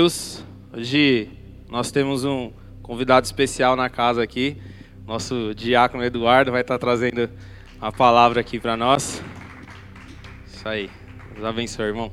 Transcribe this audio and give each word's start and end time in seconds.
Deus. 0.00 0.42
Hoje 0.72 1.28
nós 1.68 1.90
temos 1.90 2.24
um 2.24 2.50
convidado 2.82 3.26
especial 3.26 3.76
na 3.76 3.90
casa 3.90 4.22
aqui. 4.22 4.56
Nosso 5.06 5.54
diácono 5.54 6.02
Eduardo 6.02 6.50
vai 6.50 6.62
estar 6.62 6.78
trazendo 6.78 7.28
a 7.78 7.92
palavra 7.92 8.40
aqui 8.40 8.58
para 8.58 8.78
nós. 8.78 9.22
Isso 10.46 10.66
aí. 10.66 10.88
Deus 11.34 11.44
abençoe, 11.44 11.84
irmão. 11.84 12.10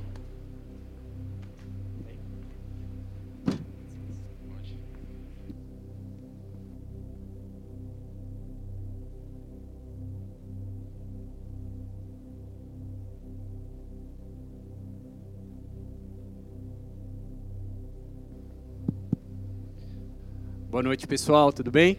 Boa 20.78 20.84
noite, 20.84 21.08
pessoal, 21.08 21.52
tudo 21.52 21.72
bem? 21.72 21.98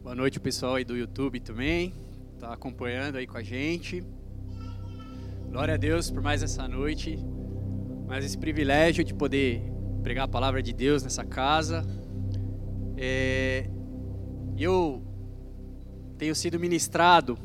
Boa 0.00 0.14
noite, 0.14 0.38
pessoal 0.38 0.76
aí 0.76 0.84
do 0.84 0.96
YouTube 0.96 1.40
também, 1.40 1.92
tá 2.38 2.52
acompanhando 2.52 3.16
aí 3.16 3.26
com 3.26 3.36
a 3.36 3.42
gente. 3.42 4.04
Glória 5.50 5.74
a 5.74 5.76
Deus 5.76 6.08
por 6.08 6.22
mais 6.22 6.40
essa 6.40 6.68
noite, 6.68 7.18
mais 8.06 8.24
esse 8.24 8.38
privilégio 8.38 9.02
de 9.02 9.12
poder 9.12 9.60
pregar 10.00 10.26
a 10.26 10.28
palavra 10.28 10.62
de 10.62 10.72
Deus 10.72 11.02
nessa 11.02 11.24
casa. 11.24 11.84
É, 12.96 13.68
eu 14.56 15.02
tenho 16.16 16.36
sido 16.36 16.60
ministrado 16.60 17.36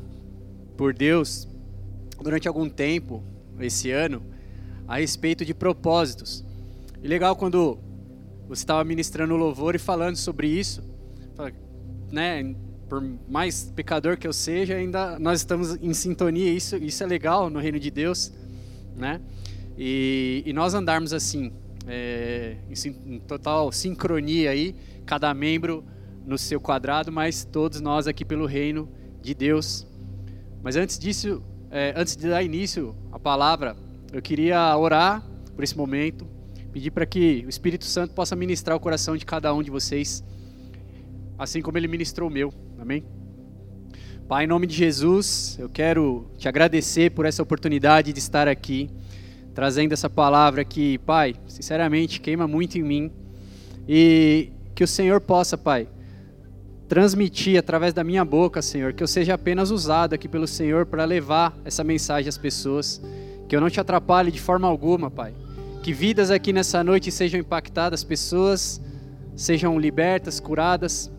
por 0.76 0.94
Deus 0.94 1.48
durante 2.22 2.46
algum 2.46 2.68
tempo, 2.68 3.20
esse 3.58 3.90
ano, 3.90 4.22
a 4.86 4.98
respeito 4.98 5.44
de 5.44 5.52
propósitos. 5.52 6.44
E 7.02 7.08
legal 7.08 7.34
quando 7.34 7.82
você 8.54 8.62
estava 8.62 8.84
ministrando 8.84 9.34
louvor 9.36 9.74
e 9.74 9.78
falando 9.78 10.16
sobre 10.16 10.46
isso, 10.46 10.82
né? 12.10 12.54
Por 12.88 13.02
mais 13.28 13.72
pecador 13.74 14.16
que 14.16 14.26
eu 14.26 14.32
seja, 14.32 14.76
ainda 14.76 15.18
nós 15.18 15.40
estamos 15.40 15.76
em 15.82 15.92
sintonia. 15.92 16.52
Isso, 16.52 16.76
isso 16.76 17.02
é 17.02 17.06
legal 17.06 17.50
no 17.50 17.58
reino 17.58 17.78
de 17.80 17.90
Deus, 17.90 18.32
né? 18.96 19.20
E, 19.76 20.42
e 20.46 20.52
nós 20.52 20.74
andarmos 20.74 21.12
assim, 21.12 21.52
é, 21.86 22.56
em, 22.68 23.14
em 23.14 23.18
total 23.20 23.72
sincronia 23.72 24.50
aí, 24.50 24.76
cada 25.04 25.34
membro 25.34 25.84
no 26.24 26.38
seu 26.38 26.60
quadrado, 26.60 27.10
mas 27.10 27.44
todos 27.44 27.80
nós 27.80 28.06
aqui 28.06 28.24
pelo 28.24 28.46
reino 28.46 28.88
de 29.20 29.34
Deus. 29.34 29.86
Mas 30.62 30.76
antes 30.76 30.98
disso, 30.98 31.42
é, 31.70 31.92
antes 31.96 32.16
de 32.16 32.28
dar 32.28 32.42
início 32.42 32.94
à 33.10 33.18
palavra, 33.18 33.76
eu 34.12 34.22
queria 34.22 34.76
orar 34.76 35.26
por 35.54 35.64
esse 35.64 35.76
momento 35.76 36.26
Pedir 36.74 36.90
para 36.90 37.06
que 37.06 37.44
o 37.46 37.48
Espírito 37.48 37.84
Santo 37.84 38.14
possa 38.14 38.34
ministrar 38.34 38.76
o 38.76 38.80
coração 38.80 39.16
de 39.16 39.24
cada 39.24 39.54
um 39.54 39.62
de 39.62 39.70
vocês, 39.70 40.24
assim 41.38 41.62
como 41.62 41.78
ele 41.78 41.86
ministrou 41.86 42.28
o 42.28 42.32
meu. 42.32 42.52
Amém? 42.76 43.04
Pai, 44.26 44.42
em 44.42 44.48
nome 44.48 44.66
de 44.66 44.74
Jesus, 44.74 45.56
eu 45.60 45.68
quero 45.68 46.26
te 46.36 46.48
agradecer 46.48 47.12
por 47.12 47.26
essa 47.26 47.40
oportunidade 47.40 48.12
de 48.12 48.18
estar 48.18 48.48
aqui, 48.48 48.90
trazendo 49.54 49.92
essa 49.92 50.10
palavra 50.10 50.64
que, 50.64 50.98
Pai, 50.98 51.36
sinceramente 51.46 52.20
queima 52.20 52.48
muito 52.48 52.76
em 52.76 52.82
mim. 52.82 53.12
E 53.88 54.50
que 54.74 54.82
o 54.82 54.88
Senhor 54.88 55.20
possa, 55.20 55.56
Pai, 55.56 55.86
transmitir 56.88 57.56
através 57.56 57.94
da 57.94 58.02
minha 58.02 58.24
boca, 58.24 58.60
Senhor, 58.60 58.94
que 58.94 59.02
eu 59.04 59.06
seja 59.06 59.34
apenas 59.34 59.70
usado 59.70 60.14
aqui 60.14 60.26
pelo 60.26 60.48
Senhor 60.48 60.86
para 60.86 61.04
levar 61.04 61.56
essa 61.64 61.84
mensagem 61.84 62.28
às 62.28 62.36
pessoas. 62.36 63.00
Que 63.48 63.54
eu 63.54 63.60
não 63.60 63.70
te 63.70 63.78
atrapalhe 63.78 64.32
de 64.32 64.40
forma 64.40 64.66
alguma, 64.66 65.08
Pai 65.08 65.43
que 65.84 65.92
vidas 65.92 66.30
aqui 66.30 66.50
nessa 66.50 66.82
noite 66.82 67.10
sejam 67.10 67.38
impactadas, 67.38 68.02
pessoas 68.02 68.80
sejam 69.36 69.78
libertas, 69.78 70.40
curadas, 70.40 71.12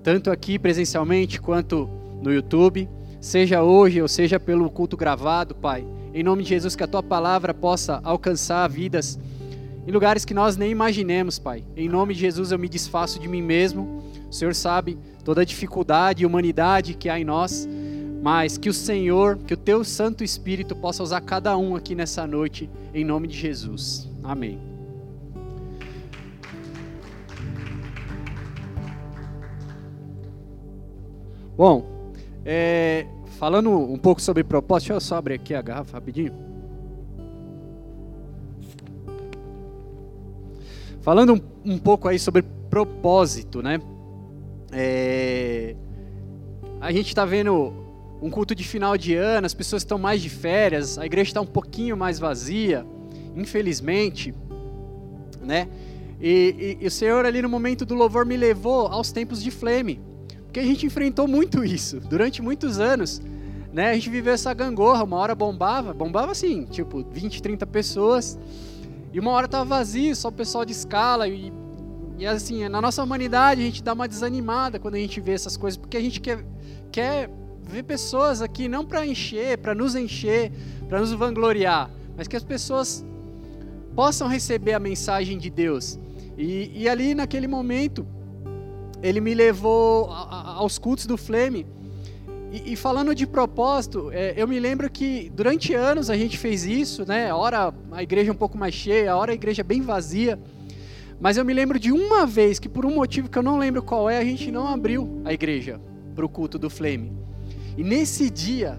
tanto 0.00 0.30
aqui 0.30 0.60
presencialmente 0.60 1.40
quanto 1.40 1.90
no 2.22 2.32
YouTube, 2.32 2.88
seja 3.20 3.64
hoje 3.64 4.00
ou 4.00 4.06
seja 4.06 4.38
pelo 4.38 4.70
culto 4.70 4.96
gravado, 4.96 5.56
Pai. 5.56 5.84
Em 6.14 6.22
nome 6.22 6.44
de 6.44 6.50
Jesus, 6.50 6.76
que 6.76 6.84
a 6.84 6.86
tua 6.86 7.02
palavra 7.02 7.52
possa 7.52 8.00
alcançar 8.04 8.68
vidas 8.68 9.18
em 9.88 9.90
lugares 9.90 10.24
que 10.24 10.32
nós 10.32 10.56
nem 10.56 10.70
imaginemos, 10.70 11.40
Pai. 11.40 11.64
Em 11.76 11.88
nome 11.88 12.14
de 12.14 12.20
Jesus, 12.20 12.52
eu 12.52 12.58
me 12.60 12.68
desfaço 12.68 13.18
de 13.18 13.26
mim 13.26 13.42
mesmo. 13.42 14.04
O 14.30 14.32
Senhor 14.32 14.54
sabe 14.54 14.96
toda 15.24 15.40
a 15.40 15.44
dificuldade 15.44 16.22
e 16.22 16.26
humanidade 16.26 16.94
que 16.94 17.08
há 17.08 17.18
em 17.18 17.24
nós 17.24 17.68
mas 18.22 18.56
que 18.56 18.68
o 18.68 18.72
Senhor, 18.72 19.36
que 19.36 19.52
o 19.52 19.56
teu 19.56 19.82
Santo 19.82 20.22
Espírito 20.22 20.76
possa 20.76 21.02
usar 21.02 21.20
cada 21.22 21.56
um 21.56 21.74
aqui 21.74 21.92
nessa 21.92 22.24
noite, 22.24 22.70
em 22.94 23.04
nome 23.04 23.26
de 23.26 23.36
Jesus. 23.36 24.11
Amém. 24.22 24.60
Bom, 31.56 31.84
é, 32.44 33.06
falando 33.38 33.70
um 33.70 33.98
pouco 33.98 34.20
sobre 34.20 34.42
propósito, 34.42 34.88
deixa 34.88 34.94
eu 34.94 35.00
só 35.00 35.16
abrir 35.16 35.34
aqui 35.34 35.54
a 35.54 35.62
garrafa 35.62 35.92
rapidinho. 35.92 36.32
Falando 41.02 41.34
um, 41.34 41.72
um 41.72 41.78
pouco 41.78 42.08
aí 42.08 42.18
sobre 42.18 42.42
propósito, 42.70 43.62
né? 43.62 43.80
É, 44.72 45.76
a 46.80 46.90
gente 46.90 47.08
está 47.08 47.24
vendo 47.24 47.72
um 48.22 48.30
culto 48.30 48.54
de 48.54 48.64
final 48.64 48.96
de 48.96 49.14
ano, 49.14 49.44
as 49.44 49.52
pessoas 49.52 49.82
estão 49.82 49.98
mais 49.98 50.22
de 50.22 50.30
férias, 50.30 50.96
a 50.96 51.04
igreja 51.04 51.30
está 51.30 51.40
um 51.40 51.46
pouquinho 51.46 51.96
mais 51.96 52.18
vazia, 52.18 52.86
infelizmente, 53.36 54.34
né? 55.40 55.68
E, 56.20 56.78
e, 56.80 56.84
e, 56.84 56.86
o 56.86 56.90
Senhor 56.90 57.26
ali 57.26 57.42
no 57.42 57.48
momento 57.48 57.84
do 57.84 57.94
louvor 57.94 58.24
me 58.24 58.36
levou 58.36 58.86
aos 58.86 59.10
tempos 59.10 59.42
de 59.42 59.50
Flame, 59.50 60.00
porque 60.44 60.60
a 60.60 60.64
gente 60.64 60.86
enfrentou 60.86 61.26
muito 61.26 61.64
isso 61.64 61.98
durante 61.98 62.40
muitos 62.40 62.78
anos, 62.78 63.20
né? 63.72 63.90
A 63.90 63.94
gente 63.94 64.08
viveu 64.08 64.32
essa 64.32 64.54
gangorra, 64.54 65.02
uma 65.02 65.16
hora 65.16 65.34
bombava, 65.34 65.92
bombava 65.92 66.30
assim, 66.30 66.64
tipo 66.66 67.04
20, 67.10 67.42
30 67.42 67.66
pessoas, 67.66 68.38
e 69.12 69.18
uma 69.18 69.32
hora 69.32 69.48
tava 69.48 69.64
vazio, 69.64 70.14
só 70.14 70.28
o 70.28 70.32
pessoal 70.32 70.64
de 70.64 70.72
escala 70.72 71.26
e, 71.26 71.52
e 72.18 72.26
assim, 72.26 72.68
na 72.68 72.80
nossa 72.80 73.02
humanidade 73.02 73.60
a 73.60 73.64
gente 73.64 73.82
dá 73.82 73.92
uma 73.92 74.06
desanimada 74.06 74.78
quando 74.78 74.94
a 74.94 74.98
gente 74.98 75.20
vê 75.20 75.32
essas 75.32 75.56
coisas, 75.56 75.76
porque 75.76 75.96
a 75.96 76.00
gente 76.00 76.20
quer 76.20 76.44
quer 76.92 77.30
ver 77.62 77.82
pessoas 77.84 78.42
aqui 78.42 78.68
não 78.68 78.84
para 78.84 79.04
encher, 79.06 79.56
para 79.58 79.74
nos 79.74 79.96
encher, 79.96 80.52
para 80.88 81.00
nos 81.00 81.12
vangloriar, 81.12 81.90
mas 82.16 82.28
que 82.28 82.36
as 82.36 82.44
pessoas 82.44 83.04
possam 83.94 84.28
receber 84.28 84.72
a 84.72 84.78
mensagem 84.78 85.38
de 85.38 85.50
Deus. 85.50 85.98
E, 86.36 86.70
e 86.74 86.88
ali 86.88 87.14
naquele 87.14 87.46
momento, 87.46 88.06
ele 89.02 89.20
me 89.20 89.34
levou 89.34 90.10
aos 90.10 90.78
cultos 90.78 91.06
do 91.06 91.16
Flame. 91.16 91.66
E, 92.52 92.72
e 92.72 92.76
falando 92.76 93.14
de 93.14 93.26
propósito, 93.26 94.10
é, 94.12 94.34
eu 94.36 94.46
me 94.46 94.58
lembro 94.58 94.90
que 94.90 95.30
durante 95.34 95.74
anos 95.74 96.10
a 96.10 96.16
gente 96.16 96.38
fez 96.38 96.64
isso, 96.64 97.06
né? 97.06 97.32
Hora 97.32 97.72
a 97.90 98.02
igreja 98.02 98.30
um 98.32 98.36
pouco 98.36 98.56
mais 98.56 98.74
cheia, 98.74 99.12
a 99.12 99.16
hora 99.16 99.32
a 99.32 99.34
igreja 99.34 99.62
bem 99.62 99.80
vazia. 99.80 100.38
Mas 101.20 101.36
eu 101.36 101.44
me 101.44 101.54
lembro 101.54 101.78
de 101.78 101.92
uma 101.92 102.26
vez 102.26 102.58
que, 102.58 102.68
por 102.68 102.84
um 102.84 102.94
motivo 102.94 103.28
que 103.30 103.38
eu 103.38 103.42
não 103.42 103.56
lembro 103.56 103.82
qual 103.82 104.10
é, 104.10 104.18
a 104.18 104.24
gente 104.24 104.50
não 104.50 104.66
abriu 104.66 105.22
a 105.24 105.32
igreja 105.32 105.80
para 106.14 106.24
o 106.24 106.28
culto 106.28 106.58
do 106.58 106.68
Flame. 106.68 107.12
E 107.76 107.82
nesse 107.82 108.28
dia 108.28 108.78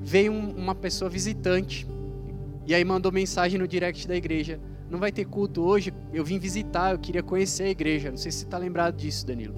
veio 0.00 0.32
um, 0.32 0.50
uma 0.56 0.74
pessoa 0.74 1.10
visitante 1.10 1.86
e 2.66 2.74
aí 2.74 2.84
mandou 2.84 3.12
mensagem 3.12 3.58
no 3.58 3.68
direct 3.68 4.06
da 4.06 4.16
igreja. 4.16 4.60
Não 4.90 4.98
vai 4.98 5.10
ter 5.12 5.24
culto 5.24 5.62
hoje, 5.62 5.92
eu 6.12 6.24
vim 6.24 6.38
visitar, 6.38 6.92
eu 6.92 6.98
queria 6.98 7.22
conhecer 7.22 7.64
a 7.64 7.70
igreja. 7.70 8.10
Não 8.10 8.16
sei 8.16 8.30
se 8.30 8.38
você 8.38 8.44
está 8.44 8.58
lembrado 8.58 8.96
disso, 8.96 9.26
Danilo. 9.26 9.54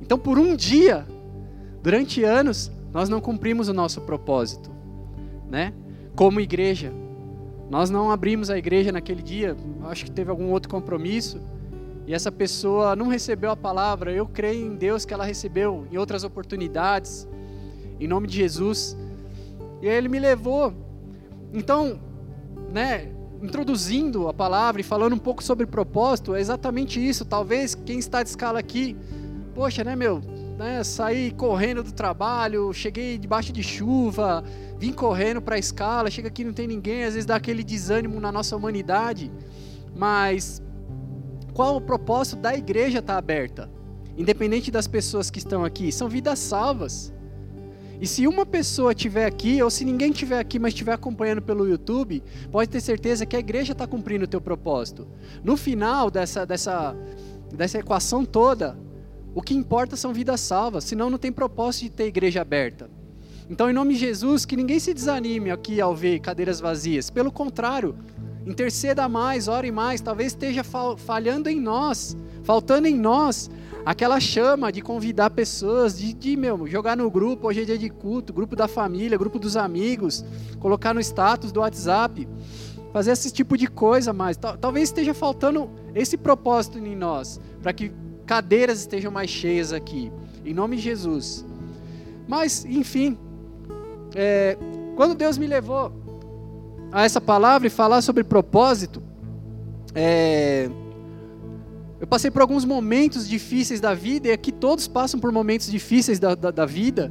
Então, 0.00 0.18
por 0.18 0.38
um 0.38 0.56
dia, 0.56 1.06
durante 1.82 2.24
anos, 2.24 2.70
nós 2.92 3.08
não 3.08 3.20
cumprimos 3.20 3.68
o 3.68 3.74
nosso 3.74 4.00
propósito, 4.02 4.70
né? 5.50 5.72
Como 6.16 6.40
igreja. 6.40 6.92
Nós 7.70 7.90
não 7.90 8.10
abrimos 8.10 8.48
a 8.48 8.56
igreja 8.56 8.90
naquele 8.90 9.22
dia, 9.22 9.56
acho 9.84 10.06
que 10.06 10.10
teve 10.10 10.30
algum 10.30 10.50
outro 10.50 10.70
compromisso, 10.70 11.40
e 12.06 12.14
essa 12.14 12.32
pessoa 12.32 12.96
não 12.96 13.08
recebeu 13.08 13.50
a 13.50 13.56
palavra. 13.56 14.10
Eu 14.10 14.26
creio 14.26 14.66
em 14.66 14.74
Deus 14.74 15.04
que 15.04 15.12
ela 15.12 15.26
recebeu 15.26 15.86
em 15.92 15.98
outras 15.98 16.24
oportunidades 16.24 17.28
em 18.00 18.06
nome 18.06 18.26
de 18.26 18.36
Jesus. 18.36 18.96
E 19.82 19.88
aí 19.88 19.94
ele 19.94 20.08
me 20.08 20.18
levou. 20.18 20.72
Então, 21.52 22.00
né, 22.72 23.08
introduzindo 23.42 24.28
a 24.28 24.34
palavra 24.34 24.80
e 24.80 24.84
falando 24.84 25.14
um 25.14 25.18
pouco 25.18 25.42
sobre 25.42 25.66
propósito, 25.66 26.34
é 26.34 26.40
exatamente 26.40 27.04
isso. 27.06 27.24
Talvez 27.24 27.74
quem 27.74 27.98
está 27.98 28.22
de 28.22 28.28
escala 28.28 28.58
aqui, 28.58 28.96
poxa, 29.54 29.84
né, 29.84 29.94
meu, 29.94 30.20
né, 30.58 30.82
saí 30.82 31.30
correndo 31.30 31.82
do 31.82 31.92
trabalho, 31.92 32.72
cheguei 32.72 33.16
debaixo 33.16 33.52
de 33.52 33.62
chuva, 33.62 34.42
vim 34.78 34.92
correndo 34.92 35.40
para 35.40 35.54
a 35.54 35.58
escala, 35.58 36.10
chega 36.10 36.28
aqui 36.28 36.44
não 36.44 36.52
tem 36.52 36.66
ninguém, 36.66 37.04
às 37.04 37.14
vezes 37.14 37.26
dá 37.26 37.36
aquele 37.36 37.62
desânimo 37.62 38.20
na 38.20 38.32
nossa 38.32 38.56
humanidade. 38.56 39.30
Mas 39.96 40.62
qual 41.54 41.76
o 41.76 41.80
propósito 41.80 42.36
da 42.36 42.54
igreja 42.54 42.98
estar 42.98 43.14
tá 43.14 43.18
aberta? 43.18 43.70
Independente 44.16 44.70
das 44.70 44.88
pessoas 44.88 45.30
que 45.30 45.38
estão 45.38 45.64
aqui, 45.64 45.92
são 45.92 46.08
vidas 46.08 46.40
salvas. 46.40 47.12
E 48.00 48.06
se 48.06 48.26
uma 48.28 48.46
pessoa 48.46 48.92
estiver 48.92 49.26
aqui, 49.26 49.60
ou 49.60 49.68
se 49.70 49.84
ninguém 49.84 50.12
estiver 50.12 50.38
aqui, 50.38 50.58
mas 50.58 50.72
estiver 50.72 50.92
acompanhando 50.92 51.42
pelo 51.42 51.68
YouTube, 51.68 52.22
pode 52.50 52.70
ter 52.70 52.80
certeza 52.80 53.26
que 53.26 53.34
a 53.34 53.40
igreja 53.40 53.72
está 53.72 53.86
cumprindo 53.86 54.24
o 54.24 54.28
teu 54.28 54.40
propósito. 54.40 55.08
No 55.42 55.56
final 55.56 56.08
dessa, 56.10 56.46
dessa, 56.46 56.96
dessa 57.52 57.78
equação 57.78 58.24
toda, 58.24 58.78
o 59.34 59.42
que 59.42 59.54
importa 59.54 59.96
são 59.96 60.12
vidas 60.12 60.40
salvas, 60.40 60.84
senão 60.84 61.10
não 61.10 61.18
tem 61.18 61.32
propósito 61.32 61.84
de 61.84 61.90
ter 61.90 62.06
igreja 62.06 62.40
aberta. 62.40 62.88
Então, 63.50 63.68
em 63.68 63.72
nome 63.72 63.94
de 63.94 64.00
Jesus, 64.00 64.44
que 64.44 64.56
ninguém 64.56 64.78
se 64.78 64.94
desanime 64.94 65.50
aqui 65.50 65.80
ao 65.80 65.96
ver 65.96 66.20
cadeiras 66.20 66.60
vazias. 66.60 67.10
Pelo 67.10 67.32
contrário, 67.32 67.96
interceda 68.46 69.08
mais, 69.08 69.48
ore 69.48 69.72
mais. 69.72 70.00
Talvez 70.00 70.32
esteja 70.32 70.62
falhando 70.62 71.48
em 71.48 71.60
nós, 71.60 72.16
faltando 72.42 72.86
em 72.86 72.96
nós 72.96 73.50
aquela 73.84 74.20
chama 74.20 74.70
de 74.70 74.80
convidar 74.80 75.30
pessoas, 75.30 75.98
de, 75.98 76.12
de 76.12 76.36
meu, 76.36 76.66
jogar 76.66 76.96
no 76.96 77.10
grupo, 77.10 77.48
hoje 77.48 77.62
é 77.62 77.64
dia 77.64 77.78
de 77.78 77.88
culto, 77.88 78.32
grupo 78.32 78.54
da 78.54 78.68
família, 78.68 79.16
grupo 79.16 79.38
dos 79.38 79.56
amigos, 79.56 80.24
colocar 80.58 80.94
no 80.94 81.00
status 81.00 81.52
do 81.52 81.60
WhatsApp, 81.60 82.28
fazer 82.92 83.12
esse 83.12 83.32
tipo 83.32 83.56
de 83.56 83.66
coisa 83.66 84.12
mais. 84.12 84.36
Talvez 84.36 84.88
esteja 84.88 85.14
faltando 85.14 85.70
esse 85.94 86.16
propósito 86.16 86.78
em 86.78 86.96
nós, 86.96 87.40
para 87.62 87.72
que 87.72 87.92
cadeiras 88.26 88.80
estejam 88.80 89.10
mais 89.10 89.30
cheias 89.30 89.72
aqui, 89.72 90.12
em 90.44 90.52
nome 90.52 90.76
de 90.76 90.82
Jesus. 90.82 91.44
Mas, 92.26 92.64
enfim, 92.64 93.16
é, 94.14 94.58
quando 94.96 95.14
Deus 95.14 95.38
me 95.38 95.46
levou 95.46 95.92
a 96.92 97.04
essa 97.04 97.20
palavra 97.20 97.66
e 97.66 97.70
falar 97.70 98.02
sobre 98.02 98.22
propósito, 98.22 99.02
é, 99.94 100.68
eu 102.00 102.06
passei 102.06 102.30
por 102.30 102.42
alguns 102.42 102.64
momentos 102.64 103.28
difíceis 103.28 103.80
da 103.80 103.92
vida, 103.92 104.28
e 104.28 104.32
aqui 104.32 104.52
todos 104.52 104.86
passam 104.86 105.18
por 105.18 105.32
momentos 105.32 105.70
difíceis 105.70 106.18
da, 106.18 106.34
da, 106.34 106.50
da 106.50 106.64
vida. 106.64 107.10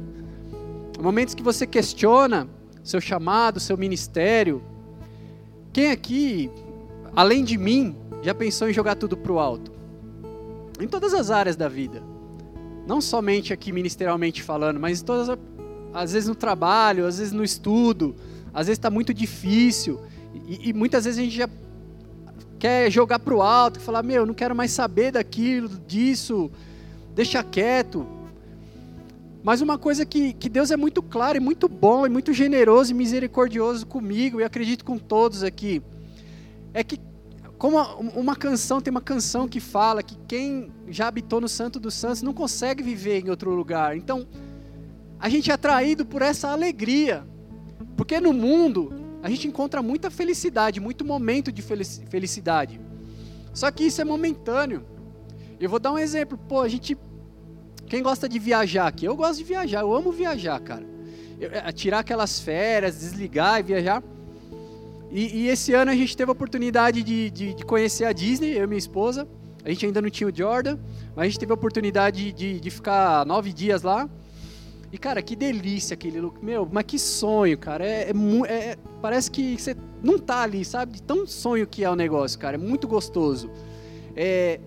Momentos 1.00 1.34
que 1.34 1.42
você 1.42 1.66
questiona 1.66 2.48
seu 2.82 3.00
chamado, 3.00 3.60
seu 3.60 3.76
ministério. 3.76 4.62
Quem 5.72 5.90
aqui, 5.90 6.50
além 7.14 7.44
de 7.44 7.58
mim, 7.58 7.94
já 8.22 8.34
pensou 8.34 8.68
em 8.68 8.72
jogar 8.72 8.94
tudo 8.94 9.16
para 9.16 9.32
o 9.32 9.38
alto? 9.38 9.70
Em 10.80 10.88
todas 10.88 11.12
as 11.12 11.30
áreas 11.30 11.54
da 11.54 11.68
vida. 11.68 12.02
Não 12.86 13.00
somente 13.00 13.52
aqui 13.52 13.72
ministerialmente 13.72 14.42
falando, 14.42 14.80
mas 14.80 15.02
todas 15.02 15.36
às 15.92 16.12
vezes 16.12 16.28
no 16.28 16.34
trabalho, 16.34 17.06
às 17.06 17.18
vezes 17.18 17.32
no 17.32 17.44
estudo, 17.44 18.16
às 18.52 18.66
vezes 18.66 18.78
está 18.78 18.90
muito 18.90 19.12
difícil. 19.12 20.00
E, 20.46 20.70
e, 20.70 20.72
muitas 20.72 21.04
vezes 21.04 21.18
a 21.18 21.22
gente 21.22 21.36
já 21.36 21.48
quer 22.58 22.90
jogar 22.90 23.18
para 23.18 23.34
o 23.34 23.42
alto, 23.42 23.80
falar, 23.80 24.02
meu, 24.02 24.26
não 24.26 24.34
quero 24.34 24.54
mais 24.54 24.72
saber 24.72 25.12
daquilo, 25.12 25.68
disso, 25.86 26.50
deixa 27.14 27.42
quieto. 27.42 28.06
Mas 29.42 29.60
uma 29.60 29.78
coisa 29.78 30.04
que, 30.04 30.32
que 30.32 30.48
Deus 30.48 30.70
é 30.70 30.76
muito 30.76 31.02
claro 31.02 31.38
e 31.38 31.40
muito 31.40 31.68
bom 31.68 32.04
e 32.04 32.08
muito 32.08 32.32
generoso 32.32 32.90
e 32.90 32.94
misericordioso 32.94 33.86
comigo, 33.86 34.40
e 34.40 34.44
acredito 34.44 34.84
com 34.84 34.98
todos 34.98 35.42
aqui, 35.42 35.82
é 36.74 36.82
que 36.82 37.00
como 37.58 37.76
uma 38.14 38.36
canção, 38.36 38.80
tem 38.80 38.90
uma 38.90 39.00
canção 39.00 39.48
que 39.48 39.58
fala 39.58 40.00
que 40.00 40.16
quem 40.28 40.70
já 40.88 41.08
habitou 41.08 41.40
no 41.40 41.48
Santo 41.48 41.80
dos 41.80 41.92
Santos 41.94 42.22
não 42.22 42.32
consegue 42.32 42.84
viver 42.84 43.24
em 43.24 43.30
outro 43.30 43.52
lugar. 43.52 43.96
Então, 43.96 44.28
a 45.18 45.28
gente 45.28 45.50
é 45.50 45.54
atraído 45.54 46.06
por 46.06 46.22
essa 46.22 46.50
alegria. 46.50 47.26
Porque 47.96 48.20
no 48.20 48.32
mundo, 48.32 48.92
a 49.22 49.28
gente 49.28 49.48
encontra 49.48 49.82
muita 49.82 50.10
felicidade, 50.10 50.80
muito 50.80 51.04
momento 51.04 51.50
de 51.50 51.62
felicidade. 51.62 52.80
Só 53.52 53.70
que 53.70 53.84
isso 53.84 54.00
é 54.00 54.04
momentâneo. 54.04 54.84
Eu 55.58 55.68
vou 55.68 55.80
dar 55.80 55.92
um 55.92 55.98
exemplo. 55.98 56.38
Pô, 56.38 56.60
a 56.60 56.68
gente. 56.68 56.96
Quem 57.86 58.02
gosta 58.02 58.28
de 58.28 58.38
viajar 58.38 58.86
aqui? 58.86 59.06
Eu 59.06 59.16
gosto 59.16 59.38
de 59.38 59.44
viajar, 59.44 59.80
eu 59.80 59.94
amo 59.94 60.12
viajar, 60.12 60.60
cara. 60.60 60.86
Eu, 61.40 61.50
é, 61.50 61.72
tirar 61.72 62.00
aquelas 62.00 62.38
férias, 62.38 63.00
desligar 63.00 63.60
e 63.60 63.62
viajar. 63.62 64.02
E, 65.10 65.38
e, 65.38 65.48
esse 65.48 65.72
ano 65.72 65.90
a 65.90 65.94
gente 65.94 66.14
teve 66.14 66.30
a 66.30 66.32
oportunidade 66.32 67.02
de, 67.02 67.30
de, 67.30 67.54
de, 67.54 67.64
conhecer 67.64 68.04
a 68.04 68.12
Disney, 68.12 68.58
eu 68.58 68.64
e 68.64 68.66
minha 68.66 68.78
esposa. 68.78 69.26
A 69.64 69.70
gente 69.70 69.86
ainda 69.86 70.02
não 70.02 70.10
tinha 70.10 70.28
o 70.28 70.34
Jordan, 70.34 70.78
mas 71.16 71.24
a 71.24 71.28
gente 71.28 71.38
teve 71.38 71.50
a 71.50 71.54
oportunidade 71.54 72.30
de, 72.32 72.60
de 72.60 72.70
ficar 72.70 73.24
nove 73.24 73.52
dias 73.52 73.82
lá. 73.82 74.08
E, 74.90 74.96
cara, 74.96 75.20
que 75.20 75.36
delícia 75.36 75.94
aquele 75.94 76.20
look. 76.20 76.42
Meu, 76.42 76.66
mas 76.70 76.84
que 76.84 76.98
sonho, 76.98 77.58
cara. 77.58 77.84
É, 77.84 78.10
é, 78.10 78.54
é, 78.54 78.76
parece 79.02 79.30
que 79.30 79.58
você 79.58 79.76
não 80.02 80.18
tá 80.18 80.42
ali, 80.42 80.64
sabe? 80.64 80.94
De 80.94 81.02
tão 81.02 81.26
sonho 81.26 81.66
que 81.66 81.84
é 81.84 81.90
o 81.90 81.96
negócio, 81.96 82.38
cara. 82.38 82.56
É 82.56 82.58
muito 82.58 82.88
gostoso. 82.88 83.50
É, 84.16 84.58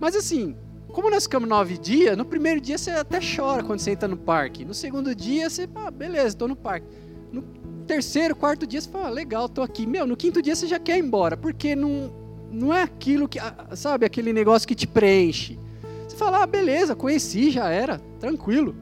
mas 0.00 0.14
assim, 0.14 0.56
como 0.92 1.10
nós 1.10 1.24
ficamos 1.24 1.48
nove 1.48 1.76
dias, 1.76 2.16
no 2.16 2.24
primeiro 2.24 2.60
dia 2.60 2.78
você 2.78 2.90
até 2.90 3.18
chora 3.20 3.62
quando 3.62 3.80
você 3.80 3.90
entra 3.90 4.08
no 4.08 4.16
parque. 4.16 4.64
No 4.64 4.72
segundo 4.72 5.14
dia 5.14 5.50
você, 5.50 5.68
ah, 5.74 5.90
beleza, 5.90 6.36
tô 6.36 6.46
no 6.46 6.56
parque. 6.56 6.86
No 7.32 7.42
terceiro, 7.86 8.36
quarto 8.36 8.66
dia 8.66 8.80
você 8.80 8.88
fala, 8.88 9.08
ah, 9.08 9.10
legal, 9.10 9.48
tô 9.48 9.62
aqui. 9.62 9.86
Meu, 9.86 10.06
no 10.06 10.16
quinto 10.16 10.40
dia 10.40 10.54
você 10.54 10.66
já 10.66 10.78
quer 10.78 10.96
ir 10.96 11.04
embora, 11.04 11.36
porque 11.36 11.74
não, 11.74 12.12
não 12.50 12.72
é 12.72 12.82
aquilo 12.82 13.28
que, 13.28 13.38
ah, 13.40 13.68
sabe, 13.74 14.06
aquele 14.06 14.32
negócio 14.32 14.66
que 14.66 14.74
te 14.76 14.86
preenche. 14.86 15.58
Você 16.06 16.16
fala, 16.16 16.42
ah, 16.42 16.46
beleza, 16.46 16.94
conheci, 16.94 17.50
já 17.50 17.68
era, 17.68 17.98
tranquilo. 18.20 18.74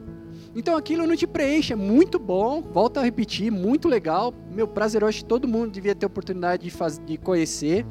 Então 0.57 0.75
aquilo 0.75 1.07
não 1.07 1.15
te 1.15 1.27
preenche, 1.27 1.75
é 1.75 1.77
muito 1.77 2.19
bom, 2.19 2.63
volta 2.63 3.01
a 3.01 3.03
repetir, 3.03 3.53
muito 3.53 3.87
legal. 3.89 4.33
Meu 4.51 4.67
prazer, 4.67 5.03
eu 5.03 5.09
acho 5.09 5.19
que 5.19 5.27
todo 5.27 5.47
mundo 5.47 5.71
devia 5.71 5.95
ter 5.95 6.07
oportunidade 6.07 6.63
de, 6.63 6.71
fazer, 6.71 7.05
de 7.05 7.19
conhecer 7.19 7.85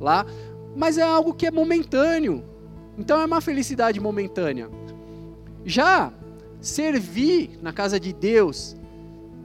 lá, 0.00 0.24
mas 0.74 0.96
é 0.96 1.02
algo 1.02 1.34
que 1.34 1.46
é 1.46 1.50
momentâneo. 1.50 2.42
Então 2.96 3.20
é 3.20 3.26
uma 3.26 3.42
felicidade 3.42 4.00
momentânea. 4.00 4.70
Já 5.66 6.10
servir 6.62 7.58
na 7.60 7.74
casa 7.74 8.00
de 8.00 8.14
Deus, 8.14 8.74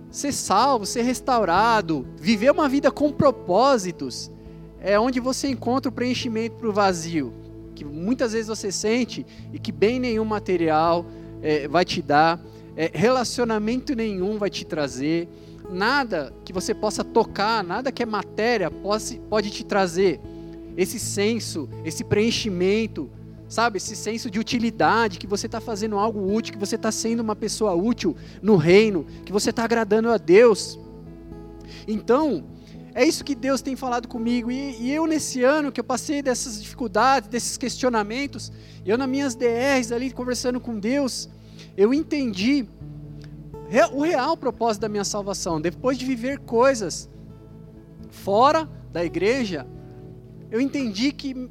ser 0.09 0.31
salvo, 0.31 0.85
ser 0.85 1.01
restaurado, 1.01 2.07
viver 2.15 2.49
uma 2.49 2.69
vida 2.69 2.89
com 2.89 3.11
propósitos, 3.11 4.31
é 4.79 4.97
onde 4.97 5.19
você 5.19 5.49
encontra 5.49 5.89
o 5.89 5.93
preenchimento 5.93 6.55
para 6.55 6.69
o 6.69 6.73
vazio, 6.73 7.33
que 7.75 7.83
muitas 7.83 8.31
vezes 8.31 8.47
você 8.47 8.71
sente 8.71 9.25
e 9.51 9.59
que 9.59 9.71
bem 9.71 9.99
nenhum 9.99 10.23
material 10.23 11.05
é, 11.41 11.67
vai 11.67 11.83
te 11.83 12.01
dar 12.01 12.39
é, 12.75 12.91
relacionamento 12.93 13.95
nenhum 13.95 14.37
vai 14.37 14.49
te 14.49 14.65
trazer, 14.65 15.27
nada 15.69 16.33
que 16.43 16.51
você 16.51 16.73
possa 16.73 17.03
tocar, 17.03 17.63
nada 17.63 17.91
que 17.91 18.03
é 18.03 18.05
matéria 18.05 18.69
pode, 18.69 19.21
pode 19.29 19.49
te 19.49 19.63
trazer 19.63 20.19
esse 20.75 20.99
senso, 20.99 21.69
esse 21.85 22.03
preenchimento, 22.03 23.09
sabe? 23.47 23.77
Esse 23.77 23.95
senso 23.95 24.29
de 24.29 24.39
utilidade, 24.39 25.19
que 25.19 25.27
você 25.27 25.45
está 25.45 25.61
fazendo 25.61 25.97
algo 25.97 26.33
útil, 26.33 26.53
que 26.53 26.59
você 26.59 26.75
está 26.75 26.91
sendo 26.91 27.19
uma 27.19 27.35
pessoa 27.35 27.73
útil 27.73 28.15
no 28.41 28.55
reino, 28.55 29.05
que 29.23 29.31
você 29.31 29.51
está 29.51 29.63
agradando 29.63 30.09
a 30.09 30.17
Deus. 30.17 30.79
Então, 31.87 32.43
é 32.95 33.05
isso 33.05 33.23
que 33.23 33.35
Deus 33.35 33.61
tem 33.61 33.75
falado 33.75 34.07
comigo. 34.07 34.51
E, 34.51 34.81
e, 34.81 34.91
eu, 34.91 35.05
nesse 35.05 35.43
ano 35.43 35.71
que 35.71 35.79
eu 35.79 35.83
passei 35.83 36.21
dessas 36.21 36.61
dificuldades, 36.61 37.29
desses 37.29 37.57
questionamentos, 37.57 38.51
eu, 38.85 38.97
nas 38.97 39.09
minhas 39.09 39.35
DRs 39.35 39.91
ali, 39.91 40.11
conversando 40.11 40.59
com 40.59 40.79
Deus, 40.79 41.29
eu 41.75 41.93
entendi 41.93 42.65
o 43.93 44.03
real 44.03 44.37
propósito 44.37 44.81
da 44.83 44.89
minha 44.89 45.03
salvação. 45.03 45.59
Depois 45.59 45.97
de 45.97 46.05
viver 46.05 46.39
coisas 46.39 47.09
fora 48.09 48.69
da 48.91 49.03
igreja, 49.03 49.65
eu 50.51 50.61
entendi 50.61 51.11
que 51.11 51.49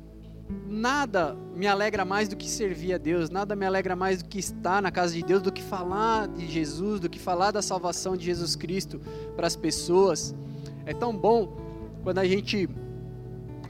nada 0.68 1.36
me 1.56 1.66
alegra 1.66 2.04
mais 2.04 2.28
do 2.28 2.36
que 2.36 2.48
servir 2.48 2.94
a 2.94 2.98
Deus, 2.98 3.30
nada 3.30 3.56
me 3.56 3.66
alegra 3.66 3.96
mais 3.96 4.22
do 4.22 4.28
que 4.28 4.38
estar 4.38 4.80
na 4.80 4.90
casa 4.90 5.14
de 5.14 5.22
Deus, 5.22 5.42
do 5.42 5.50
que 5.50 5.62
falar 5.62 6.28
de 6.28 6.46
Jesus, 6.46 7.00
do 7.00 7.10
que 7.10 7.18
falar 7.18 7.50
da 7.50 7.62
salvação 7.62 8.16
de 8.16 8.24
Jesus 8.24 8.54
Cristo 8.54 9.00
para 9.34 9.46
as 9.46 9.56
pessoas. 9.56 10.34
É 10.86 10.94
tão 10.94 11.16
bom 11.16 11.56
quando 12.02 12.18
a 12.18 12.24
gente 12.24 12.68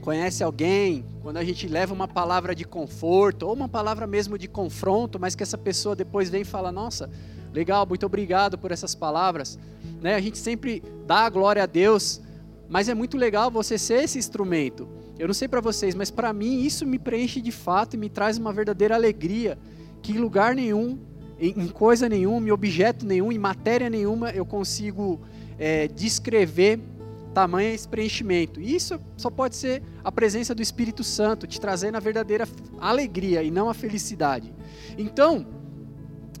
conhece 0.03 0.43
alguém, 0.43 1.05
quando 1.21 1.37
a 1.37 1.43
gente 1.45 1.65
leva 1.65 1.93
uma 1.93 2.09
palavra 2.09 2.53
de 2.53 2.65
conforto, 2.65 3.43
ou 3.47 3.53
uma 3.53 3.69
palavra 3.69 4.05
mesmo 4.05 4.37
de 4.37 4.49
confronto, 4.49 5.17
mas 5.17 5.33
que 5.33 5.41
essa 5.41 5.57
pessoa 5.57 5.95
depois 5.95 6.29
vem 6.29 6.41
e 6.41 6.45
fala: 6.45 6.73
Nossa, 6.73 7.09
legal, 7.53 7.85
muito 7.87 8.05
obrigado 8.05 8.57
por 8.57 8.71
essas 8.73 8.93
palavras. 8.93 9.57
Né? 10.01 10.15
A 10.15 10.19
gente 10.19 10.37
sempre 10.37 10.83
dá 11.07 11.19
a 11.19 11.29
glória 11.29 11.63
a 11.63 11.65
Deus, 11.65 12.21
mas 12.67 12.89
é 12.89 12.93
muito 12.93 13.15
legal 13.15 13.49
você 13.49 13.77
ser 13.77 14.03
esse 14.03 14.19
instrumento. 14.19 14.89
Eu 15.17 15.27
não 15.27 15.33
sei 15.33 15.47
para 15.47 15.61
vocês, 15.61 15.95
mas 15.95 16.11
para 16.11 16.33
mim 16.33 16.63
isso 16.63 16.85
me 16.85 16.99
preenche 16.99 17.39
de 17.39 17.51
fato 17.51 17.93
e 17.93 17.97
me 17.97 18.09
traz 18.09 18.37
uma 18.37 18.51
verdadeira 18.51 18.95
alegria 18.95 19.57
que 20.01 20.11
em 20.11 20.17
lugar 20.17 20.53
nenhum, 20.53 20.99
em 21.39 21.69
coisa 21.69 22.09
nenhuma, 22.09 22.45
em 22.45 22.51
objeto 22.51 23.05
nenhum, 23.05 23.31
em 23.31 23.39
matéria 23.39 23.89
nenhuma 23.89 24.31
eu 24.31 24.45
consigo 24.45 25.21
é, 25.57 25.87
descrever 25.87 26.79
tamanho 27.33 27.73
esse 27.73 27.87
preenchimento. 27.87 28.61
E 28.61 28.75
isso 28.75 28.99
só 29.17 29.29
pode 29.29 29.55
ser 29.55 29.81
a 30.03 30.11
presença 30.11 30.53
do 30.53 30.61
Espírito 30.61 31.03
Santo 31.03 31.47
te 31.47 31.59
trazendo 31.59 31.95
a 31.95 31.99
verdadeira 31.99 32.47
alegria 32.79 33.43
e 33.43 33.49
não 33.49 33.69
a 33.69 33.73
felicidade. 33.73 34.53
Então, 34.97 35.45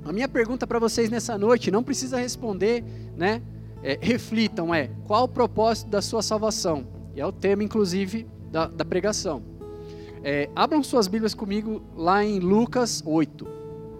a 0.05 0.11
minha 0.11 0.27
pergunta 0.27 0.67
para 0.67 0.79
vocês 0.79 1.09
nessa 1.09 1.37
noite, 1.37 1.71
não 1.71 1.83
precisa 1.83 2.17
responder, 2.17 2.83
né? 3.15 3.41
É, 3.81 3.97
reflitam, 4.01 4.73
é 4.73 4.89
qual 5.05 5.25
o 5.25 5.27
propósito 5.27 5.89
da 5.89 6.01
sua 6.01 6.21
salvação? 6.21 6.87
E 7.15 7.21
é 7.21 7.25
o 7.25 7.31
tema, 7.31 7.63
inclusive, 7.63 8.25
da, 8.49 8.67
da 8.67 8.85
pregação. 8.85 9.43
É, 10.23 10.49
abram 10.55 10.81
suas 10.83 11.07
Bíblias 11.07 11.33
comigo 11.33 11.81
lá 11.95 12.23
em 12.23 12.39
Lucas 12.39 13.03
8. 13.05 13.45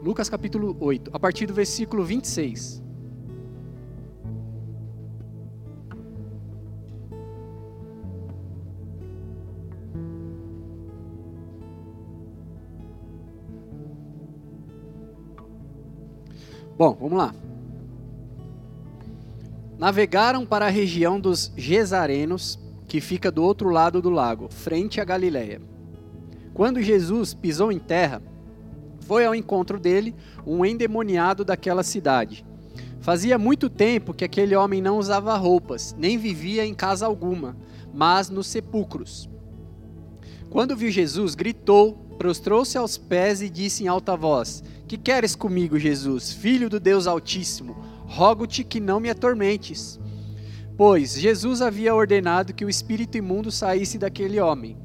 Lucas 0.01 0.29
capítulo 0.29 0.75
8, 0.79 1.11
a 1.13 1.19
partir 1.19 1.45
do 1.45 1.53
versículo 1.53 2.03
26. 2.03 2.82
Bom, 16.77 16.97
vamos 16.99 17.17
lá. 17.17 17.35
Navegaram 19.77 20.45
para 20.45 20.65
a 20.65 20.69
região 20.69 21.19
dos 21.19 21.51
Gesarenos, 21.55 22.59
que 22.87 22.99
fica 22.99 23.31
do 23.31 23.43
outro 23.43 23.69
lado 23.69 24.01
do 24.01 24.09
lago, 24.09 24.47
frente 24.49 24.99
a 24.99 25.05
Galiléia. 25.05 25.61
Quando 26.53 26.81
Jesus 26.81 27.33
pisou 27.33 27.71
em 27.71 27.79
terra, 27.79 28.21
foi 29.01 29.25
ao 29.25 29.35
encontro 29.35 29.79
dele 29.79 30.15
um 30.45 30.65
endemoniado 30.65 31.43
daquela 31.43 31.83
cidade. 31.83 32.45
Fazia 33.01 33.37
muito 33.37 33.69
tempo 33.69 34.13
que 34.13 34.23
aquele 34.23 34.55
homem 34.55 34.81
não 34.81 34.97
usava 34.97 35.35
roupas, 35.35 35.95
nem 35.97 36.17
vivia 36.17 36.65
em 36.65 36.73
casa 36.73 37.05
alguma, 37.05 37.57
mas 37.93 38.29
nos 38.29 38.47
sepulcros. 38.47 39.29
Quando 40.49 40.75
viu 40.75 40.89
Jesus, 40.89 41.35
gritou, 41.35 42.12
prostrou-se 42.23 42.77
aos 42.77 42.97
pés 42.97 43.41
e 43.41 43.49
disse 43.49 43.83
em 43.83 43.87
alta 43.89 44.15
voz: 44.15 44.63
Que 44.87 44.97
queres 44.97 45.35
comigo, 45.35 45.77
Jesus, 45.77 46.31
filho 46.31 46.69
do 46.69 46.79
Deus 46.79 47.05
Altíssimo? 47.05 47.75
Rogo-te 48.07 48.63
que 48.63 48.79
não 48.79 48.97
me 48.97 49.09
atormentes. 49.09 49.99
Pois 50.77 51.19
Jesus 51.19 51.61
havia 51.61 51.93
ordenado 51.93 52.53
que 52.53 52.63
o 52.63 52.69
espírito 52.69 53.17
imundo 53.17 53.51
saísse 53.51 53.97
daquele 53.97 54.39
homem. 54.39 54.77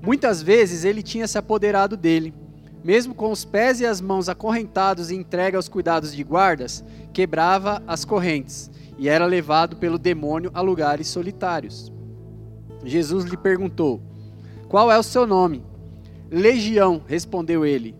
Muitas 0.00 0.40
vezes 0.40 0.84
ele 0.84 1.02
tinha 1.02 1.26
se 1.26 1.36
apoderado 1.36 1.96
dele. 1.96 2.32
Mesmo 2.84 3.16
com 3.16 3.32
os 3.32 3.44
pés 3.44 3.80
e 3.80 3.84
as 3.84 4.00
mãos 4.00 4.28
acorrentados 4.28 5.10
e 5.10 5.16
entregue 5.16 5.56
aos 5.56 5.68
cuidados 5.68 6.14
de 6.14 6.22
guardas, 6.22 6.84
quebrava 7.12 7.82
as 7.84 8.04
correntes 8.04 8.70
e 8.96 9.08
era 9.08 9.26
levado 9.26 9.74
pelo 9.74 9.98
demônio 9.98 10.52
a 10.54 10.60
lugares 10.60 11.08
solitários. 11.08 11.92
Jesus 12.84 13.24
lhe 13.24 13.36
perguntou: 13.36 14.00
Qual 14.68 14.88
é 14.88 14.96
o 14.96 15.02
seu 15.02 15.26
nome? 15.26 15.68
Legião, 16.30 17.02
respondeu 17.06 17.64
ele, 17.64 17.94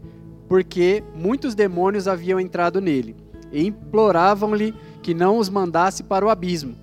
porque 0.49 1.03
muitos 1.15 1.55
demônios 1.55 2.07
haviam 2.07 2.39
entrado 2.39 2.81
nele 2.81 3.17
e 3.53 3.67
imploravam-lhe 3.67 4.75
que 5.03 5.15
não 5.15 5.39
os 5.39 5.49
mandasse 5.49 6.03
para 6.03 6.25
o 6.25 6.29
abismo. 6.29 6.77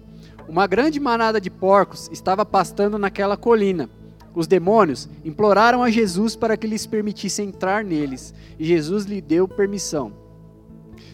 Uma 0.48 0.68
grande 0.68 1.00
manada 1.00 1.40
de 1.40 1.50
porcos 1.50 2.10
estava 2.12 2.46
pastando 2.46 2.98
naquela 2.98 3.38
colina 3.38 3.90
os 4.38 4.46
demônios 4.46 5.10
imploraram 5.26 5.82
a 5.82 5.90
Jesus 5.90 6.36
para 6.36 6.56
que 6.56 6.68
lhes 6.68 6.86
permitisse 6.86 7.42
entrar 7.42 7.84
neles, 7.84 8.36
e 8.60 8.66
Jesus 8.66 9.06
lhe 9.06 9.20
deu 9.20 9.48
permissão. 9.48 10.14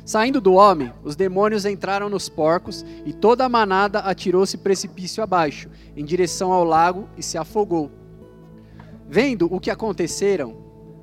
Saindo 0.03 0.41
do 0.41 0.51
homem, 0.51 0.91
os 1.05 1.15
demônios 1.15 1.65
entraram 1.65 2.09
nos 2.09 2.27
porcos, 2.27 2.85
e 3.05 3.13
toda 3.13 3.45
a 3.45 3.49
manada 3.49 3.99
atirou-se 3.99 4.57
precipício 4.57 5.23
abaixo, 5.23 5.69
em 5.95 6.03
direção 6.03 6.51
ao 6.51 6.65
lago, 6.65 7.07
e 7.17 7.23
se 7.23 7.37
afogou. 7.37 7.89
Vendo 9.13 9.46
o 9.53 9.60
que 9.60 9.70
aconteceram, 9.70 10.58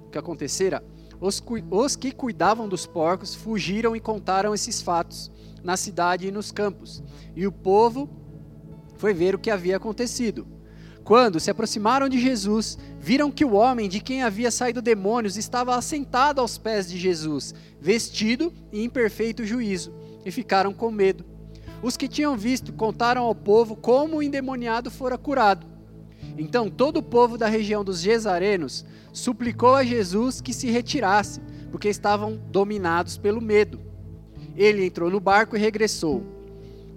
o 0.05 0.11
que 0.11 0.19
acontecera, 0.19 0.83
os, 1.21 1.40
os 1.71 1.95
que 1.95 2.11
cuidavam 2.11 2.69
dos 2.69 2.85
porcos 2.85 3.37
fugiram 3.37 3.95
e 3.95 4.00
contaram 4.00 4.52
esses 4.52 4.83
fatos 4.83 5.31
na 5.62 5.76
cidade 5.76 6.26
e 6.26 6.33
nos 6.33 6.50
campos, 6.50 7.05
e 7.37 7.47
o 7.47 7.52
povo 7.52 8.11
foi 8.97 9.14
ver 9.14 9.37
o 9.37 9.38
que 9.38 9.49
havia 9.49 9.76
acontecido. 9.76 10.45
Quando 11.05 11.38
se 11.38 11.52
aproximaram 11.52 12.09
de 12.09 12.19
Jesus, 12.19 12.76
viram 12.99 13.31
que 13.31 13.45
o 13.45 13.52
homem 13.52 13.88
de 13.88 14.00
quem 14.00 14.25
havia 14.25 14.50
saído 14.50 14.83
demônios 14.83 15.37
estava 15.37 15.76
assentado 15.76 16.40
aos 16.40 16.59
pés 16.59 16.90
de 16.90 16.99
Jesus, 16.99 17.55
vestido 17.81 18.52
e 18.73 18.83
em 18.83 18.90
perfeito 18.90 19.45
juízo, 19.45 19.95
e 20.25 20.33
ficaram 20.33 20.73
com 20.73 20.90
medo. 20.90 21.25
Os 21.81 21.97
que 21.97 22.09
tinham 22.09 22.37
visto 22.37 22.73
contaram 22.73 23.23
ao 23.23 23.37
povo 23.37 23.76
como 23.76 24.17
o 24.17 24.23
endemoniado 24.23 24.90
fora 24.90 25.17
curado. 25.17 25.70
Então 26.37 26.71
todo 26.71 26.99
o 26.99 27.03
povo 27.03 27.37
da 27.37 27.47
região 27.47 27.85
dos 27.85 28.00
Gesarenos 28.00 28.85
suplicou 29.12 29.75
a 29.75 29.85
Jesus 29.85 30.41
que 30.41 30.53
se 30.53 30.71
retirasse, 30.71 31.41
porque 31.71 31.89
estavam 31.89 32.41
dominados 32.50 33.19
pelo 33.19 33.41
medo. 33.41 33.81
Ele 34.57 34.85
entrou 34.85 35.11
no 35.11 35.21
barco 35.21 35.57
e 35.57 35.61
regressou. 35.61 36.23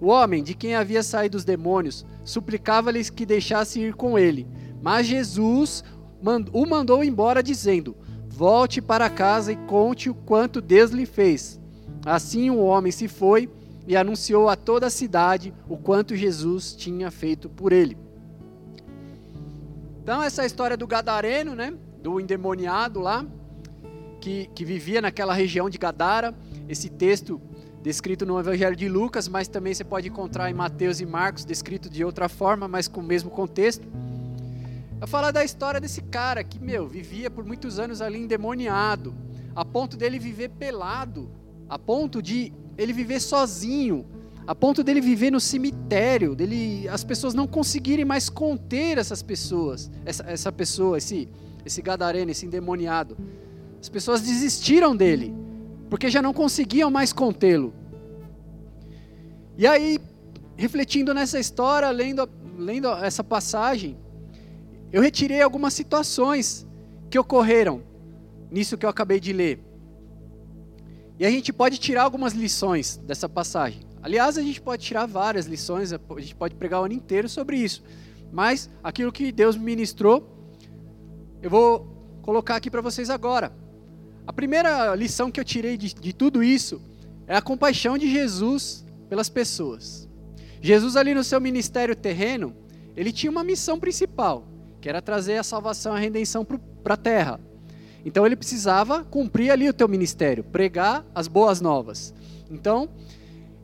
O 0.00 0.08
homem 0.08 0.42
de 0.42 0.54
quem 0.54 0.74
havia 0.74 1.02
saído 1.02 1.36
os 1.36 1.44
demônios 1.44 2.04
suplicava-lhes 2.24 3.10
que 3.10 3.24
deixasse 3.24 3.80
ir 3.80 3.94
com 3.94 4.18
ele. 4.18 4.46
Mas 4.82 5.06
Jesus 5.06 5.84
o 6.52 6.66
mandou 6.66 7.04
embora, 7.04 7.42
dizendo: 7.42 7.96
Volte 8.28 8.80
para 8.80 9.10
casa 9.10 9.52
e 9.52 9.56
conte 9.56 10.10
o 10.10 10.14
quanto 10.14 10.60
Deus 10.60 10.90
lhe 10.90 11.06
fez. 11.06 11.60
Assim 12.04 12.50
o 12.50 12.58
homem 12.58 12.90
se 12.90 13.08
foi 13.08 13.48
e 13.86 13.96
anunciou 13.96 14.48
a 14.48 14.56
toda 14.56 14.86
a 14.86 14.90
cidade 14.90 15.54
o 15.68 15.76
quanto 15.76 16.16
Jesus 16.16 16.74
tinha 16.74 17.10
feito 17.10 17.48
por 17.48 17.72
ele. 17.72 17.96
Então, 20.04 20.22
essa 20.22 20.42
é 20.42 20.46
história 20.46 20.76
do 20.76 20.86
Gadareno, 20.86 21.54
né? 21.54 21.72
do 22.02 22.20
endemoniado 22.20 23.00
lá, 23.00 23.24
que, 24.20 24.50
que 24.54 24.62
vivia 24.62 25.00
naquela 25.00 25.32
região 25.32 25.70
de 25.70 25.78
Gadara. 25.78 26.34
Esse 26.68 26.90
texto 26.90 27.40
descrito 27.82 28.26
no 28.26 28.38
Evangelho 28.38 28.76
de 28.76 28.86
Lucas, 28.86 29.26
mas 29.26 29.48
também 29.48 29.72
você 29.72 29.82
pode 29.82 30.10
encontrar 30.10 30.50
em 30.50 30.52
Mateus 30.52 31.00
e 31.00 31.06
Marcos, 31.06 31.46
descrito 31.46 31.88
de 31.88 32.04
outra 32.04 32.28
forma, 32.28 32.68
mas 32.68 32.86
com 32.86 33.00
o 33.00 33.02
mesmo 33.02 33.30
contexto. 33.30 33.88
Eu 35.00 35.08
falar 35.08 35.30
da 35.30 35.42
história 35.42 35.80
desse 35.80 36.02
cara 36.02 36.44
que, 36.44 36.58
meu, 36.58 36.86
vivia 36.86 37.30
por 37.30 37.42
muitos 37.42 37.78
anos 37.78 38.02
ali 38.02 38.18
endemoniado, 38.18 39.14
a 39.56 39.64
ponto 39.64 39.96
dele 39.96 40.18
viver 40.18 40.50
pelado, 40.50 41.30
a 41.66 41.78
ponto 41.78 42.20
de 42.20 42.52
ele 42.76 42.92
viver 42.92 43.20
sozinho, 43.20 44.04
a 44.46 44.54
ponto 44.54 44.84
dele 44.84 45.00
viver 45.00 45.30
no 45.30 45.40
cemitério, 45.40 46.34
dele 46.34 46.86
as 46.88 47.02
pessoas 47.02 47.32
não 47.32 47.46
conseguirem 47.46 48.04
mais 48.04 48.28
conter 48.28 48.98
essas 48.98 49.22
pessoas, 49.22 49.90
essa, 50.04 50.22
essa 50.24 50.52
pessoa, 50.52 50.98
esse, 50.98 51.28
esse 51.64 51.80
gadareno, 51.80 52.30
esse 52.30 52.44
endemoniado. 52.44 53.16
As 53.80 53.88
pessoas 53.88 54.20
desistiram 54.20 54.94
dele 54.94 55.34
porque 55.88 56.10
já 56.10 56.20
não 56.20 56.34
conseguiam 56.34 56.90
mais 56.90 57.12
contê-lo. 57.12 57.72
E 59.56 59.66
aí, 59.66 59.98
refletindo 60.56 61.14
nessa 61.14 61.38
história, 61.38 61.88
lendo, 61.90 62.28
lendo 62.58 62.88
essa 62.88 63.22
passagem, 63.22 63.96
eu 64.92 65.00
retirei 65.00 65.40
algumas 65.40 65.72
situações 65.72 66.66
que 67.08 67.18
ocorreram 67.18 67.82
nisso 68.50 68.76
que 68.76 68.84
eu 68.84 68.90
acabei 68.90 69.20
de 69.20 69.32
ler. 69.32 69.60
E 71.18 71.24
a 71.24 71.30
gente 71.30 71.52
pode 71.52 71.78
tirar 71.78 72.02
algumas 72.02 72.32
lições 72.32 72.96
dessa 72.98 73.28
passagem. 73.28 73.82
Aliás, 74.04 74.36
a 74.36 74.42
gente 74.42 74.60
pode 74.60 74.84
tirar 74.84 75.06
várias 75.06 75.46
lições, 75.46 75.90
a 75.90 75.98
gente 76.18 76.34
pode 76.34 76.54
pregar 76.54 76.82
o 76.82 76.84
ano 76.84 76.92
inteiro 76.92 77.26
sobre 77.26 77.56
isso. 77.56 77.82
Mas 78.30 78.68
aquilo 78.82 79.10
que 79.10 79.32
Deus 79.32 79.56
ministrou, 79.56 80.28
eu 81.40 81.48
vou 81.48 82.18
colocar 82.20 82.56
aqui 82.56 82.70
para 82.70 82.82
vocês 82.82 83.08
agora. 83.08 83.50
A 84.26 84.32
primeira 84.32 84.94
lição 84.94 85.30
que 85.30 85.40
eu 85.40 85.44
tirei 85.44 85.78
de, 85.78 85.94
de 85.94 86.12
tudo 86.12 86.44
isso 86.44 86.82
é 87.26 87.34
a 87.34 87.40
compaixão 87.40 87.96
de 87.96 88.10
Jesus 88.12 88.84
pelas 89.08 89.30
pessoas. 89.30 90.06
Jesus 90.60 90.96
ali 90.96 91.14
no 91.14 91.24
seu 91.24 91.40
ministério 91.40 91.96
terreno, 91.96 92.54
ele 92.94 93.10
tinha 93.10 93.30
uma 93.30 93.42
missão 93.42 93.80
principal, 93.80 94.46
que 94.82 94.88
era 94.90 95.00
trazer 95.00 95.38
a 95.38 95.42
salvação, 95.42 95.94
a 95.94 95.98
redenção 95.98 96.44
para 96.44 96.92
a 96.92 96.98
terra. 96.98 97.40
Então 98.04 98.26
ele 98.26 98.36
precisava 98.36 99.02
cumprir 99.02 99.50
ali 99.50 99.66
o 99.66 99.72
teu 99.72 99.88
ministério, 99.88 100.44
pregar 100.44 101.06
as 101.14 101.26
boas 101.26 101.62
novas. 101.62 102.12
Então, 102.50 102.90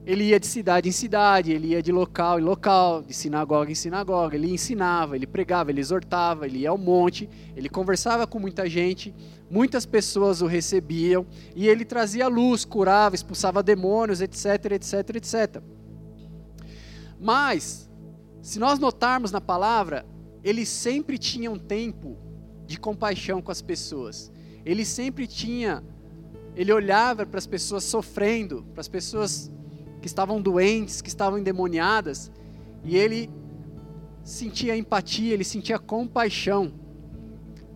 ele 0.06 0.24
ia 0.24 0.40
de 0.40 0.46
cidade 0.46 0.88
em 0.88 0.92
cidade, 0.92 1.52
ele 1.52 1.68
ia 1.68 1.82
de 1.82 1.92
local 1.92 2.40
em 2.40 2.42
local, 2.42 3.02
de 3.02 3.12
sinagoga 3.12 3.70
em 3.70 3.74
sinagoga, 3.74 4.34
ele 4.34 4.50
ensinava, 4.50 5.14
ele 5.14 5.26
pregava, 5.26 5.70
ele 5.70 5.80
exortava, 5.80 6.46
ele 6.46 6.60
ia 6.60 6.70
ao 6.70 6.78
monte, 6.78 7.28
ele 7.54 7.68
conversava 7.68 8.26
com 8.26 8.38
muita 8.38 8.68
gente, 8.68 9.14
muitas 9.50 9.84
pessoas 9.84 10.40
o 10.40 10.46
recebiam 10.46 11.26
e 11.54 11.68
ele 11.68 11.84
trazia 11.84 12.28
luz, 12.28 12.64
curava, 12.64 13.14
expulsava 13.14 13.62
demônios, 13.62 14.20
etc, 14.20 14.72
etc, 14.72 15.16
etc. 15.16 15.62
Mas, 17.20 17.90
se 18.40 18.58
nós 18.58 18.78
notarmos 18.78 19.30
na 19.30 19.40
palavra, 19.40 20.06
ele 20.42 20.64
sempre 20.64 21.18
tinha 21.18 21.50
um 21.50 21.58
tempo 21.58 22.16
de 22.66 22.78
compaixão 22.78 23.42
com 23.42 23.52
as 23.52 23.60
pessoas. 23.60 24.32
Ele 24.64 24.84
sempre 24.84 25.26
tinha, 25.26 25.84
ele 26.56 26.72
olhava 26.72 27.26
para 27.26 27.38
as 27.38 27.46
pessoas 27.46 27.84
sofrendo, 27.84 28.64
para 28.72 28.80
as 28.80 28.88
pessoas 28.88 29.50
que 30.00 30.06
estavam 30.06 30.40
doentes, 30.40 31.00
que 31.00 31.08
estavam 31.08 31.38
endemoniadas, 31.38 32.30
e 32.84 32.96
ele 32.96 33.30
sentia 34.22 34.76
empatia, 34.76 35.34
ele 35.34 35.44
sentia 35.44 35.78
compaixão. 35.78 36.72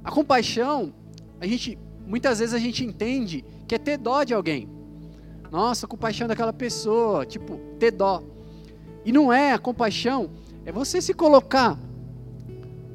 A 0.03 0.11
compaixão 0.11 0.93
a 1.41 1.47
gente 1.47 1.79
muitas 2.07 2.39
vezes 2.39 2.55
a 2.55 2.59
gente 2.59 2.85
entende 2.85 3.45
que 3.67 3.75
é 3.75 3.79
ter 3.79 3.99
dó 3.99 4.25
de 4.25 4.35
alguém. 4.35 4.69
Nossa, 5.51 5.87
compaixão 5.87 6.27
daquela 6.27 6.53
pessoa, 6.53 7.25
tipo, 7.25 7.59
ter 7.79 7.91
dó. 7.91 8.23
E 9.05 9.13
não 9.13 9.33
é 9.33 9.53
a 9.53 9.59
compaixão, 9.59 10.31
é 10.65 10.73
você 10.73 11.01
se 11.01 11.15
colocar 11.15 11.79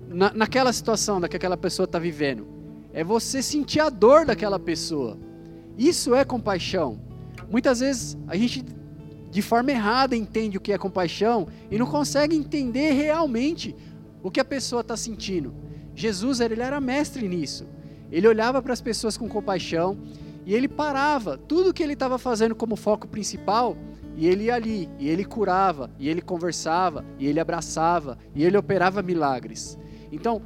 na, 0.08 0.34
naquela 0.34 0.74
situação 0.74 1.22
que 1.22 1.36
aquela 1.36 1.58
pessoa 1.58 1.86
está 1.86 2.00
vivendo. 2.00 2.48
É 2.92 3.04
você 3.04 3.42
sentir 3.42 3.80
a 3.80 3.90
dor 3.90 4.26
daquela 4.26 4.60
pessoa. 4.60 5.18
Isso 5.78 6.14
é 6.16 6.26
compaixão. 6.26 7.00
Muitas 7.50 7.80
vezes 7.80 8.18
a 8.28 8.36
gente, 8.36 8.66
de 9.30 9.42
forma 9.42 9.72
errada, 9.72 10.16
entende 10.16 10.58
o 10.58 10.62
que 10.62 10.74
é 10.74 10.78
compaixão 10.78 11.48
e 11.70 11.78
não 11.78 11.86
consegue 11.86 12.36
entender 12.36 12.92
realmente 12.92 13.76
o 14.24 14.32
que 14.32 14.40
a 14.40 14.46
pessoa 14.46 14.82
está 14.82 14.98
sentindo. 14.98 15.54
Jesus 15.96 16.40
ele 16.40 16.62
era 16.62 16.80
mestre 16.80 17.28
nisso. 17.28 17.68
Ele 18.12 18.28
olhava 18.28 18.62
para 18.62 18.74
as 18.74 18.82
pessoas 18.82 19.18
com 19.18 19.30
compaixão 19.30 19.98
e 20.46 20.54
ele 20.56 20.68
parava 20.68 21.38
tudo 21.38 21.74
que 21.74 21.84
ele 21.84 21.94
estava 21.94 22.18
fazendo 22.18 22.56
como 22.56 22.76
foco 22.76 23.08
principal 23.08 23.78
e 24.20 24.28
ele 24.28 24.46
ia 24.46 24.56
ali, 24.56 24.90
e 25.00 25.08
ele 25.08 25.24
curava, 25.24 25.90
e 25.98 26.10
ele 26.10 26.22
conversava, 26.22 27.06
e 27.18 27.26
ele 27.26 27.40
abraçava, 27.40 28.18
e 28.36 28.44
ele 28.44 28.58
operava 28.58 29.02
milagres. 29.02 29.80
Então, 30.12 30.42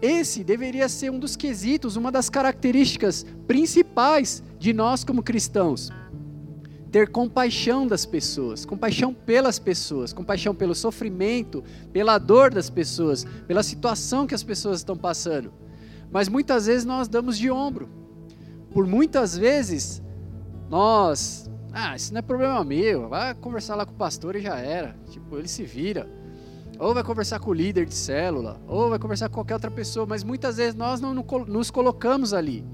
esse 0.00 0.44
deveria 0.44 0.88
ser 0.88 1.10
um 1.10 1.18
dos 1.18 1.34
quesitos, 1.34 1.96
uma 1.96 2.12
das 2.12 2.30
características 2.30 3.26
principais 3.48 4.44
de 4.60 4.72
nós 4.72 5.02
como 5.02 5.24
cristãos. 5.24 5.90
Ter 6.90 7.08
compaixão 7.08 7.86
das 7.86 8.06
pessoas, 8.06 8.64
compaixão 8.64 9.12
pelas 9.12 9.58
pessoas, 9.58 10.12
compaixão 10.12 10.54
pelo 10.54 10.74
sofrimento, 10.74 11.62
pela 11.92 12.16
dor 12.18 12.52
das 12.52 12.70
pessoas, 12.70 13.24
pela 13.46 13.62
situação 13.62 14.26
que 14.26 14.34
as 14.34 14.42
pessoas 14.42 14.80
estão 14.80 14.96
passando. 14.96 15.52
Mas 16.10 16.28
muitas 16.28 16.66
vezes 16.66 16.84
nós 16.84 17.08
damos 17.08 17.36
de 17.36 17.50
ombro. 17.50 17.88
Por 18.70 18.86
muitas 18.86 19.36
vezes 19.36 20.02
nós, 20.70 21.50
ah, 21.72 21.94
isso 21.94 22.12
não 22.12 22.20
é 22.20 22.22
problema 22.22 22.64
meu, 22.64 23.08
vai 23.08 23.34
conversar 23.34 23.74
lá 23.74 23.84
com 23.84 23.92
o 23.92 23.96
pastor 23.96 24.36
e 24.36 24.40
já 24.40 24.58
era. 24.58 24.96
Tipo, 25.10 25.36
ele 25.38 25.48
se 25.48 25.64
vira 25.64 26.08
ou 26.78 26.94
vai 26.94 27.02
conversar 27.02 27.40
com 27.40 27.50
o 27.50 27.54
líder 27.54 27.86
de 27.86 27.94
célula, 27.94 28.60
ou 28.66 28.88
vai 28.88 28.98
conversar 28.98 29.28
com 29.28 29.34
qualquer 29.34 29.54
outra 29.54 29.70
pessoa, 29.70 30.06
mas 30.06 30.22
muitas 30.22 30.56
vezes 30.56 30.74
nós 30.74 31.00
não 31.00 31.12
nos 31.14 31.70
colocamos 31.70 32.32
ali. 32.32 32.64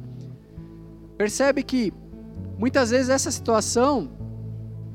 Percebe 1.16 1.62
que 1.62 1.92
muitas 2.64 2.88
vezes 2.88 3.10
essa 3.10 3.30
situação 3.30 4.08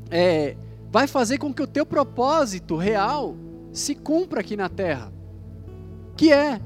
é, 0.09 0.57
vai 0.91 1.05
fazer 1.05 1.37
com 1.37 1.53
que 1.53 1.61
o 1.61 1.67
teu 1.67 1.85
propósito 1.85 2.75
real 2.75 3.35
se 3.71 3.93
cumpra 3.93 4.41
aqui 4.41 4.57
na 4.57 4.67
terra, 4.67 5.13
que 6.17 6.33
é 6.33 6.59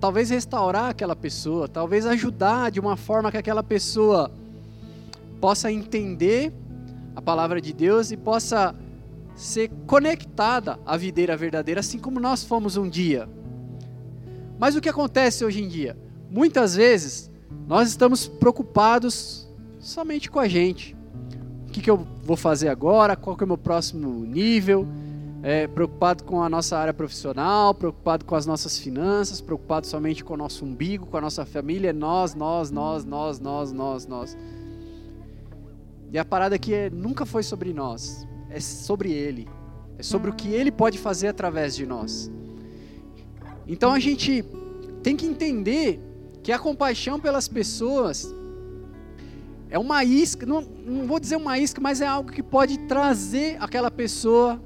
talvez 0.00 0.28
restaurar 0.28 0.90
aquela 0.90 1.14
pessoa, 1.14 1.68
talvez 1.68 2.04
ajudar 2.04 2.72
de 2.72 2.80
uma 2.80 2.96
forma 2.96 3.30
que 3.30 3.36
aquela 3.36 3.62
pessoa 3.62 4.32
possa 5.40 5.70
entender 5.70 6.52
a 7.14 7.22
palavra 7.22 7.60
de 7.60 7.72
Deus 7.72 8.10
e 8.10 8.16
possa 8.16 8.74
ser 9.36 9.70
conectada 9.86 10.80
à 10.84 10.96
videira 10.96 11.36
verdadeira, 11.36 11.78
assim 11.78 12.00
como 12.00 12.18
nós 12.18 12.42
fomos 12.42 12.76
um 12.76 12.88
dia. 12.88 13.28
Mas 14.58 14.74
o 14.74 14.80
que 14.80 14.88
acontece 14.88 15.44
hoje 15.44 15.62
em 15.62 15.68
dia? 15.68 15.96
Muitas 16.28 16.74
vezes 16.74 17.30
nós 17.68 17.88
estamos 17.88 18.26
preocupados 18.26 19.48
somente 19.80 20.30
com 20.30 20.38
a 20.38 20.46
gente. 20.46 20.96
O 21.66 21.72
que, 21.72 21.80
que 21.80 21.90
eu 21.90 22.06
vou 22.22 22.36
fazer 22.36 22.68
agora? 22.68 23.16
Qual 23.16 23.36
que 23.36 23.42
é 23.42 23.46
o 23.46 23.48
meu 23.48 23.58
próximo 23.58 24.24
nível? 24.24 24.86
É, 25.42 25.66
preocupado 25.66 26.22
com 26.22 26.42
a 26.42 26.48
nossa 26.48 26.76
área 26.76 26.92
profissional, 26.92 27.74
preocupado 27.74 28.24
com 28.24 28.36
as 28.36 28.46
nossas 28.46 28.78
finanças, 28.78 29.40
preocupado 29.40 29.86
somente 29.86 30.22
com 30.22 30.34
o 30.34 30.36
nosso 30.36 30.64
umbigo, 30.64 31.06
com 31.06 31.16
a 31.16 31.20
nossa 31.20 31.46
família, 31.46 31.92
nós, 31.92 32.34
nós, 32.34 32.70
nós, 32.70 33.04
nós, 33.04 33.40
nós, 33.40 33.72
nós, 33.72 34.06
nós. 34.06 34.36
E 36.12 36.18
a 36.18 36.24
parada 36.24 36.54
aqui 36.56 36.74
é, 36.74 36.90
nunca 36.90 37.24
foi 37.24 37.42
sobre 37.42 37.72
nós 37.72 38.28
é 38.50 38.60
sobre 38.60 39.12
Ele, 39.12 39.48
é 39.96 40.02
sobre 40.02 40.28
o 40.28 40.34
que 40.34 40.48
Ele 40.48 40.70
pode 40.70 40.98
fazer 40.98 41.28
através 41.28 41.74
de 41.74 41.86
nós. 41.86 42.30
Então 43.66 43.92
a 43.92 44.00
gente 44.00 44.44
tem 45.02 45.16
que 45.16 45.24
entender 45.24 46.00
que 46.42 46.52
a 46.52 46.58
compaixão 46.58 47.20
pelas 47.20 47.46
pessoas 47.46 48.34
é 49.70 49.78
uma 49.78 50.02
isca, 50.02 50.44
não, 50.44 50.60
não 50.60 51.06
vou 51.06 51.20
dizer 51.20 51.36
uma 51.36 51.58
isca, 51.58 51.80
mas 51.80 52.00
é 52.00 52.06
algo 52.06 52.32
que 52.32 52.42
pode 52.42 52.76
trazer 52.80 53.56
aquela 53.60 53.90
pessoa 53.90 54.60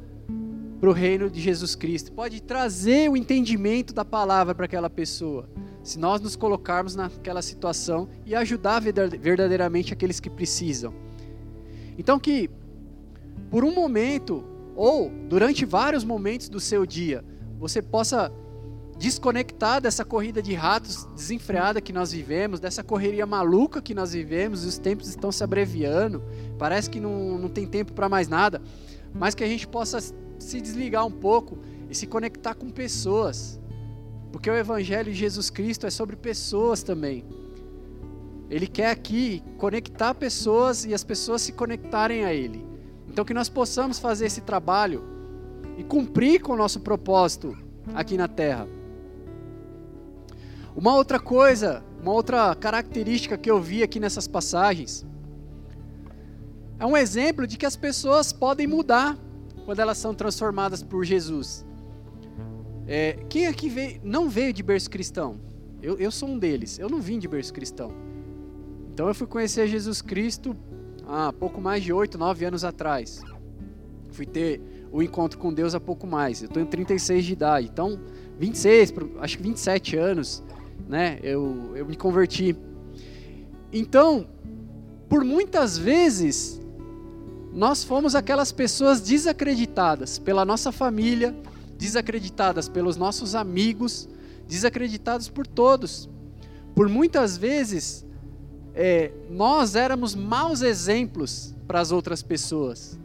para 0.80 0.88
o 0.88 0.92
reino 0.92 1.30
de 1.30 1.40
Jesus 1.40 1.74
Cristo, 1.74 2.10
pode 2.12 2.42
trazer 2.42 3.10
o 3.10 3.16
entendimento 3.16 3.94
da 3.94 4.04
palavra 4.04 4.54
para 4.54 4.64
aquela 4.64 4.90
pessoa, 4.90 5.48
se 5.82 5.98
nós 5.98 6.20
nos 6.20 6.36
colocarmos 6.36 6.96
naquela 6.96 7.42
situação 7.42 8.08
e 8.24 8.34
ajudar 8.34 8.80
verdadeiramente 8.80 9.92
aqueles 9.92 10.20
que 10.20 10.30
precisam. 10.30 10.92
Então 11.98 12.18
que 12.18 12.50
por 13.50 13.64
um 13.64 13.74
momento 13.74 14.44
ou 14.74 15.10
durante 15.28 15.64
vários 15.64 16.02
momentos 16.02 16.48
do 16.48 16.58
seu 16.58 16.84
dia, 16.84 17.24
você 17.58 17.80
possa 17.80 18.32
desconectar 19.04 19.82
dessa 19.82 20.02
corrida 20.02 20.40
de 20.40 20.54
ratos 20.54 21.04
desenfreada 21.14 21.78
que 21.78 21.92
nós 21.92 22.10
vivemos, 22.10 22.58
dessa 22.58 22.82
correria 22.82 23.26
maluca 23.26 23.82
que 23.82 23.94
nós 23.94 24.14
vivemos, 24.14 24.64
os 24.64 24.78
tempos 24.78 25.08
estão 25.08 25.30
se 25.30 25.44
abreviando, 25.44 26.22
parece 26.58 26.88
que 26.88 26.98
não, 26.98 27.36
não 27.36 27.50
tem 27.50 27.66
tempo 27.66 27.92
para 27.92 28.08
mais 28.08 28.28
nada, 28.28 28.62
mas 29.12 29.34
que 29.34 29.44
a 29.44 29.46
gente 29.46 29.68
possa 29.68 30.00
se 30.00 30.58
desligar 30.58 31.04
um 31.04 31.10
pouco 31.10 31.58
e 31.90 31.94
se 31.94 32.06
conectar 32.06 32.54
com 32.54 32.70
pessoas, 32.70 33.60
porque 34.32 34.48
o 34.48 34.56
Evangelho 34.56 35.12
de 35.12 35.18
Jesus 35.18 35.50
Cristo 35.50 35.86
é 35.86 35.90
sobre 35.90 36.16
pessoas 36.16 36.82
também. 36.82 37.26
Ele 38.48 38.66
quer 38.66 38.90
aqui 38.90 39.42
conectar 39.58 40.14
pessoas 40.14 40.86
e 40.86 40.94
as 40.94 41.04
pessoas 41.04 41.42
se 41.42 41.52
conectarem 41.52 42.24
a 42.24 42.32
Ele. 42.32 42.64
Então, 43.06 43.22
que 43.22 43.34
nós 43.34 43.50
possamos 43.50 43.98
fazer 43.98 44.26
esse 44.26 44.40
trabalho 44.40 45.04
e 45.76 45.84
cumprir 45.84 46.40
com 46.40 46.54
o 46.54 46.56
nosso 46.56 46.80
propósito 46.80 47.54
aqui 47.94 48.16
na 48.16 48.28
terra. 48.28 48.66
Uma 50.76 50.94
outra 50.94 51.20
coisa, 51.20 51.84
uma 52.00 52.12
outra 52.12 52.54
característica 52.54 53.38
que 53.38 53.50
eu 53.50 53.60
vi 53.60 53.82
aqui 53.82 54.00
nessas 54.00 54.26
passagens 54.26 55.06
é 56.78 56.84
um 56.84 56.96
exemplo 56.96 57.46
de 57.46 57.56
que 57.56 57.64
as 57.64 57.76
pessoas 57.76 58.32
podem 58.32 58.66
mudar 58.66 59.16
quando 59.64 59.78
elas 59.78 59.98
são 59.98 60.12
transformadas 60.12 60.82
por 60.82 61.04
Jesus. 61.04 61.64
É, 62.86 63.14
quem 63.28 63.46
aqui 63.46 63.68
veio, 63.68 64.00
não 64.02 64.28
veio 64.28 64.52
de 64.52 64.62
berço 64.62 64.90
cristão? 64.90 65.40
Eu, 65.80 65.96
eu 65.98 66.10
sou 66.10 66.28
um 66.28 66.38
deles. 66.38 66.78
Eu 66.78 66.88
não 66.88 67.00
vim 67.00 67.18
de 67.18 67.28
berço 67.28 67.52
cristão. 67.52 67.92
Então 68.92 69.08
eu 69.08 69.14
fui 69.14 69.26
conhecer 69.26 69.66
Jesus 69.66 70.02
Cristo 70.02 70.56
há 71.06 71.32
pouco 71.32 71.60
mais 71.60 71.82
de 71.82 71.92
8, 71.92 72.18
9 72.18 72.44
anos 72.44 72.64
atrás. 72.64 73.22
Fui 74.10 74.26
ter 74.26 74.60
o 74.92 75.02
encontro 75.02 75.38
com 75.38 75.52
Deus 75.52 75.74
há 75.74 75.80
pouco 75.80 76.06
mais. 76.06 76.42
Eu 76.42 76.48
tenho 76.48 76.66
36 76.66 77.24
de 77.24 77.32
idade, 77.32 77.68
então 77.72 77.98
26, 78.38 78.94
acho 79.20 79.36
que 79.36 79.42
27 79.42 79.96
anos, 79.96 80.42
né? 80.88 81.18
Eu, 81.22 81.72
eu 81.74 81.86
me 81.86 81.96
converti. 81.96 82.56
Então, 83.72 84.26
por 85.08 85.24
muitas 85.24 85.76
vezes, 85.76 86.60
nós 87.52 87.84
fomos 87.84 88.14
aquelas 88.14 88.52
pessoas 88.52 89.00
desacreditadas 89.00 90.18
pela 90.18 90.44
nossa 90.44 90.72
família, 90.72 91.34
desacreditadas 91.78 92.68
pelos 92.68 92.96
nossos 92.96 93.34
amigos, 93.34 94.08
desacreditados 94.48 95.28
por 95.28 95.46
todos. 95.46 96.08
Por 96.74 96.88
muitas 96.88 97.36
vezes, 97.36 98.04
é, 98.74 99.12
nós 99.30 99.76
éramos 99.76 100.14
maus 100.14 100.62
exemplos 100.62 101.54
para 101.66 101.80
as 101.80 101.92
outras 101.92 102.22
pessoas, 102.22 102.98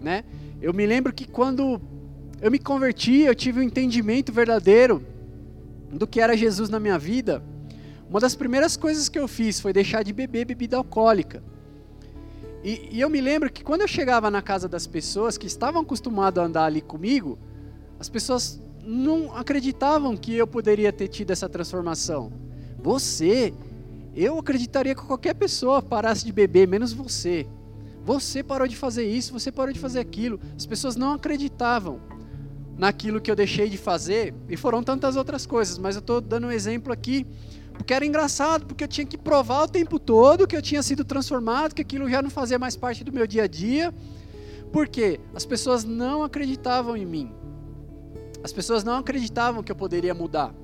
né? 0.00 0.24
Eu 0.60 0.72
me 0.72 0.86
lembro 0.86 1.12
que 1.12 1.26
quando 1.26 1.80
eu 2.40 2.50
me 2.50 2.58
converti, 2.58 3.20
eu 3.20 3.34
tive 3.34 3.60
um 3.60 3.62
entendimento 3.62 4.32
verdadeiro 4.32 5.04
do 5.92 6.06
que 6.06 6.20
era 6.20 6.36
Jesus 6.36 6.70
na 6.70 6.80
minha 6.80 6.98
vida. 6.98 7.42
Uma 8.08 8.20
das 8.20 8.34
primeiras 8.34 8.76
coisas 8.76 9.08
que 9.08 9.18
eu 9.18 9.28
fiz 9.28 9.60
foi 9.60 9.72
deixar 9.72 10.02
de 10.02 10.12
beber 10.12 10.46
bebida 10.46 10.76
alcoólica. 10.76 11.42
E, 12.64 12.88
e 12.92 13.00
eu 13.00 13.10
me 13.10 13.20
lembro 13.20 13.50
que 13.50 13.64
quando 13.64 13.82
eu 13.82 13.88
chegava 13.88 14.30
na 14.30 14.40
casa 14.40 14.68
das 14.68 14.86
pessoas 14.86 15.36
que 15.36 15.46
estavam 15.46 15.82
acostumadas 15.82 16.42
a 16.42 16.46
andar 16.46 16.64
ali 16.64 16.80
comigo, 16.80 17.38
as 17.98 18.08
pessoas 18.08 18.62
não 18.84 19.34
acreditavam 19.36 20.16
que 20.16 20.34
eu 20.34 20.46
poderia 20.46 20.92
ter 20.92 21.08
tido 21.08 21.30
essa 21.30 21.48
transformação. 21.48 22.32
Você, 22.78 23.54
eu 24.14 24.38
acreditaria 24.38 24.94
que 24.94 25.02
qualquer 25.02 25.34
pessoa 25.34 25.82
parasse 25.82 26.24
de 26.24 26.32
beber, 26.32 26.66
menos 26.66 26.92
você. 26.92 27.46
Você 28.04 28.42
parou 28.42 28.66
de 28.66 28.76
fazer 28.76 29.04
isso, 29.04 29.32
você 29.32 29.52
parou 29.52 29.72
de 29.72 29.78
fazer 29.78 30.00
aquilo. 30.00 30.40
As 30.56 30.66
pessoas 30.66 30.96
não 30.96 31.12
acreditavam 31.12 32.00
naquilo 32.76 33.20
que 33.20 33.30
eu 33.30 33.36
deixei 33.36 33.68
de 33.68 33.76
fazer 33.76 34.34
e 34.48 34.56
foram 34.56 34.82
tantas 34.82 35.16
outras 35.16 35.46
coisas, 35.46 35.78
mas 35.78 35.94
eu 35.96 36.00
estou 36.00 36.20
dando 36.20 36.46
um 36.46 36.50
exemplo 36.50 36.92
aqui 36.92 37.26
porque 37.72 37.94
era 37.94 38.04
engraçado, 38.04 38.66
porque 38.66 38.84
eu 38.84 38.88
tinha 38.88 39.06
que 39.06 39.16
provar 39.16 39.64
o 39.64 39.68
tempo 39.68 39.98
todo 39.98 40.46
que 40.46 40.56
eu 40.56 40.62
tinha 40.62 40.82
sido 40.82 41.04
transformado, 41.04 41.74
que 41.74 41.82
aquilo 41.82 42.08
já 42.08 42.20
não 42.20 42.30
fazia 42.30 42.58
mais 42.58 42.76
parte 42.76 43.02
do 43.02 43.12
meu 43.12 43.26
dia 43.26 43.44
a 43.44 43.46
dia. 43.46 43.92
Porque 44.70 45.18
as 45.34 45.44
pessoas 45.44 45.82
não 45.82 46.22
acreditavam 46.22 46.96
em 46.96 47.04
mim. 47.04 47.32
As 48.44 48.52
pessoas 48.52 48.84
não 48.84 48.98
acreditavam 48.98 49.62
que 49.62 49.72
eu 49.72 49.76
poderia 49.76 50.14
mudar. 50.14 50.54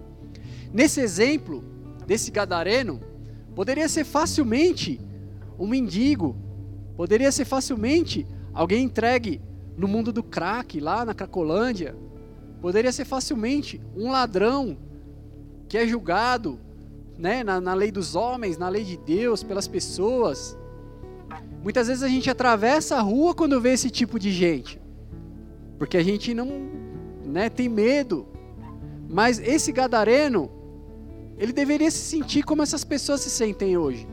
Nesse 0.72 1.00
exemplo 1.00 1.64
desse 2.06 2.30
gadareno, 2.30 3.00
Poderia 3.58 3.88
ser 3.88 4.04
facilmente 4.04 5.00
um 5.58 5.66
mendigo, 5.66 6.36
poderia 6.96 7.32
ser 7.32 7.44
facilmente 7.44 8.24
alguém 8.54 8.84
entregue 8.84 9.40
no 9.78 9.86
mundo 9.86 10.12
do 10.12 10.24
crack, 10.24 10.80
lá 10.80 11.04
na 11.04 11.14
Cracolândia. 11.14 11.94
Poderia 12.60 12.90
ser 12.90 13.04
facilmente 13.04 13.80
um 13.96 14.10
ladrão 14.10 14.76
que 15.68 15.78
é 15.78 15.86
julgado 15.86 16.58
né, 17.16 17.44
na, 17.44 17.60
na 17.60 17.74
lei 17.74 17.92
dos 17.92 18.16
homens, 18.16 18.58
na 18.58 18.68
lei 18.68 18.82
de 18.82 18.96
Deus, 18.96 19.44
pelas 19.44 19.68
pessoas. 19.68 20.58
Muitas 21.62 21.86
vezes 21.86 22.02
a 22.02 22.08
gente 22.08 22.28
atravessa 22.28 22.96
a 22.96 23.00
rua 23.00 23.34
quando 23.34 23.60
vê 23.60 23.72
esse 23.72 23.88
tipo 23.88 24.18
de 24.18 24.32
gente, 24.32 24.80
porque 25.78 25.96
a 25.96 26.02
gente 26.02 26.34
não 26.34 26.48
né, 27.24 27.48
tem 27.48 27.68
medo. 27.68 28.26
Mas 29.08 29.38
esse 29.38 29.70
gadareno, 29.70 30.50
ele 31.38 31.52
deveria 31.52 31.90
se 31.90 31.98
sentir 31.98 32.42
como 32.42 32.62
essas 32.62 32.82
pessoas 32.84 33.20
se 33.20 33.30
sentem 33.30 33.76
hoje. 33.76 34.08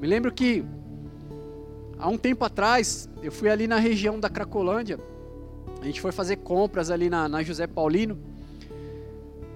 Me 0.00 0.06
lembro 0.06 0.32
que 0.32 0.64
há 2.02 2.08
um 2.08 2.18
tempo 2.18 2.44
atrás 2.44 3.08
eu 3.22 3.30
fui 3.30 3.48
ali 3.48 3.68
na 3.68 3.78
região 3.78 4.18
da 4.18 4.28
Cracolândia. 4.28 4.98
A 5.80 5.84
gente 5.84 6.00
foi 6.00 6.10
fazer 6.10 6.36
compras 6.36 6.90
ali 6.90 7.08
na, 7.08 7.28
na 7.28 7.42
José 7.42 7.66
Paulino. 7.66 8.18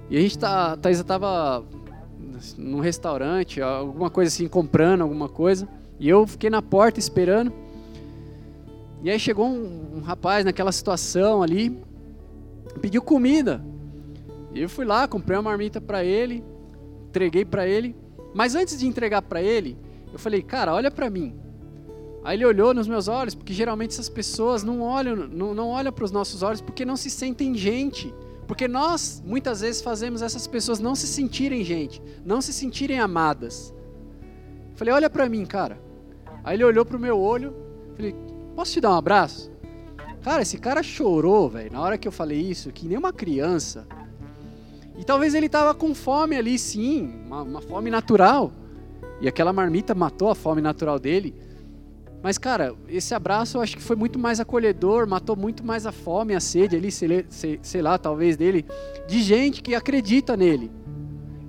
E 0.09 0.16
a 0.16 0.20
gente 0.20 0.38
tá, 0.38 0.72
a 0.72 0.76
Thaisa 0.76 1.02
tava 1.02 1.64
num 2.56 2.78
restaurante, 2.78 3.61
alguma 3.61 4.09
coisa 4.09 4.28
assim, 4.28 4.46
comprando 4.46 5.02
alguma 5.02 5.28
coisa. 5.28 5.68
E 5.98 6.09
eu 6.09 6.24
fiquei 6.26 6.48
na 6.48 6.62
porta 6.62 7.00
esperando. 7.00 7.52
E 9.02 9.11
aí 9.11 9.18
chegou 9.18 9.46
um, 9.46 9.96
um 9.96 10.00
rapaz 10.00 10.44
naquela 10.44 10.70
situação 10.70 11.42
ali, 11.42 11.76
pediu 12.80 13.02
comida. 13.02 13.61
E 14.54 14.62
eu 14.62 14.68
fui 14.68 14.85
lá, 14.85 15.09
comprei 15.09 15.37
uma 15.37 15.42
marmita 15.42 15.80
para 15.80 16.04
ele, 16.04 16.44
entreguei 17.09 17.44
para 17.44 17.66
ele. 17.66 17.96
Mas 18.32 18.54
antes 18.54 18.78
de 18.78 18.87
entregar 18.87 19.22
para 19.22 19.42
ele, 19.42 19.76
eu 20.12 20.18
falei, 20.18 20.42
cara, 20.42 20.72
olha 20.72 20.90
para 20.90 21.11
mim. 21.11 21.45
Aí 22.26 22.36
ele 22.36 22.44
olhou 22.44 22.74
nos 22.74 22.88
meus 22.88 23.06
olhos, 23.06 23.36
porque 23.36 23.52
geralmente 23.52 23.92
essas 23.92 24.08
pessoas 24.08 24.64
não 24.64 24.80
olham, 24.80 25.14
não, 25.14 25.54
não 25.54 25.68
olham 25.68 25.92
para 25.92 26.04
os 26.04 26.10
nossos 26.10 26.42
olhos 26.42 26.60
porque 26.60 26.84
não 26.84 26.96
se 26.96 27.08
sentem 27.08 27.54
gente. 27.54 28.12
Porque 28.48 28.66
nós, 28.66 29.22
muitas 29.24 29.60
vezes, 29.60 29.80
fazemos 29.80 30.22
essas 30.22 30.44
pessoas 30.44 30.80
não 30.80 30.96
se 30.96 31.06
sentirem 31.06 31.62
gente, 31.62 32.02
não 32.24 32.40
se 32.40 32.52
sentirem 32.52 32.98
amadas. 32.98 33.72
Falei, 34.74 34.92
olha 34.92 35.08
para 35.08 35.28
mim, 35.28 35.46
cara. 35.46 35.80
Aí 36.42 36.56
ele 36.56 36.64
olhou 36.64 36.84
pro 36.84 36.98
meu 36.98 37.16
olho, 37.16 37.54
falei, 37.94 38.12
posso 38.56 38.72
te 38.72 38.80
dar 38.80 38.90
um 38.90 38.96
abraço? 38.96 39.48
Cara, 40.20 40.42
esse 40.42 40.58
cara 40.58 40.82
chorou, 40.82 41.48
velho, 41.48 41.70
na 41.72 41.80
hora 41.80 41.96
que 41.96 42.08
eu 42.08 42.12
falei 42.12 42.40
isso, 42.40 42.72
que 42.72 42.88
nem 42.88 42.98
uma 42.98 43.12
criança. 43.12 43.86
E 44.98 45.04
talvez 45.04 45.32
ele 45.32 45.48
tava 45.48 45.72
com 45.76 45.94
fome 45.94 46.34
ali, 46.34 46.58
sim, 46.58 47.22
uma, 47.24 47.42
uma 47.42 47.60
fome 47.60 47.88
natural. 47.88 48.52
E 49.20 49.28
aquela 49.28 49.52
marmita 49.52 49.94
matou 49.94 50.28
a 50.28 50.34
fome 50.34 50.60
natural 50.60 50.98
dele. 50.98 51.45
Mas, 52.26 52.38
cara, 52.38 52.74
esse 52.88 53.14
abraço 53.14 53.56
eu 53.56 53.62
acho 53.62 53.76
que 53.76 53.82
foi 53.84 53.94
muito 53.94 54.18
mais 54.18 54.40
acolhedor, 54.40 55.06
matou 55.06 55.36
muito 55.36 55.64
mais 55.64 55.86
a 55.86 55.92
fome, 55.92 56.34
a 56.34 56.40
sede 56.40 56.74
ali, 56.74 56.90
sei, 56.90 57.80
lá, 57.80 57.96
talvez 57.98 58.36
dele, 58.36 58.66
de 59.06 59.22
gente 59.22 59.62
que 59.62 59.76
acredita 59.76 60.36
nele. 60.36 60.68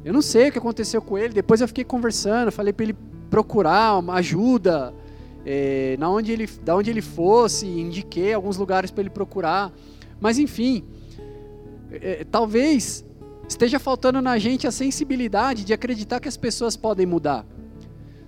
Eu 0.05 0.13
não 0.13 0.21
sei 0.21 0.49
o 0.49 0.51
que 0.51 0.59
aconteceu 0.59 1.01
com 1.01 1.17
ele. 1.17 1.33
Depois 1.33 1.61
eu 1.61 1.67
fiquei 1.67 1.83
conversando, 1.83 2.51
falei 2.51 2.71
para 2.71 2.83
ele 2.83 2.95
procurar 3.27 3.97
uma 3.97 4.17
ajuda, 4.17 4.93
é, 5.43 5.95
na 5.97 6.11
onde 6.11 6.31
ele, 6.31 6.47
da 6.63 6.75
onde 6.75 6.91
ele 6.91 7.01
fosse, 7.01 7.65
indiquei 7.65 8.31
alguns 8.31 8.55
lugares 8.55 8.91
para 8.91 9.01
ele 9.01 9.09
procurar. 9.09 9.73
Mas 10.21 10.37
enfim, 10.37 10.83
é, 11.91 12.23
talvez 12.23 13.03
esteja 13.49 13.79
faltando 13.79 14.21
na 14.21 14.37
gente 14.37 14.67
a 14.67 14.71
sensibilidade 14.71 15.65
de 15.65 15.73
acreditar 15.73 16.19
que 16.19 16.27
as 16.27 16.37
pessoas 16.37 16.77
podem 16.77 17.07
mudar. 17.07 17.47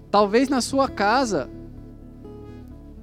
Talvez 0.09 0.49
na 0.49 0.62
sua 0.62 0.89
casa 0.89 1.47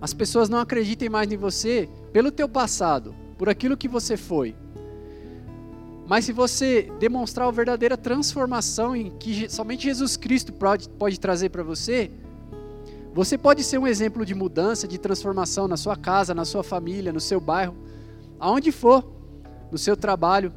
as 0.06 0.14
pessoas 0.14 0.48
não 0.48 0.60
acreditem 0.60 1.08
mais 1.08 1.32
em 1.32 1.36
você 1.36 1.88
pelo 2.12 2.30
teu 2.30 2.48
passado, 2.48 3.12
por 3.36 3.48
aquilo 3.48 3.76
que 3.76 3.88
você 3.88 4.16
foi. 4.16 4.54
Mas 6.06 6.26
se 6.26 6.32
você 6.32 6.92
demonstrar 7.00 7.48
a 7.48 7.50
verdadeira 7.50 7.96
transformação 7.96 8.94
em 8.94 9.10
que 9.18 9.50
somente 9.50 9.82
Jesus 9.82 10.16
Cristo 10.16 10.52
pode, 10.52 11.18
trazer 11.18 11.48
para 11.48 11.64
você, 11.64 12.08
você 13.12 13.36
pode 13.36 13.64
ser 13.64 13.78
um 13.78 13.86
exemplo 13.86 14.24
de 14.24 14.32
mudança, 14.32 14.86
de 14.86 14.96
transformação 14.96 15.66
na 15.66 15.76
sua 15.76 15.96
casa, 15.96 16.32
na 16.32 16.44
sua 16.44 16.62
família, 16.62 17.12
no 17.12 17.18
seu 17.18 17.40
bairro, 17.40 17.74
aonde 18.38 18.70
for, 18.70 19.04
no 19.72 19.76
seu 19.76 19.96
trabalho. 19.96 20.52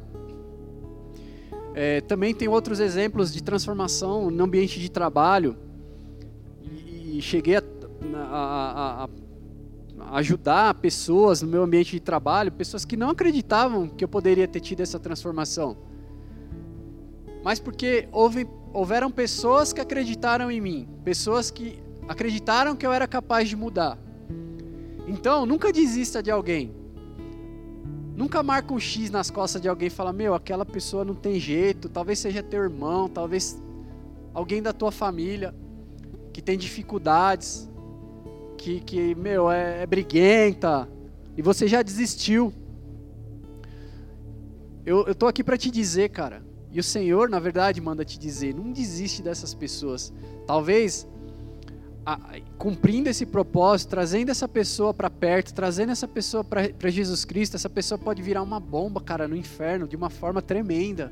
É, 1.74 2.00
também 2.02 2.32
tem 2.32 2.46
outros 2.46 2.78
exemplos 2.78 3.32
de 3.32 3.42
transformação 3.42 4.30
no 4.30 4.44
ambiente 4.44 4.78
de 4.78 4.88
trabalho. 4.88 5.56
E, 6.62 7.18
e 7.18 7.20
cheguei 7.20 7.56
a, 7.56 7.62
a, 8.14 9.04
a, 9.04 9.08
ajudar 10.12 10.74
pessoas 10.74 11.42
no 11.42 11.48
meu 11.48 11.62
ambiente 11.62 11.92
de 11.92 12.00
trabalho, 12.00 12.50
pessoas 12.52 12.84
que 12.84 12.96
não 12.96 13.10
acreditavam 13.10 13.88
que 13.88 14.04
eu 14.04 14.08
poderia 14.08 14.48
ter 14.48 14.60
tido 14.60 14.80
essa 14.80 14.98
transformação. 14.98 15.76
Mas 17.42 17.58
porque 17.58 18.08
houve, 18.12 18.46
houveram 18.72 19.10
pessoas 19.10 19.72
que 19.72 19.80
acreditaram 19.80 20.50
em 20.50 20.60
mim, 20.60 20.88
pessoas 21.04 21.50
que 21.50 21.82
acreditaram 22.08 22.74
que 22.74 22.86
eu 22.86 22.92
era 22.92 23.06
capaz 23.06 23.48
de 23.48 23.56
mudar. 23.56 23.98
Então, 25.06 25.46
nunca 25.46 25.72
desista 25.72 26.22
de 26.22 26.30
alguém. 26.30 26.74
Nunca 28.16 28.42
marca 28.42 28.74
um 28.74 28.78
X 28.78 29.10
nas 29.10 29.30
costas 29.30 29.62
de 29.62 29.68
alguém 29.68 29.86
e 29.86 29.90
fala: 29.90 30.12
Meu, 30.12 30.34
aquela 30.34 30.66
pessoa 30.66 31.04
não 31.04 31.14
tem 31.14 31.40
jeito. 31.40 31.88
Talvez 31.88 32.18
seja 32.18 32.42
teu 32.42 32.62
irmão, 32.62 33.08
talvez 33.08 33.58
alguém 34.34 34.60
da 34.60 34.72
tua 34.72 34.92
família 34.92 35.54
que 36.32 36.42
tem 36.42 36.58
dificuldades 36.58 37.69
que, 38.60 38.78
que 38.80 39.14
meu, 39.14 39.50
é, 39.50 39.82
é 39.82 39.86
briguenta, 39.86 40.86
e 41.34 41.40
você 41.40 41.66
já 41.66 41.80
desistiu. 41.80 42.52
Eu, 44.84 45.14
tô 45.14 45.26
aqui 45.26 45.42
para 45.42 45.56
te 45.56 45.70
dizer, 45.70 46.10
cara, 46.10 46.42
e 46.70 46.78
o 46.78 46.82
Senhor, 46.82 47.30
na 47.30 47.38
verdade, 47.38 47.80
manda 47.80 48.04
te 48.04 48.18
dizer: 48.18 48.54
não 48.54 48.70
desiste 48.70 49.22
dessas 49.22 49.54
pessoas. 49.54 50.12
Talvez, 50.46 51.08
a, 52.04 52.18
cumprindo 52.58 53.08
esse 53.08 53.24
propósito, 53.24 53.88
trazendo 53.88 54.30
essa 54.30 54.46
pessoa 54.46 54.92
para 54.92 55.08
perto, 55.08 55.54
trazendo 55.54 55.92
essa 55.92 56.06
pessoa 56.06 56.44
para 56.44 56.90
Jesus 56.90 57.24
Cristo, 57.24 57.56
essa 57.56 57.70
pessoa 57.70 57.98
pode 57.98 58.20
virar 58.20 58.42
uma 58.42 58.60
bomba, 58.60 59.00
cara, 59.00 59.26
no 59.26 59.36
inferno, 59.36 59.88
de 59.88 59.96
uma 59.96 60.10
forma 60.10 60.42
tremenda. 60.42 61.10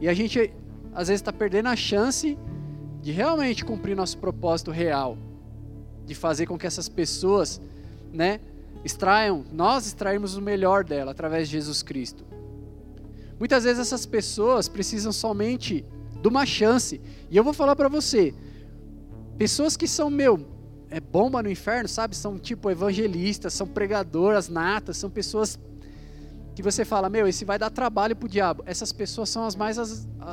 E 0.00 0.08
a 0.08 0.14
gente, 0.14 0.54
às 0.94 1.08
vezes, 1.08 1.20
está 1.20 1.34
perdendo 1.34 1.68
a 1.68 1.76
chance 1.76 2.38
de 3.02 3.12
realmente 3.12 3.62
cumprir 3.62 3.94
nosso 3.94 4.16
propósito 4.16 4.70
real 4.70 5.18
de 6.08 6.14
fazer 6.14 6.46
com 6.46 6.58
que 6.58 6.66
essas 6.66 6.88
pessoas, 6.88 7.60
né, 8.12 8.40
extraiam, 8.84 9.44
nós 9.52 9.86
extrairmos 9.86 10.36
o 10.36 10.42
melhor 10.42 10.82
dela 10.82 11.10
através 11.12 11.48
de 11.48 11.52
Jesus 11.52 11.82
Cristo. 11.82 12.24
Muitas 13.38 13.64
vezes 13.64 13.78
essas 13.78 14.06
pessoas 14.06 14.68
precisam 14.68 15.12
somente 15.12 15.84
de 16.20 16.26
uma 16.26 16.44
chance. 16.44 17.00
E 17.30 17.36
eu 17.36 17.44
vou 17.44 17.52
falar 17.52 17.76
para 17.76 17.88
você, 17.88 18.34
pessoas 19.36 19.76
que 19.76 19.86
são 19.86 20.10
meu, 20.10 20.44
é 20.90 20.98
bomba 20.98 21.42
no 21.42 21.50
inferno, 21.50 21.88
sabe? 21.88 22.16
São 22.16 22.38
tipo 22.38 22.70
evangelistas, 22.70 23.52
são 23.52 23.66
pregadoras 23.66 24.48
natas, 24.48 24.96
são 24.96 25.10
pessoas 25.10 25.58
que 26.54 26.62
você 26.62 26.84
fala, 26.84 27.08
meu, 27.08 27.28
esse 27.28 27.44
vai 27.44 27.58
dar 27.58 27.70
trabalho 27.70 28.16
pro 28.16 28.28
diabo. 28.28 28.64
Essas 28.66 28.92
pessoas 28.92 29.28
são 29.28 29.44
as 29.44 29.54
mais 29.54 29.78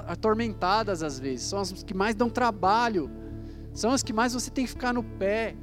atormentadas 0.07 1.03
às 1.03 1.19
vezes, 1.19 1.45
são 1.45 1.59
as 1.59 1.83
que 1.83 1.93
mais 1.93 2.15
dão 2.15 2.29
trabalho, 2.29 3.11
são 3.73 3.91
as 3.91 4.01
que 4.01 4.13
mais 4.13 4.33
você 4.33 4.49
tem 4.49 4.65
que 4.65 4.71
ficar 4.71 4.93
no 4.93 5.03
pé. 5.03 5.55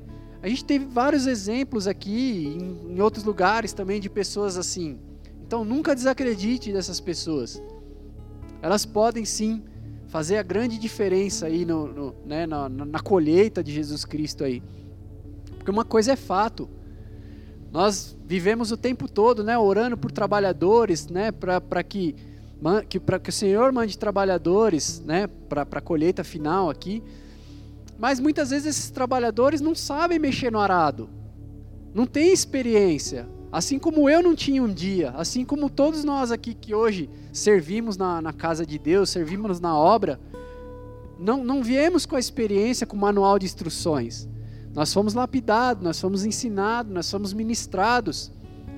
A 0.43 0.49
gente 0.49 0.65
teve 0.65 0.85
vários 0.85 1.29
exemplos 1.29 1.87
aqui, 1.87 2.59
em, 2.59 2.97
em 2.97 3.01
outros 3.01 3.25
lugares 3.25 3.73
também, 3.73 4.01
de 4.01 4.11
pessoas 4.11 4.59
assim. 4.59 4.99
Então 5.47 5.65
nunca 5.65 5.95
desacredite 5.95 6.73
dessas 6.73 6.99
pessoas. 6.99 7.63
Elas 8.61 8.85
podem 8.85 9.25
sim 9.25 9.63
fazer 10.09 10.37
a 10.37 10.43
grande 10.43 10.79
diferença 10.79 11.47
aí 11.47 11.65
no, 11.65 11.87
no 11.87 12.15
né, 12.27 12.47
na, 12.47 12.69
na 12.69 13.01
colheita 13.01 13.63
de 13.63 13.73
Jesus 13.73 14.05
Cristo 14.05 14.43
aí. 14.43 14.63
Porque 15.57 15.71
uma 15.71 15.85
coisa 15.85 16.13
é 16.13 16.17
fato. 16.17 16.69
Nós 17.71 18.17
vivemos 18.27 18.73
o 18.73 18.77
tempo 18.77 19.09
todo, 19.09 19.45
né, 19.45 19.57
orando 19.57 19.97
por 19.97 20.11
trabalhadores, 20.11 21.07
né, 21.07 21.31
para 21.31 21.83
que 21.83 22.17
que 22.89 23.01
para 23.01 23.19
que 23.19 23.31
o 23.31 23.33
Senhor 23.33 23.73
mande 23.73 23.99
trabalhadores, 23.99 25.01
né, 25.01 25.27
para 25.49 25.63
a 25.63 25.81
colheita 25.81 26.23
final 26.23 26.69
aqui. 26.69 27.03
Mas 28.03 28.19
muitas 28.19 28.51
vezes 28.51 28.67
esses 28.67 28.91
trabalhadores 28.91 29.61
não 29.61 29.77
sabem 29.77 30.19
mexer 30.19 30.51
no 30.51 30.59
arado, 30.59 31.09
não 31.95 32.05
têm 32.05 32.33
experiência. 32.33 33.29
Assim 33.53 33.79
como 33.79 34.11
eu 34.11 34.21
não 34.21 34.35
tinha 34.35 34.61
um 34.61 34.75
dia, 34.75 35.11
assim 35.11 35.45
como 35.45 35.71
todos 35.71 36.03
nós 36.03 36.33
aqui 36.33 36.53
que 36.53 36.75
hoje 36.75 37.09
servimos 37.33 37.97
na, 37.97 38.21
na 38.21 38.33
casa 38.33 38.67
de 38.67 38.77
Deus, 38.77 39.09
servimos 39.09 39.61
na 39.61 39.79
obra, 39.79 40.19
não, 41.17 41.45
não 41.45 41.63
viemos 41.63 42.05
com 42.05 42.17
a 42.17 42.19
experiência, 42.19 42.89
com 42.89 42.97
o 42.97 42.99
manual 42.99 43.39
de 43.39 43.47
instruções. 43.47 44.29
Nós 44.75 44.93
fomos 44.93 45.15
lapidados, 45.15 45.85
nós 45.85 46.01
fomos 46.01 46.25
ensinados, 46.25 46.93
nós 46.93 47.09
fomos 47.09 47.33
ministrados. 47.33 48.33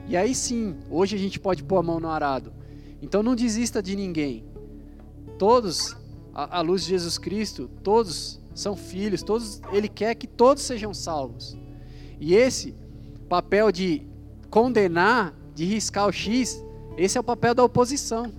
E 0.07 0.19
aí 0.19 0.35
sim, 0.35 0.77
hoje 0.91 1.17
a 1.17 1.19
gente 1.19 1.41
pode 1.41 1.65
pôr 1.65 1.79
a 1.79 1.83
mão 1.83 1.99
no 1.99 2.11
arado. 2.11 2.53
Então 3.01 3.23
não 3.23 3.35
desista 3.35 3.83
de 3.83 3.97
ninguém. 3.97 4.45
Todos, 5.39 5.97
à 6.35 6.61
luz 6.61 6.83
de 6.83 6.91
Jesus 6.91 7.17
Cristo, 7.17 7.71
todos 7.83 8.44
são 8.55 8.77
filhos, 8.77 9.23
todos, 9.23 9.61
ele 9.73 9.89
quer 9.89 10.15
que 10.15 10.27
todos 10.27 10.63
sejam 10.63 10.95
salvos. 10.95 11.57
E 12.21 12.35
esse 12.35 12.75
papel 13.29 13.73
de 13.73 14.03
condenar, 14.49 15.35
de 15.55 15.65
riscar 15.65 16.07
o 16.07 16.13
X, 16.13 16.65
esse 16.97 17.19
é 17.19 17.21
o 17.21 17.25
papel 17.25 17.55
da 17.55 17.65
oposição. 17.65 18.33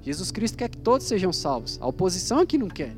Jesus 0.00 0.30
Cristo 0.30 0.56
quer 0.56 0.68
que 0.68 0.78
todos 0.78 1.06
sejam 1.06 1.32
salvos. 1.32 1.78
A 1.80 1.86
oposição 1.86 2.40
é 2.40 2.46
que 2.46 2.56
não 2.56 2.68
quer. 2.68 2.96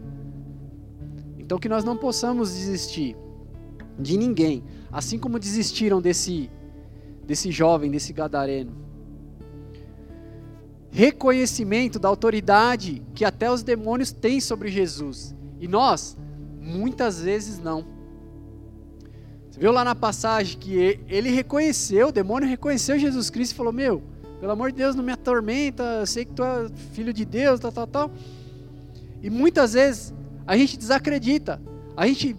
Então 1.38 1.58
que 1.58 1.68
nós 1.68 1.84
não 1.84 1.96
possamos 1.96 2.54
desistir 2.54 3.16
de 3.98 4.16
ninguém, 4.16 4.62
assim 4.90 5.18
como 5.18 5.38
desistiram 5.38 6.00
desse 6.00 6.50
desse 7.26 7.50
jovem, 7.50 7.90
desse 7.90 8.12
gadareno. 8.12 8.72
Reconhecimento 10.90 11.98
da 11.98 12.08
autoridade 12.08 13.02
que 13.14 13.24
até 13.24 13.50
os 13.50 13.62
demônios 13.62 14.12
têm 14.12 14.40
sobre 14.40 14.68
Jesus. 14.68 15.34
E 15.58 15.66
nós 15.66 16.16
Muitas 16.64 17.20
vezes 17.20 17.58
não. 17.58 17.84
Você 19.50 19.60
viu 19.60 19.70
lá 19.70 19.84
na 19.84 19.94
passagem 19.94 20.58
que 20.58 20.98
ele 21.08 21.30
reconheceu, 21.30 22.08
o 22.08 22.12
demônio 22.12 22.48
reconheceu 22.48 22.98
Jesus 22.98 23.28
Cristo 23.28 23.52
e 23.52 23.54
falou: 23.54 23.72
Meu, 23.72 24.02
pelo 24.40 24.50
amor 24.50 24.72
de 24.72 24.78
Deus, 24.78 24.96
não 24.96 25.04
me 25.04 25.12
atormenta, 25.12 25.82
eu 26.00 26.06
sei 26.06 26.24
que 26.24 26.32
tu 26.32 26.42
é 26.42 26.68
filho 26.92 27.12
de 27.12 27.24
Deus, 27.24 27.60
tal, 27.60 27.70
tal, 27.70 27.86
tal. 27.86 28.10
E 29.22 29.28
muitas 29.28 29.74
vezes 29.74 30.14
a 30.46 30.56
gente 30.56 30.78
desacredita, 30.78 31.60
a 31.94 32.06
gente 32.06 32.34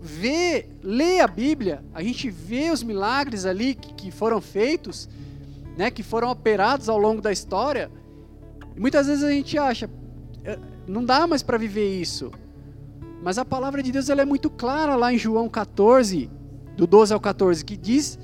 vê, 0.00 0.66
lê 0.82 1.20
a 1.20 1.26
Bíblia, 1.26 1.82
a 1.94 2.02
gente 2.02 2.30
vê 2.30 2.70
os 2.70 2.82
milagres 2.82 3.46
ali 3.46 3.74
que, 3.74 3.94
que 3.94 4.10
foram 4.10 4.40
feitos, 4.40 5.08
né, 5.76 5.90
que 5.90 6.02
foram 6.02 6.30
operados 6.30 6.88
ao 6.88 6.98
longo 6.98 7.20
da 7.20 7.32
história, 7.32 7.90
e 8.76 8.80
muitas 8.80 9.06
vezes 9.06 9.24
a 9.24 9.30
gente 9.30 9.58
acha, 9.58 9.90
é, 10.44 10.58
não 10.86 11.04
dá 11.04 11.26
mais 11.26 11.42
para 11.42 11.58
viver 11.58 12.00
isso. 12.00 12.30
Mas 13.22 13.38
a 13.38 13.44
palavra 13.44 13.82
de 13.82 13.92
Deus 13.92 14.08
ela 14.08 14.22
é 14.22 14.24
muito 14.24 14.48
clara 14.48 14.96
lá 14.96 15.12
em 15.12 15.18
João 15.18 15.48
14, 15.48 16.30
do 16.76 16.86
12 16.86 17.12
ao 17.12 17.20
14, 17.20 17.64
que 17.64 17.76
diz 17.76 18.18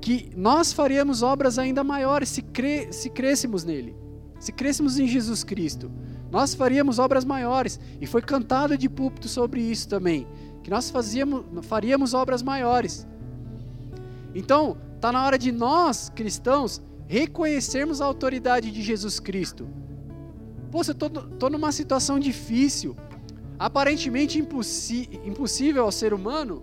que 0.00 0.30
nós 0.36 0.72
faríamos 0.72 1.22
obras 1.22 1.58
ainda 1.58 1.82
maiores 1.82 2.28
se, 2.28 2.42
cre 2.42 2.92
se 2.92 3.08
crêssemos 3.08 3.64
nele, 3.64 3.96
se 4.38 4.52
crêssemos 4.52 4.98
em 4.98 5.06
Jesus 5.06 5.42
Cristo. 5.42 5.90
Nós 6.30 6.52
faríamos 6.52 6.98
obras 6.98 7.24
maiores. 7.24 7.78
E 8.00 8.06
foi 8.06 8.20
cantado 8.20 8.76
de 8.76 8.88
púlpito 8.88 9.28
sobre 9.28 9.60
isso 9.60 9.88
também, 9.88 10.26
que 10.62 10.70
nós 10.70 10.90
fazíamos, 10.90 11.44
faríamos 11.62 12.12
obras 12.12 12.42
maiores. 12.42 13.06
Então, 14.34 14.76
está 14.96 15.12
na 15.12 15.24
hora 15.24 15.38
de 15.38 15.52
nós, 15.52 16.10
cristãos, 16.14 16.82
reconhecermos 17.06 18.00
a 18.00 18.04
autoridade 18.04 18.72
de 18.72 18.82
Jesus 18.82 19.20
Cristo. 19.20 19.68
Pô, 20.72 20.80
eu 20.82 20.92
estou 21.30 21.50
numa 21.50 21.70
situação 21.70 22.18
difícil, 22.18 22.96
aparentemente 23.58 24.38
impossível 24.38 25.84
ao 25.84 25.92
ser 25.92 26.12
humano, 26.12 26.62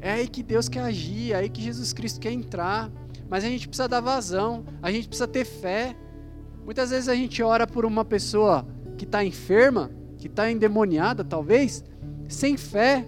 é 0.00 0.12
aí 0.12 0.28
que 0.28 0.42
Deus 0.42 0.68
quer 0.68 0.80
agir, 0.80 1.32
é 1.32 1.36
aí 1.36 1.48
que 1.48 1.60
Jesus 1.60 1.92
Cristo 1.92 2.20
quer 2.20 2.32
entrar. 2.32 2.90
Mas 3.28 3.44
a 3.44 3.48
gente 3.48 3.68
precisa 3.68 3.88
dar 3.88 4.00
vazão, 4.00 4.64
a 4.80 4.90
gente 4.90 5.08
precisa 5.08 5.28
ter 5.28 5.44
fé. 5.44 5.94
Muitas 6.64 6.90
vezes 6.90 7.08
a 7.08 7.14
gente 7.14 7.42
ora 7.42 7.66
por 7.66 7.84
uma 7.84 8.04
pessoa 8.04 8.66
que 8.96 9.04
está 9.04 9.24
enferma, 9.24 9.90
que 10.16 10.26
está 10.26 10.50
endemoniada, 10.50 11.22
talvez, 11.24 11.84
sem 12.28 12.56
fé. 12.56 13.06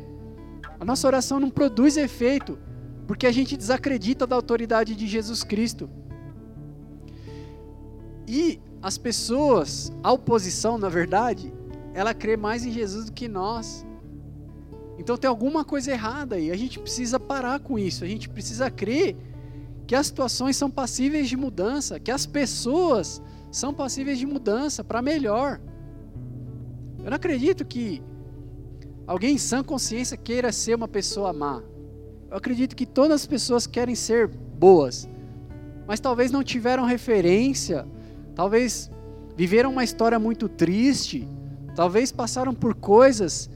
A 0.78 0.84
nossa 0.84 1.06
oração 1.06 1.40
não 1.40 1.50
produz 1.50 1.96
efeito, 1.96 2.58
porque 3.06 3.26
a 3.26 3.32
gente 3.32 3.56
desacredita 3.56 4.26
da 4.26 4.36
autoridade 4.36 4.94
de 4.94 5.06
Jesus 5.06 5.42
Cristo. 5.42 5.88
E 8.26 8.60
as 8.82 8.96
pessoas, 8.96 9.92
a 10.02 10.12
oposição, 10.12 10.78
na 10.78 10.88
verdade, 10.88 11.52
ela 11.94 12.14
crê 12.14 12.36
mais 12.36 12.64
em 12.64 12.70
Jesus 12.70 13.06
do 13.06 13.12
que 13.12 13.28
nós. 13.28 13.86
Então 14.98 15.16
tem 15.16 15.28
alguma 15.28 15.64
coisa 15.64 15.90
errada 15.90 16.36
aí. 16.36 16.50
A 16.50 16.56
gente 16.56 16.78
precisa 16.78 17.18
parar 17.18 17.60
com 17.60 17.78
isso. 17.78 18.04
A 18.04 18.06
gente 18.06 18.28
precisa 18.28 18.70
crer 18.70 19.16
que 19.86 19.94
as 19.94 20.06
situações 20.06 20.56
são 20.56 20.70
passíveis 20.70 21.28
de 21.28 21.36
mudança, 21.36 21.98
que 21.98 22.10
as 22.10 22.26
pessoas 22.26 23.20
são 23.50 23.74
passíveis 23.74 24.18
de 24.18 24.26
mudança 24.26 24.84
para 24.84 25.02
melhor. 25.02 25.60
Eu 26.98 27.06
não 27.06 27.16
acredito 27.16 27.64
que 27.64 28.02
alguém 29.06 29.34
em 29.34 29.38
sã 29.38 29.64
consciência 29.64 30.16
queira 30.16 30.52
ser 30.52 30.74
uma 30.74 30.86
pessoa 30.86 31.32
má. 31.32 31.62
Eu 32.30 32.36
acredito 32.36 32.76
que 32.76 32.86
todas 32.86 33.22
as 33.22 33.26
pessoas 33.26 33.66
querem 33.66 33.94
ser 33.94 34.28
boas, 34.28 35.08
mas 35.86 35.98
talvez 35.98 36.30
não 36.30 36.44
tiveram 36.44 36.84
referência, 36.84 37.84
talvez 38.34 38.90
viveram 39.36 39.72
uma 39.72 39.82
história 39.82 40.18
muito 40.18 40.48
triste, 40.48 41.26
talvez 41.80 42.12
passaram 42.12 42.52
por 42.52 42.74
coisas 42.74 43.48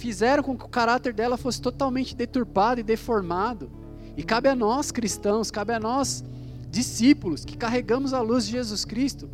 fizeram 0.00 0.42
com 0.42 0.56
que 0.56 0.64
o 0.64 0.68
caráter 0.68 1.12
dela 1.12 1.36
fosse 1.36 1.60
totalmente 1.60 2.16
deturpado 2.16 2.80
e 2.80 2.82
deformado. 2.82 3.70
E 4.16 4.22
cabe 4.22 4.48
a 4.48 4.56
nós, 4.56 4.90
cristãos, 4.90 5.50
cabe 5.50 5.74
a 5.74 5.78
nós, 5.78 6.24
discípulos, 6.70 7.44
que 7.44 7.54
carregamos 7.54 8.14
a 8.14 8.22
luz 8.22 8.46
de 8.46 8.52
Jesus 8.52 8.86
Cristo, 8.86 9.28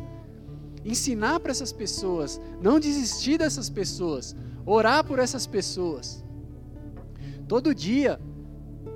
ensinar 0.83 1.39
para 1.39 1.51
essas 1.51 1.71
pessoas, 1.71 2.41
não 2.61 2.81
desistir 2.81 3.37
dessas 3.37 3.69
pessoas, 3.69 4.35
orar 4.65 5.05
por 5.05 5.19
essas 5.19 5.47
pessoas. 5.47 6.21
Todo 7.47 7.73
dia 7.73 8.19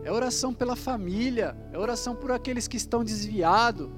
é 0.03 0.11
oração 0.11 0.53
pela 0.53 0.75
família, 0.75 1.55
é 1.71 1.79
oração 1.79 2.13
por 2.13 2.33
aqueles 2.33 2.67
que 2.67 2.75
estão 2.75 3.01
desviados. 3.01 3.89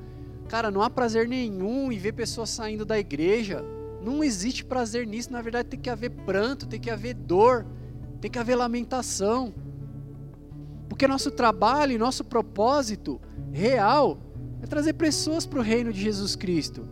Cara, 0.48 0.70
não 0.70 0.84
há 0.84 0.90
prazer 0.92 1.28
nenhum 1.28 1.92
em 1.92 1.98
ver 1.98 2.14
pessoas 2.14 2.52
saindo 2.52 2.86
da 2.86 3.00
igreja, 3.00 3.66
não 4.04 4.24
existe 4.24 4.66
prazer 4.66 5.08
nisso, 5.08 5.32
na 5.32 5.42
verdade 5.42 5.70
tem 5.70 5.80
que 5.80 5.90
haver 5.90 6.10
pranto, 6.10 6.68
tem 6.68 6.80
que 6.80 6.90
haver 6.90 7.14
dor, 7.14 7.66
tem 8.20 8.30
que 8.30 8.40
haver 8.40 8.56
lamentação. 8.56 9.54
Porque 10.90 11.08
nosso 11.08 11.32
trabalho 11.32 11.94
e 11.94 11.98
nosso 11.98 12.24
propósito 12.24 13.20
real 13.52 14.18
é 14.62 14.68
trazer 14.68 14.94
pessoas 14.94 15.46
para 15.46 15.60
o 15.60 15.64
reino 15.64 15.92
de 15.92 16.02
Jesus 16.02 16.36
Cristo. 16.36 16.88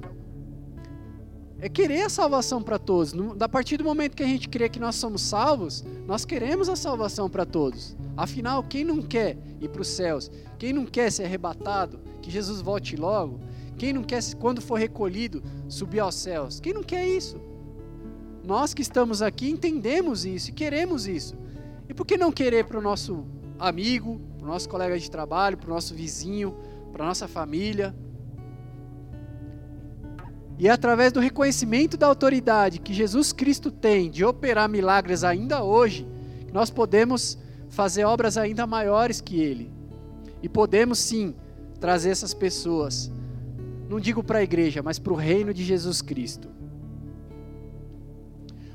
É 1.60 1.70
querer 1.70 2.02
a 2.02 2.10
salvação 2.10 2.64
para 2.64 2.80
todos. 2.80 3.14
A 3.40 3.48
partir 3.48 3.78
do 3.78 3.84
momento 3.84 4.16
que 4.16 4.24
a 4.24 4.28
gente 4.28 4.50
crê 4.50 4.68
que 4.68 4.80
nós 4.80 4.96
somos 4.96 5.22
salvos, 5.22 5.84
nós 6.08 6.26
queremos 6.26 6.68
a 6.68 6.76
salvação 6.76 7.30
para 7.30 7.46
todos. 7.46 7.96
Afinal, 8.18 8.64
quem 8.64 8.84
não 8.84 9.00
quer 9.02 9.38
ir 9.62 9.70
para 9.70 9.84
os 9.84 9.88
céus? 9.88 10.32
Quem 10.58 10.74
não 10.74 10.86
quer 10.86 11.12
ser 11.12 11.26
arrebatado? 11.26 12.00
Que 12.22 12.32
Jesus 12.32 12.62
volte 12.62 12.96
logo? 12.96 13.40
Quem 13.82 13.94
não 13.94 14.04
quer, 14.04 14.22
quando 14.36 14.62
for 14.62 14.78
recolhido, 14.78 15.42
subir 15.68 16.02
aos 16.02 16.14
céus? 16.14 16.60
Quem 16.60 16.72
não 16.72 16.84
quer 16.84 17.04
isso? 17.04 17.42
Nós 18.44 18.76
que 18.76 18.84
estamos 18.84 19.24
aqui 19.24 19.50
entendemos 19.50 20.24
isso 20.24 20.52
e 20.52 20.54
queremos 20.54 21.08
isso. 21.08 21.36
E 21.90 21.94
por 21.96 22.06
que 22.06 22.16
não 22.16 22.32
querer 22.32 22.64
para 22.66 22.78
o 22.78 22.82
nosso 22.82 23.26
amigo, 23.58 24.22
para 24.38 24.46
o 24.46 24.52
nosso 24.52 24.70
colega 24.70 25.00
de 25.00 25.10
trabalho, 25.10 25.58
para 25.58 25.66
o 25.72 25.74
nosso 25.74 25.96
vizinho, 25.96 26.56
para 26.94 27.04
a 27.04 27.08
nossa 27.08 27.28
família? 27.28 27.96
E 30.60 30.68
é 30.68 30.72
através 30.72 31.12
do 31.12 31.20
reconhecimento 31.20 31.98
da 31.98 32.06
autoridade 32.06 32.78
que 32.78 32.94
Jesus 32.94 33.34
Cristo 33.34 33.72
tem 33.72 34.12
de 34.12 34.24
operar 34.24 34.70
milagres 34.70 35.24
ainda 35.24 35.64
hoje, 35.64 36.08
nós 36.54 36.70
podemos 36.70 37.36
fazer 37.68 38.04
obras 38.06 38.38
ainda 38.38 38.68
maiores 38.68 39.20
que 39.20 39.40
Ele. 39.40 39.74
E 40.40 40.48
podemos 40.48 41.00
sim 41.00 41.34
trazer 41.80 42.12
essas 42.12 42.32
pessoas 42.32 43.10
não 43.92 44.00
digo 44.00 44.24
para 44.24 44.40
a 44.40 44.44
igreja, 44.44 44.82
mas 44.82 44.98
para 44.98 45.12
o 45.12 45.18
reino 45.18 45.54
de 45.54 45.66
Jesus 45.66 46.02
Cristo. 46.02 46.48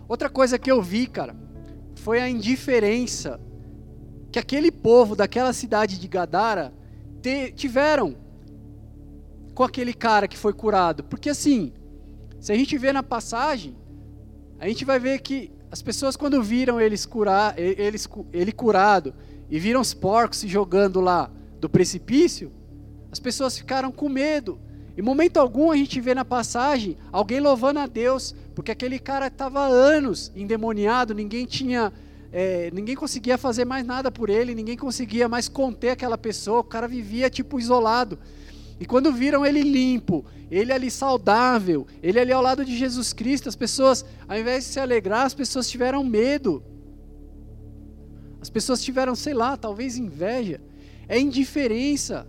Outra 0.07 0.29
coisa 0.29 0.59
que 0.59 0.71
eu 0.71 0.83
vi, 0.83 1.07
cara, 1.07 1.35
foi 1.95 2.21
a 2.21 2.29
indiferença 2.29 3.41
que 4.31 4.39
aquele 4.39 4.71
povo 4.71 5.17
daquela 5.17 5.55
cidade 5.55 5.99
de 5.99 6.07
Gadara 6.07 6.71
te, 7.23 7.51
tiveram 7.53 8.15
com 9.55 9.63
aquele 9.65 9.95
cara 9.95 10.29
que 10.29 10.37
foi 10.37 10.53
curado. 10.53 11.03
Porque 11.03 11.31
assim, 11.31 11.73
se 12.39 12.53
a 12.53 12.55
gente 12.55 12.77
vê 12.77 12.93
na 12.93 13.03
passagem, 13.03 13.75
a 14.59 14.69
gente 14.69 14.85
vai 14.85 14.99
ver 14.99 15.21
que 15.21 15.51
as 15.71 15.81
pessoas 15.81 16.15
quando 16.15 16.43
viram 16.43 16.79
eles 16.79 17.07
curar, 17.07 17.59
eles, 17.59 18.07
ele 18.35 18.53
curado 18.53 19.15
e 19.49 19.59
viram 19.59 19.81
os 19.81 19.95
porcos 19.95 20.41
se 20.41 20.47
jogando 20.47 21.01
lá 21.01 21.31
do 21.59 21.71
precipício, 21.71 22.53
as 23.11 23.19
pessoas 23.19 23.57
ficaram 23.57 23.91
com 23.91 24.11
medo 24.11 24.61
em 24.97 25.03
momento 25.03 25.37
algum 25.37 25.71
a 25.71 25.77
gente 25.77 26.01
vê 26.01 26.15
na 26.15 26.25
passagem 26.25 26.97
alguém 27.13 27.39
louvando 27.39 27.79
a 27.79 27.87
Deus, 27.87 28.35
porque 28.55 28.71
aquele 28.71 28.99
cara 28.99 29.27
estava 29.27 29.61
anos 29.61 30.33
endemoniado, 30.35 31.15
ninguém 31.15 31.45
tinha, 31.45 31.93
é, 32.33 32.71
ninguém 32.73 32.97
conseguia 32.97 33.37
fazer 33.37 33.67
mais 33.67 33.87
nada 33.87 34.11
por 34.11 34.31
ele, 34.31 34.55
ninguém 34.55 34.77
conseguia 34.77 35.29
mais 35.29 35.49
conter 35.49 35.91
aquela 35.91 36.17
pessoa, 36.17 36.61
o 36.61 36.65
cara 36.65 36.89
vivia 36.89 37.29
tipo 37.29 37.61
isolado. 37.61 38.19
E 38.81 38.87
quando 38.87 39.13
viram 39.13 39.45
ele 39.45 39.63
limpo, 39.63 40.25
ele 40.51 40.73
ali 40.73 40.91
saudável, 40.91 41.87
ele 42.03 42.19
ali 42.19 42.33
ao 42.33 42.43
lado 42.43 42.65
de 42.65 42.75
Jesus 42.75 43.13
Cristo, 43.13 43.51
as 43.51 43.57
pessoas, 43.57 44.03
ao 44.27 44.39
invés 44.39 44.65
de 44.65 44.71
se 44.71 44.81
alegrar, 44.81 45.27
as 45.27 45.35
pessoas 45.35 45.69
tiveram 45.69 46.03
medo. 46.03 46.63
As 48.41 48.49
pessoas 48.49 48.83
tiveram, 48.83 49.15
sei 49.15 49.35
lá, 49.35 49.57
talvez 49.57 49.97
inveja. 49.97 50.61
É 51.09 51.19
indiferença. 51.19 52.27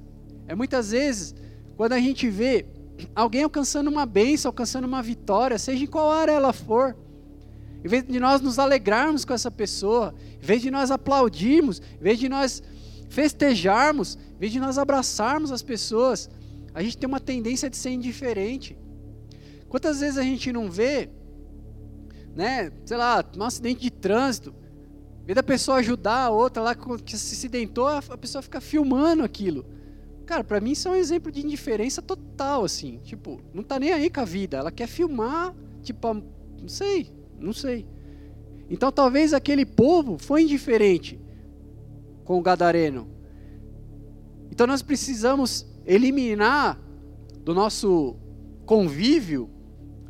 É 0.47 0.56
muitas 0.56 0.91
vezes 0.91 1.36
quando 1.77 1.93
a 1.93 1.99
gente 1.99 2.27
vê 2.27 2.65
alguém 3.15 3.43
alcançando 3.43 3.87
uma 3.87 4.05
bênção, 4.05 4.49
alcançando 4.49 4.85
uma 4.85 5.03
vitória, 5.03 5.59
seja 5.59 5.83
em 5.83 5.87
qual 5.87 6.11
área 6.11 6.31
ela 6.31 6.51
for, 6.51 6.97
em 7.85 7.87
vez 7.87 8.03
de 8.03 8.19
nós 8.19 8.41
nos 8.41 8.57
alegrarmos 8.57 9.23
com 9.23 9.31
essa 9.31 9.51
pessoa, 9.51 10.13
em 10.41 10.45
vez 10.45 10.61
de 10.63 10.71
nós 10.71 10.89
aplaudirmos, 10.89 11.79
em 11.79 12.03
vez 12.03 12.17
de 12.17 12.27
nós 12.27 12.63
festejarmos, 13.09 14.17
em 14.35 14.39
vez 14.39 14.51
de 14.51 14.59
nós 14.59 14.79
abraçarmos 14.79 15.51
as 15.51 15.61
pessoas, 15.61 16.27
a 16.73 16.81
gente 16.81 16.97
tem 16.97 17.07
uma 17.07 17.19
tendência 17.19 17.69
de 17.69 17.77
ser 17.77 17.91
indiferente. 17.91 18.75
Quantas 19.69 19.99
vezes 19.99 20.17
a 20.17 20.23
gente 20.23 20.51
não 20.51 20.71
vê, 20.71 21.09
né, 22.35 22.71
sei 22.85 22.97
lá, 22.97 23.23
um 23.37 23.43
acidente 23.43 23.81
de 23.81 23.91
trânsito, 23.91 24.53
em 25.21 25.25
vez 25.27 25.35
da 25.35 25.43
pessoa 25.43 25.77
ajudar 25.77 26.23
a 26.23 26.29
outra 26.31 26.63
lá 26.63 26.73
que 26.73 27.15
se 27.15 27.35
acidentou, 27.35 27.87
a 27.87 28.17
pessoa 28.17 28.41
fica 28.41 28.59
filmando 28.59 29.23
aquilo. 29.23 29.76
Cara, 30.27 30.43
para 30.43 30.59
mim 30.59 30.71
isso 30.71 30.89
é 30.89 30.91
um 30.91 30.95
exemplo 30.95 31.31
de 31.31 31.41
indiferença 31.41 32.01
total, 32.01 32.65
assim. 32.65 32.99
Tipo, 33.01 33.41
não 33.53 33.63
tá 33.63 33.79
nem 33.79 33.93
aí 33.93 34.09
com 34.09 34.19
a 34.19 34.25
vida. 34.25 34.57
Ela 34.57 34.71
quer 34.71 34.85
filmar, 34.85 35.55
tipo, 35.81 36.13
não 36.13 36.67
sei, 36.67 37.09
não 37.39 37.53
sei. 37.53 37.87
Então 38.69 38.91
talvez 38.91 39.33
aquele 39.33 39.65
povo 39.65 40.17
foi 40.19 40.41
indiferente 40.41 41.17
com 42.25 42.37
o 42.37 42.41
gadareno. 42.41 43.07
Então 44.51 44.67
nós 44.67 44.81
precisamos 44.81 45.65
eliminar 45.85 46.77
do 47.39 47.53
nosso 47.53 48.17
convívio, 48.65 49.49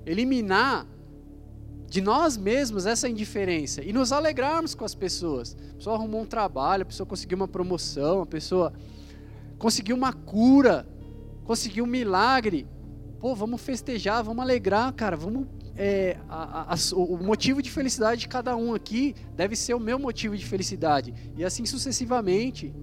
eliminar 0.03 0.87
de 1.87 2.01
nós 2.01 2.35
mesmos 2.35 2.87
essa 2.87 3.07
indiferença 3.07 3.83
e 3.83 3.93
nos 3.93 4.11
alegrarmos 4.11 4.73
com 4.73 4.83
as 4.83 4.95
pessoas. 4.95 5.55
A 5.73 5.75
pessoa 5.75 5.95
arrumou 5.95 6.21
um 6.21 6.25
trabalho, 6.25 6.81
a 6.81 6.85
pessoa 6.85 7.05
conseguiu 7.05 7.35
uma 7.35 7.47
promoção, 7.47 8.23
a 8.23 8.25
pessoa 8.25 8.73
conseguiu 9.57 9.95
uma 9.95 10.13
cura, 10.13 10.87
conseguiu 11.43 11.85
um 11.85 11.87
milagre. 11.87 12.67
Pô, 13.19 13.33
vamos 13.35 13.61
festejar, 13.61 14.23
vamos 14.23 14.43
alegrar, 14.43 14.93
cara, 14.93 15.15
vamos. 15.15 15.47
É, 15.75 16.17
a, 16.27 16.73
a, 16.73 16.75
o 16.95 17.23
motivo 17.23 17.61
de 17.61 17.69
felicidade 17.69 18.21
de 18.21 18.27
cada 18.27 18.55
um 18.55 18.73
aqui 18.73 19.13
deve 19.35 19.55
ser 19.55 19.75
o 19.75 19.79
meu 19.79 19.99
motivo 19.99 20.35
de 20.35 20.45
felicidade. 20.45 21.13
E 21.35 21.43
assim 21.43 21.65
sucessivamente. 21.65 22.73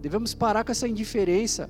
Devemos 0.00 0.34
parar 0.34 0.64
com 0.64 0.72
essa 0.72 0.88
indiferença. 0.88 1.68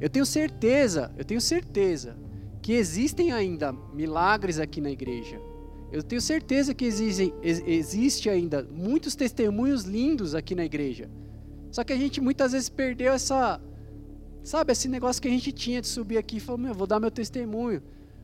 Eu 0.00 0.08
tenho 0.08 0.24
certeza, 0.26 1.12
eu 1.16 1.24
tenho 1.24 1.40
certeza 1.40 2.16
que 2.62 2.72
existem 2.72 3.32
ainda 3.32 3.72
milagres 3.72 4.58
aqui 4.58 4.80
na 4.80 4.90
igreja. 4.90 5.40
Eu 5.92 6.02
tenho 6.02 6.20
certeza 6.20 6.74
que 6.74 6.84
existem, 6.84 7.32
existe 7.42 8.28
ainda 8.28 8.66
muitos 8.70 9.14
testemunhos 9.14 9.84
lindos 9.84 10.34
aqui 10.34 10.54
na 10.54 10.64
igreja. 10.64 11.08
Só 11.76 11.84
que 11.84 11.92
a 11.92 11.96
gente 11.98 12.22
muitas 12.22 12.52
vezes 12.52 12.70
perdeu 12.70 13.12
essa, 13.12 13.60
sabe, 14.42 14.72
esse 14.72 14.88
negócio 14.88 15.20
que 15.20 15.28
a 15.28 15.30
gente 15.30 15.52
tinha 15.52 15.78
de 15.82 15.86
subir 15.86 16.16
aqui 16.16 16.38
e 16.38 16.40
falar, 16.40 16.56
meu, 16.56 16.72
vou 16.72 16.86
dar 16.86 16.98
meu 16.98 17.10
testemunho. 17.10 17.82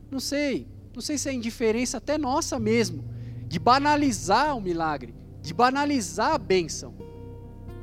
Não 0.09 0.19
sei, 0.19 0.67
não 0.91 1.03
sei 1.03 1.19
se 1.19 1.29
é 1.29 1.33
indiferença 1.33 1.97
até 1.97 2.17
nossa 2.17 2.57
mesmo, 2.57 3.05
de 3.47 3.59
banalizar 3.59 4.57
o 4.57 4.59
milagre, 4.59 5.13
de 5.39 5.53
banalizar 5.53 6.33
a 6.33 6.37
bênção. 6.39 6.95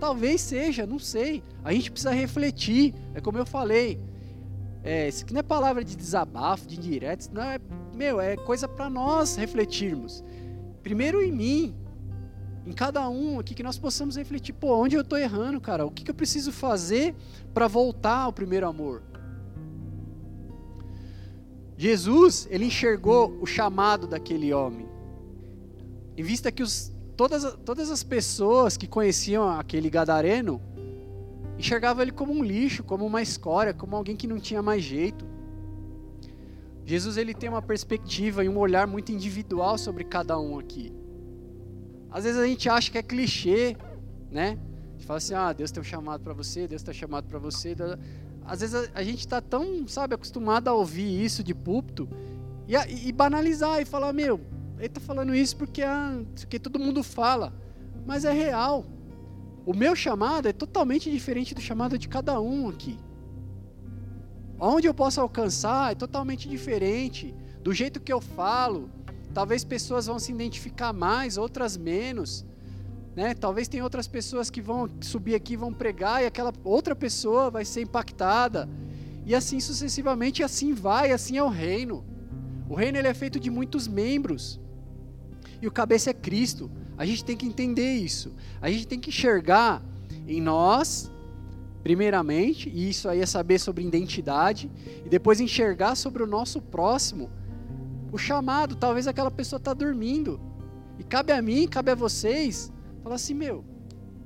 Talvez 0.01 0.41
seja, 0.41 0.85
não 0.85 0.99
sei. 0.99 1.41
A 1.63 1.73
gente 1.73 1.89
precisa 1.89 2.11
refletir, 2.11 2.93
é 3.15 3.21
como 3.21 3.39
eu 3.39 3.47
falei. 3.47 4.01
É, 4.83 5.07
isso 5.07 5.23
aqui 5.23 5.33
não 5.33 5.39
é 5.39 5.45
palavra 5.45 5.85
de 5.85 5.95
desabafo, 5.95 6.67
de 6.67 6.79
indiretos, 6.79 7.29
não 7.29 7.45
é, 7.45 7.61
meu, 7.95 8.21
é 8.21 8.37
coisa 8.37 8.67
para 8.67 8.91
nós 8.91 9.37
refletirmos. 9.37 10.25
Primeiro 10.83 11.23
em 11.23 11.31
mim, 11.31 11.77
em 12.67 12.73
cada 12.73 13.09
um 13.09 13.39
aqui, 13.39 13.55
que 13.55 13.63
nós 13.63 13.79
possamos 13.79 14.17
refletir, 14.17 14.53
pô, 14.53 14.77
onde 14.77 14.95
eu 14.95 15.01
estou 15.01 15.19
errando, 15.19 15.61
cara? 15.61 15.87
O 15.87 15.91
que, 15.91 16.05
que 16.05 16.11
eu 16.11 16.15
preciso 16.15 16.53
fazer 16.53 17.15
para 17.55 17.67
voltar 17.67 18.19
ao 18.19 18.33
primeiro 18.33 18.67
amor? 18.67 19.03
Jesus, 21.77 22.47
ele 22.51 22.67
enxergou 22.67 23.39
o 23.41 23.47
chamado 23.47 24.07
daquele 24.07 24.53
homem. 24.53 24.87
Em 26.17 26.23
vista 26.23 26.53
que 26.53 26.63
os, 26.63 26.93
todas, 27.17 27.57
todas 27.65 27.91
as 27.91 28.03
pessoas 28.03 28.77
que 28.77 28.87
conheciam 28.87 29.49
aquele 29.49 29.89
gadareno 29.89 30.61
enxergavam 31.59 32.03
ele 32.03 32.13
como 32.13 32.33
um 32.33 32.45
lixo, 32.45 32.85
como 32.85 33.07
uma 33.07 33.23
escória, 33.23 33.73
como 33.73 33.97
alguém 33.97 34.15
que 34.15 34.27
não 34.27 34.39
tinha 34.39 34.61
mais 34.61 34.83
jeito. 34.83 35.25
Jesus 36.85 37.17
ele 37.17 37.33
tem 37.33 37.49
uma 37.49 37.63
perspectiva 37.63 38.45
e 38.45 38.49
um 38.49 38.59
olhar 38.59 38.87
muito 38.87 39.13
individual 39.13 39.79
sobre 39.79 40.05
cada 40.05 40.39
um 40.39 40.59
aqui. 40.59 40.93
Às 42.11 42.25
vezes 42.25 42.41
a 42.41 42.47
gente 42.47 42.69
acha 42.69 42.91
que 42.91 42.99
é 42.99 43.03
clichê, 43.03 43.77
né? 44.31 44.59
A 44.89 44.93
gente 44.93 45.07
fala 45.07 45.19
assim: 45.19 45.35
"Ah, 45.35 45.53
Deus 45.53 45.71
tem 45.71 45.81
um 45.81 45.85
chamado 45.85 46.23
para 46.23 46.33
você, 46.33 46.67
Deus 46.67 46.83
está 46.83 46.93
chamado 46.93 47.27
para 47.27 47.39
você". 47.39 47.77
Às 48.45 48.61
vezes 48.61 48.75
a, 48.75 48.99
a 48.99 49.03
gente 49.03 49.21
está 49.21 49.41
tão, 49.41 49.87
sabe, 49.87 50.15
acostumado 50.15 50.69
a 50.69 50.73
ouvir 50.75 51.25
isso 51.25 51.43
de 51.43 51.55
púlpito 51.55 52.09
e, 52.67 52.75
e 53.09 53.13
banalizar 53.13 53.81
e 53.81 53.85
falar: 53.85 54.13
"Meu, 54.13 54.41
ele 54.77 54.87
está 54.87 55.01
falando 55.01 55.35
isso 55.35 55.57
porque, 55.57 55.83
ah, 55.83 56.21
porque 56.35 56.59
todo 56.59 56.79
mundo 56.79 57.03
fala". 57.03 57.53
Mas 58.07 58.25
é 58.25 58.33
real. 58.33 58.85
O 59.65 59.75
meu 59.75 59.95
chamado 59.95 60.49
é 60.49 60.53
totalmente 60.53 61.11
diferente 61.11 61.55
do 61.55 61.61
chamado 61.61 61.99
de 61.99 62.09
cada 62.09 62.41
um 62.41 62.69
aqui. 62.69 62.99
Onde 64.59 64.87
eu 64.87 64.95
posso 64.95 65.21
alcançar 65.21 65.93
é 65.93 65.95
totalmente 65.95 66.49
diferente. 66.49 67.35
Do 67.63 67.73
jeito 67.73 68.01
que 68.01 68.13
eu 68.13 68.21
falo, 68.21 68.91
talvez 69.33 69.65
pessoas 69.65 70.07
vão 70.07 70.19
se 70.19 70.33
identificar 70.33 70.93
mais, 70.93 71.37
outras 71.37 71.77
menos. 71.77 72.45
Né? 73.15 73.35
Talvez 73.35 73.69
tem 73.69 73.83
outras 73.83 74.07
pessoas 74.07 74.51
que 74.51 74.61
vão 74.61 74.89
subir 75.01 75.35
aqui, 75.35 75.57
vão 75.57 75.73
pregar 75.73 76.23
e 76.23 76.27
aquela 76.27 76.53
outra 76.65 76.95
pessoa 76.95 77.51
vai 77.51 77.65
ser 77.65 77.83
impactada. 77.83 78.69
E 79.27 79.35
assim 79.35 79.61
sucessivamente, 79.61 80.43
assim 80.43 80.73
vai, 80.73 81.13
assim 81.13 81.37
é 81.37 81.43
o 81.43 81.49
reino. 81.49 82.05
O 82.69 82.75
reino 82.75 82.99
ele 82.99 83.09
é 83.09 83.15
feito 83.15 83.39
de 83.39 83.51
muitos 83.51 83.87
membros. 83.87 84.61
E 85.61 85.67
o 85.67 85.73
cabeça 85.73 86.11
é 86.11 86.15
Cristo. 86.15 86.71
A 86.97 87.05
gente 87.05 87.25
tem 87.25 87.37
que 87.37 87.47
entender 87.47 87.95
isso. 87.95 88.33
A 88.61 88.71
gente 88.71 88.87
tem 88.87 88.99
que 88.99 89.11
enxergar 89.11 89.83
em 90.27 90.41
nós, 90.41 91.11
primeiramente, 91.83 92.69
e 92.69 92.89
isso 92.89 93.09
aí 93.09 93.21
é 93.21 93.27
saber 93.27 93.59
sobre 93.59 93.85
identidade, 93.85 94.71
e 95.05 95.09
depois 95.09 95.41
enxergar 95.41 95.95
sobre 95.95 96.23
o 96.23 96.27
nosso 96.27 96.61
próximo. 96.61 97.31
O 98.13 98.19
chamado, 98.19 98.75
talvez 98.75 99.07
aquela 99.07 99.31
pessoa 99.31 99.59
está 99.59 99.73
dormindo. 99.73 100.41
E 100.99 101.05
cabe 101.05 101.33
a 101.33 101.41
mim, 101.41 101.67
cabe 101.67 101.91
a 101.91 101.95
vocês, 101.95 102.73
falar 103.03 103.15
assim, 103.15 103.35
meu, 103.35 103.65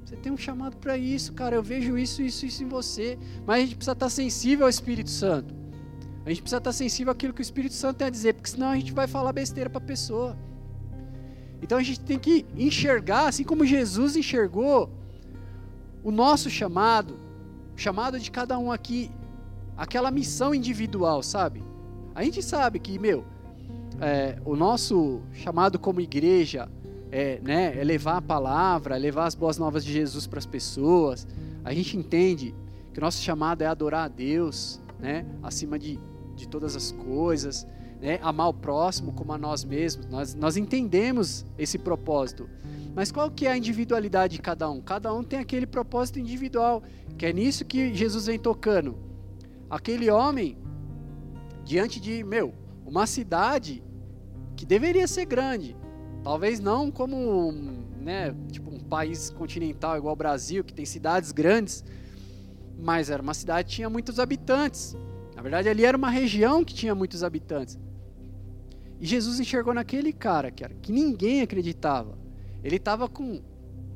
você 0.05 0.17
tem 0.17 0.33
um 0.33 0.37
chamado 0.37 0.77
para 0.77 0.97
isso, 0.99 1.33
cara. 1.33 1.57
Eu 1.57 1.63
vejo 1.63 1.97
isso, 1.97 2.23
isso, 2.23 2.45
isso 2.45 2.63
em 2.63 2.69
você. 2.69 3.19
Mas 3.47 3.57
a 3.57 3.61
gente 3.61 3.77
precisa 3.77 3.93
estar 3.93 4.07
tá 4.07 4.11
sensível 4.11 4.67
ao 4.67 4.71
Espírito 4.71 5.11
Santo. 5.11 5.55
A 6.25 6.31
gente 6.31 6.43
precisa 6.43 6.59
estar 6.59 6.71
tá 6.71 6.73
sensível 6.73 7.13
àquilo 7.13 7.33
que 7.33 7.41
o 7.41 7.43
Espírito 7.43 7.75
Santo 7.75 7.99
tem 7.99 8.07
a 8.07 8.11
dizer, 8.11 8.35
porque 8.35 8.51
senão 8.51 8.69
a 8.69 8.77
gente 8.77 8.93
vai 8.93 9.07
falar 9.07 9.33
besteira 9.33 9.69
para 9.69 9.79
a 9.79 9.87
pessoa. 9.87 10.37
Então 11.63 11.79
a 11.79 11.83
gente 11.83 12.01
tem 12.01 12.19
que 12.19 12.45
enxergar, 12.57 13.29
assim 13.29 13.45
como 13.45 13.65
Jesus 13.65 14.17
enxergou, 14.17 14.91
o 16.03 16.11
nosso 16.11 16.51
chamado, 16.51 17.19
o 17.75 17.79
chamado 17.79 18.19
de 18.21 18.31
cada 18.31 18.59
um 18.59 18.71
aqui, 18.71 19.11
aquela 19.77 20.11
missão 20.11 20.55
individual, 20.55 21.23
sabe? 21.23 21.65
A 22.15 22.23
gente 22.23 22.43
sabe 22.43 22.79
que, 22.79 22.99
meu, 22.99 23.25
é, 24.01 24.39
o 24.45 24.57
nosso 24.57 25.21
chamado 25.33 25.79
como 25.79 26.01
igreja 26.01 26.69
é, 27.11 27.41
né, 27.43 27.79
é 27.79 27.85
levar 27.85 28.17
a 28.17 28.23
palavra, 28.23 28.97
é 28.97 28.99
levar 28.99 29.27
as 29.27 29.35
boas 29.35 29.59
novas 29.59 29.85
de 29.85 29.93
Jesus 29.93 30.27
para 30.27 30.39
as 30.39 30.47
pessoas. 30.47 31.27
A 31.65 31.73
gente 31.73 31.97
entende 31.97 32.55
que 32.93 32.99
o 32.99 33.03
nosso 33.03 33.23
chamado 33.23 33.63
é 33.63 33.67
adorar 33.67 34.05
a 34.05 34.09
Deus, 34.09 34.81
né, 34.99 35.25
acima 35.43 35.79
de, 35.79 35.99
de 36.35 36.49
todas 36.49 36.75
as 36.77 36.93
coisas 36.93 37.67
né, 38.05 38.19
amar 38.21 38.49
o 38.49 38.55
próximo 38.55 39.13
como 39.13 39.33
a 39.33 39.39
nós 39.39 39.65
mesmos. 39.65 40.07
Nós, 40.07 40.35
nós 40.35 40.59
entendemos 40.59 41.47
esse 41.59 41.79
propósito. 41.79 42.49
Mas 42.95 43.11
qual 43.11 43.31
que 43.31 43.47
é 43.47 43.53
a 43.53 43.57
individualidade 43.57 44.37
de 44.37 44.43
cada 44.43 44.71
um? 44.71 44.81
Cada 44.83 45.13
um 45.13 45.23
tem 45.23 45.39
aquele 45.39 45.67
propósito 45.67 46.19
individual, 46.19 46.83
que 47.17 47.25
é 47.25 47.33
nisso 47.33 47.65
que 47.65 47.95
Jesus 47.95 48.27
vem 48.27 48.39
tocando. 48.39 48.95
Aquele 49.71 50.11
homem, 50.11 50.59
diante 51.65 51.99
de, 51.99 52.23
meu, 52.23 52.55
uma 52.95 53.09
cidade 53.09 53.83
que 54.57 54.65
deveria 54.65 55.09
ser 55.09 55.25
grande, 55.25 55.77
talvez 56.23 56.61
não 56.61 56.93
como, 56.93 57.51
né, 58.01 58.33
tipo 58.53 58.71
um 58.71 58.79
país 58.79 59.31
continental 59.31 59.99
igual 59.99 60.13
o 60.13 60.17
Brasil, 60.17 60.63
que 60.63 60.73
tem 60.73 60.85
cidades 60.85 61.33
grandes, 61.33 61.85
mas 62.79 63.11
era 63.11 63.21
uma 63.21 63.35
cidade 63.35 63.69
que 63.69 63.75
tinha 63.75 63.91
muitos 63.91 64.21
habitantes. 64.21 64.97
Na 65.35 65.43
verdade, 65.43 65.69
ali 65.69 65.85
era 65.85 65.97
uma 65.97 66.09
região 66.09 66.65
que 66.65 66.73
tinha 66.73 66.95
muitos 66.95 67.25
habitantes. 67.25 67.77
E 69.01 69.07
Jesus 69.07 69.41
enxergou 69.41 69.75
naquele 69.75 70.13
cara, 70.13 70.53
cara 70.53 70.75
que 70.81 70.93
ninguém 70.93 71.41
acreditava. 71.41 72.17
Ele 72.63 72.77
estava 72.77 73.09
com 73.09 73.43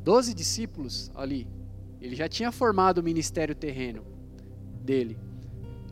12 0.02 0.34
discípulos 0.34 1.08
ali. 1.14 1.46
Ele 2.00 2.16
já 2.16 2.28
tinha 2.28 2.50
formado 2.50 2.98
o 2.98 3.02
ministério 3.02 3.54
terreno 3.54 4.04
dele. 4.82 5.16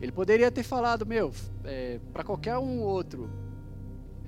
Ele 0.01 0.11
poderia 0.11 0.51
ter 0.51 0.63
falado, 0.63 1.05
meu, 1.05 1.31
é, 1.63 1.99
para 2.13 2.23
qualquer 2.23 2.57
um 2.57 2.81
outro 2.81 3.29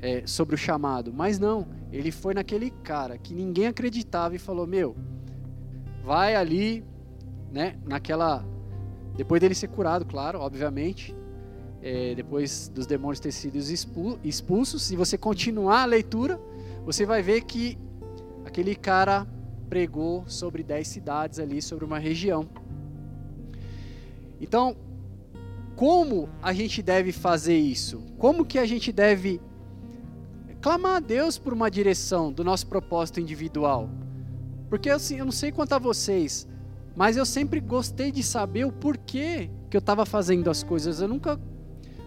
é, 0.01 0.25
sobre 0.25 0.55
o 0.55 0.57
chamado, 0.57 1.13
mas 1.13 1.37
não. 1.37 1.67
Ele 1.91 2.11
foi 2.11 2.33
naquele 2.33 2.71
cara 2.71 3.17
que 3.17 3.33
ninguém 3.33 3.67
acreditava 3.67 4.35
e 4.35 4.39
falou, 4.39 4.65
meu, 4.65 4.95
vai 6.03 6.35
ali, 6.35 6.83
né, 7.51 7.77
naquela. 7.85 8.45
Depois 9.15 9.41
dele 9.41 9.53
ser 9.53 9.67
curado, 9.67 10.05
claro, 10.05 10.39
obviamente, 10.39 11.15
é, 11.81 12.15
depois 12.15 12.69
dos 12.69 12.85
demônios 12.85 13.19
terem 13.19 13.31
sido 13.31 13.57
expulsos, 14.23 14.81
se 14.83 14.95
você 14.95 15.17
continuar 15.17 15.83
a 15.83 15.85
leitura, 15.85 16.39
você 16.85 17.05
vai 17.05 17.21
ver 17.21 17.41
que 17.41 17.77
aquele 18.45 18.75
cara 18.75 19.27
pregou 19.69 20.23
sobre 20.25 20.63
dez 20.63 20.87
cidades 20.87 21.37
ali, 21.37 21.61
sobre 21.61 21.85
uma 21.85 21.99
região. 21.99 22.47
Então, 24.41 24.75
como 25.79 26.27
a 26.41 26.51
gente 26.51 26.83
deve 26.83 27.13
fazer 27.13 27.57
isso? 27.57 28.03
Como 28.17 28.43
que 28.43 28.59
a 28.59 28.65
gente 28.65 28.91
deve 28.91 29.39
clamar 30.59 30.97
a 30.97 30.99
Deus 30.99 31.37
por 31.37 31.53
uma 31.53 31.71
direção 31.71 32.33
do 32.33 32.43
nosso 32.43 32.67
propósito 32.67 33.21
individual? 33.21 33.89
Porque 34.69 34.89
assim, 34.89 35.19
eu 35.19 35.23
não 35.23 35.31
sei 35.31 35.53
quanto 35.53 35.71
a 35.71 35.79
vocês, 35.79 36.45
mas 36.97 37.15
eu 37.15 37.25
sempre 37.25 37.61
gostei 37.61 38.11
de 38.11 38.21
saber 38.21 38.65
o 38.65 38.73
porquê 38.73 39.49
que 39.69 39.77
eu 39.77 39.79
estava 39.79 40.05
fazendo 40.05 40.49
as 40.49 40.63
coisas. 40.63 40.99
Eu 40.99 41.07
nunca 41.07 41.39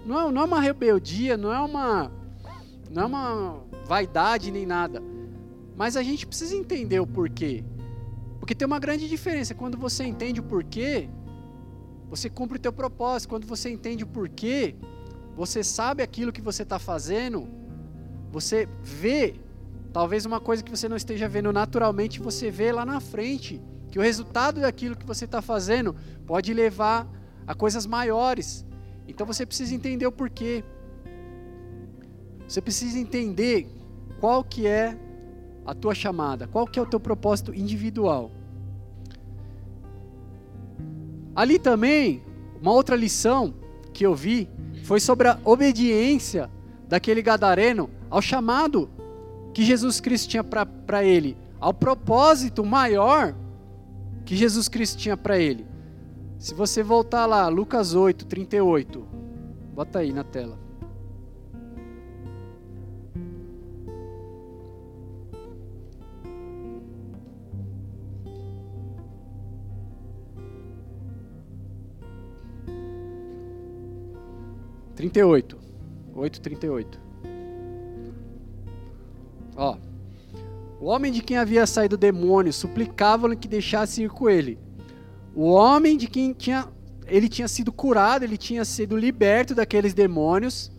não 0.04 0.20
é, 0.20 0.30
não 0.30 0.42
é 0.42 0.44
uma 0.44 0.60
rebeldia, 0.60 1.38
não 1.38 1.50
é 1.50 1.58
uma, 1.58 2.12
não 2.90 3.02
é 3.04 3.06
uma 3.06 3.64
vaidade 3.86 4.50
nem 4.50 4.66
nada. 4.66 5.02
Mas 5.74 5.96
a 5.96 6.02
gente 6.02 6.26
precisa 6.26 6.54
entender 6.54 7.00
o 7.00 7.06
porquê. 7.06 7.64
Porque 8.38 8.54
tem 8.54 8.66
uma 8.66 8.78
grande 8.78 9.08
diferença. 9.08 9.54
Quando 9.54 9.78
você 9.78 10.04
entende 10.04 10.40
o 10.40 10.42
porquê, 10.42 11.08
você 12.12 12.28
cumpre 12.28 12.58
o 12.58 12.60
teu 12.60 12.74
propósito. 12.74 13.30
Quando 13.30 13.46
você 13.46 13.70
entende 13.70 14.04
o 14.04 14.06
porquê, 14.06 14.74
você 15.34 15.64
sabe 15.64 16.02
aquilo 16.02 16.30
que 16.30 16.42
você 16.42 16.62
está 16.62 16.78
fazendo, 16.78 17.48
você 18.30 18.68
vê, 18.82 19.36
talvez 19.94 20.26
uma 20.26 20.38
coisa 20.38 20.62
que 20.62 20.70
você 20.70 20.86
não 20.90 20.96
esteja 20.96 21.26
vendo 21.26 21.50
naturalmente, 21.54 22.20
você 22.20 22.50
vê 22.50 22.70
lá 22.70 22.84
na 22.84 23.00
frente, 23.00 23.62
que 23.90 23.98
o 23.98 24.02
resultado 24.02 24.60
daquilo 24.60 24.94
que 24.94 25.06
você 25.06 25.24
está 25.24 25.40
fazendo 25.40 25.96
pode 26.26 26.52
levar 26.52 27.08
a 27.46 27.54
coisas 27.54 27.86
maiores. 27.86 28.66
Então 29.08 29.26
você 29.26 29.46
precisa 29.46 29.74
entender 29.74 30.06
o 30.06 30.12
porquê. 30.12 30.62
Você 32.46 32.60
precisa 32.60 32.98
entender 32.98 33.66
qual 34.20 34.44
que 34.44 34.66
é 34.66 34.98
a 35.64 35.74
tua 35.74 35.94
chamada, 35.94 36.46
qual 36.46 36.66
que 36.66 36.78
é 36.78 36.82
o 36.82 36.86
teu 36.86 37.00
propósito 37.00 37.54
individual. 37.54 38.30
Ali 41.34 41.58
também, 41.58 42.22
uma 42.60 42.72
outra 42.72 42.94
lição 42.94 43.54
que 43.92 44.04
eu 44.04 44.14
vi 44.14 44.48
foi 44.84 45.00
sobre 45.00 45.28
a 45.28 45.38
obediência 45.44 46.50
daquele 46.88 47.22
gadareno 47.22 47.88
ao 48.10 48.20
chamado 48.20 48.90
que 49.54 49.64
Jesus 49.64 50.00
Cristo 50.00 50.28
tinha 50.28 50.44
para 50.44 51.04
ele, 51.04 51.36
ao 51.60 51.72
propósito 51.72 52.64
maior 52.64 53.34
que 54.24 54.36
Jesus 54.36 54.68
Cristo 54.68 54.98
tinha 54.98 55.16
para 55.16 55.38
ele. 55.38 55.66
Se 56.38 56.54
você 56.54 56.82
voltar 56.82 57.26
lá, 57.26 57.48
Lucas 57.48 57.94
8, 57.94 58.26
38, 58.26 59.06
bota 59.74 60.00
aí 60.00 60.12
na 60.12 60.24
tela. 60.24 60.61
Trinta 75.02 75.18
e 75.18 75.24
oito, 75.24 75.58
oito 76.14 76.40
trinta 76.40 76.64
e 76.64 76.70
oito. 76.70 77.00
Ó, 79.56 79.76
o 80.80 80.84
homem 80.84 81.10
de 81.10 81.20
quem 81.20 81.36
havia 81.36 81.66
saído 81.66 81.96
o 81.96 81.98
demônio 81.98 82.52
suplicava-lhe 82.52 83.34
que 83.34 83.48
deixasse 83.48 84.04
ir 84.04 84.10
com 84.10 84.30
ele. 84.30 84.60
O 85.34 85.50
homem 85.50 85.96
de 85.96 86.06
quem 86.06 86.32
tinha, 86.32 86.68
ele 87.08 87.28
tinha 87.28 87.48
sido 87.48 87.72
curado, 87.72 88.22
ele 88.22 88.36
tinha 88.36 88.64
sido 88.64 88.96
liberto 88.96 89.56
daqueles 89.56 89.92
demônios. 89.92 90.70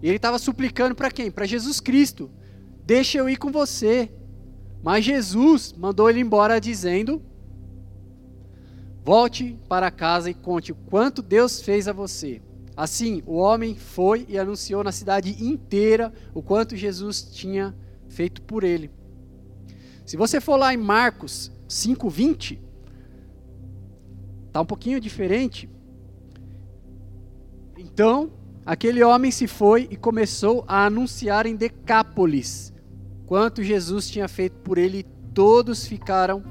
E 0.00 0.06
ele 0.06 0.18
estava 0.18 0.38
suplicando 0.38 0.94
para 0.94 1.10
quem? 1.10 1.28
Para 1.28 1.44
Jesus 1.44 1.80
Cristo. 1.80 2.30
Deixa 2.86 3.18
eu 3.18 3.28
ir 3.28 3.36
com 3.36 3.50
você. 3.50 4.12
Mas 4.80 5.04
Jesus 5.04 5.74
mandou 5.76 6.08
ele 6.08 6.20
embora 6.20 6.60
dizendo: 6.60 7.20
Volte 9.04 9.58
para 9.68 9.90
casa 9.90 10.30
e 10.30 10.34
conte 10.34 10.70
o 10.70 10.76
quanto 10.76 11.20
Deus 11.20 11.60
fez 11.60 11.88
a 11.88 11.92
você. 11.92 12.40
Assim, 12.80 13.22
o 13.26 13.34
homem 13.34 13.74
foi 13.74 14.24
e 14.26 14.38
anunciou 14.38 14.82
na 14.82 14.90
cidade 14.90 15.36
inteira 15.44 16.10
o 16.32 16.42
quanto 16.42 16.74
Jesus 16.74 17.20
tinha 17.20 17.76
feito 18.08 18.40
por 18.40 18.64
ele. 18.64 18.90
Se 20.06 20.16
você 20.16 20.40
for 20.40 20.56
lá 20.56 20.72
em 20.72 20.78
Marcos 20.78 21.52
5:20, 21.68 22.58
Está 24.46 24.62
um 24.62 24.66
pouquinho 24.66 24.98
diferente. 24.98 25.68
Então, 27.76 28.32
aquele 28.64 29.04
homem 29.04 29.30
se 29.30 29.46
foi 29.46 29.86
e 29.90 29.96
começou 29.96 30.64
a 30.66 30.86
anunciar 30.86 31.44
em 31.44 31.54
Decápolis 31.54 32.72
quanto 33.26 33.62
Jesus 33.62 34.10
tinha 34.10 34.26
feito 34.26 34.56
por 34.60 34.78
ele, 34.78 35.00
e 35.00 35.02
todos 35.34 35.86
ficaram 35.86 36.42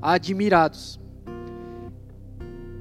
admirados. 0.00 0.98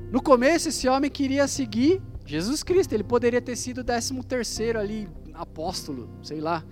No 0.09 0.21
começo, 0.21 0.69
esse 0.69 0.87
homem 0.87 1.11
queria 1.11 1.45
seguir 1.45 2.01
Jesus 2.29 2.61
Cristo, 2.61 2.93
ele 2.93 3.03
poderia 3.03 3.41
ter 3.41 3.55
sido 3.55 3.79
o 3.79 3.83
décimo 3.83 4.23
terceiro 4.23 4.77
ali, 4.77 5.09
apóstolo, 5.33 6.07
sei 6.21 6.39
lá. 6.39 6.63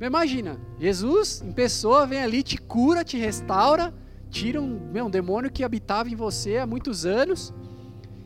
Mas 0.00 0.08
imagina, 0.08 0.58
Jesus 0.80 1.42
em 1.42 1.52
pessoa 1.52 2.06
vem 2.06 2.22
ali, 2.22 2.42
te 2.42 2.56
cura, 2.56 3.04
te 3.04 3.18
restaura, 3.18 3.92
tira 4.30 4.58
um, 4.58 4.90
meu, 4.90 5.04
um 5.04 5.10
demônio 5.10 5.52
que 5.52 5.62
habitava 5.62 6.08
em 6.08 6.14
você 6.14 6.56
há 6.56 6.66
muitos 6.66 7.04
anos. 7.04 7.52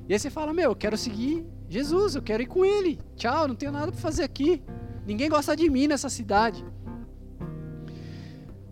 E 0.09 0.13
aí 0.13 0.19
você 0.21 0.31
fala: 0.31 0.53
Meu, 0.53 0.71
eu 0.71 0.77
quero 0.77 0.97
seguir 0.97 1.45
Jesus, 1.69 2.15
eu 2.15 2.23
quero 2.23 2.41
ir 2.41 2.47
com 2.47 2.65
Ele. 2.65 3.01
Tchau, 3.17 3.49
não 3.49 3.57
tenho 3.57 3.73
nada 3.73 3.91
para 3.91 4.01
fazer 4.01 4.23
aqui. 4.23 4.63
Ninguém 5.05 5.29
gosta 5.29 5.57
de 5.57 5.69
mim 5.69 5.89
nessa 5.89 6.09
cidade. 6.09 6.65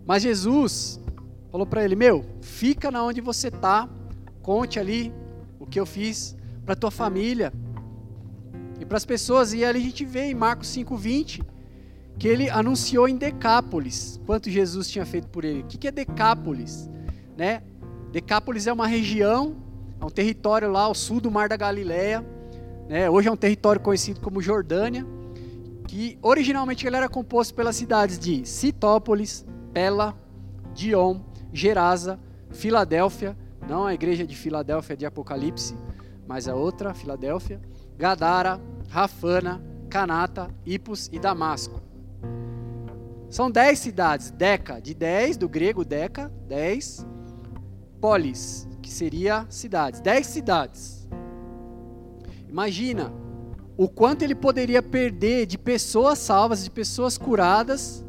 Mas 0.05 0.23
Jesus 0.23 1.01
falou 1.51 1.67
para 1.67 1.83
ele: 1.83 1.97
Meu, 1.97 2.25
fica 2.39 2.89
na 2.89 3.03
onde 3.03 3.19
você 3.19 3.51
tá, 3.51 3.89
conte 4.41 4.79
ali 4.79 5.13
o 5.59 5.65
que 5.65 5.77
eu 5.77 5.85
fiz 5.85 6.37
para 6.65 6.77
tua 6.77 6.91
família 6.91 7.51
e 8.79 8.85
para 8.85 8.97
as 8.97 9.05
pessoas. 9.05 9.53
E 9.53 9.63
ali 9.63 9.79
a 9.79 9.83
gente 9.83 10.05
vê 10.05 10.25
em 10.25 10.35
Marcos 10.35 10.67
5:20 10.69 11.41
que 12.17 12.27
ele 12.27 12.49
anunciou 12.49 13.07
em 13.07 13.15
Decápolis 13.15 14.19
quanto 14.25 14.49
Jesus 14.49 14.89
tinha 14.89 15.05
feito 15.05 15.27
por 15.29 15.45
ele. 15.45 15.61
O 15.61 15.65
que 15.65 15.87
é 15.87 15.91
Decápolis? 15.91 16.89
né? 17.39 17.63
Decápolis 18.11 18.67
é 18.67 18.73
uma 18.73 18.85
região, 18.85 19.55
é 19.99 20.05
um 20.05 20.09
território 20.09 20.69
lá 20.69 20.81
ao 20.81 20.93
sul 20.93 21.21
do 21.21 21.31
Mar 21.31 21.47
da 21.47 21.55
Galileia, 21.55 22.23
né? 22.89 23.09
Hoje 23.09 23.29
é 23.29 23.31
um 23.31 23.37
território 23.37 23.79
conhecido 23.79 24.19
como 24.19 24.41
Jordânia, 24.41 25.05
que 25.87 26.19
originalmente 26.21 26.85
ele 26.85 26.97
era 26.97 27.07
composto 27.07 27.55
pelas 27.55 27.77
cidades 27.77 28.19
de 28.19 28.45
Citópolis, 28.45 29.45
Pela, 29.73 30.15
Dion, 30.73 31.21
Gerasa, 31.53 32.19
Filadélfia, 32.49 33.37
não 33.67 33.85
a 33.85 33.93
igreja 33.93 34.27
de 34.27 34.35
Filadélfia 34.35 34.97
de 34.97 35.05
Apocalipse, 35.05 35.77
mas 36.27 36.47
a 36.47 36.55
outra, 36.55 36.93
Filadélfia, 36.93 37.61
Gadara, 37.99 38.61
Rafana, 38.87 39.61
Canata, 39.89 40.49
Ipos 40.65 41.09
e 41.11 41.19
Damasco. 41.19 41.81
São 43.29 43.51
dez 43.51 43.79
cidades, 43.79 44.31
Deca, 44.31 44.79
de 44.79 44.93
dez, 44.93 45.35
do 45.35 45.49
grego 45.49 45.83
Deca, 45.83 46.31
dez, 46.47 47.05
polis, 47.99 48.65
que 48.81 48.89
seria 48.89 49.45
cidades, 49.49 49.99
dez 49.99 50.27
cidades. 50.27 51.09
Imagina 52.47 53.11
o 53.75 53.89
quanto 53.89 54.23
ele 54.23 54.33
poderia 54.33 54.81
perder 54.81 55.45
de 55.45 55.57
pessoas 55.57 56.19
salvas, 56.19 56.63
de 56.63 56.71
pessoas 56.71 57.17
curadas, 57.17 58.05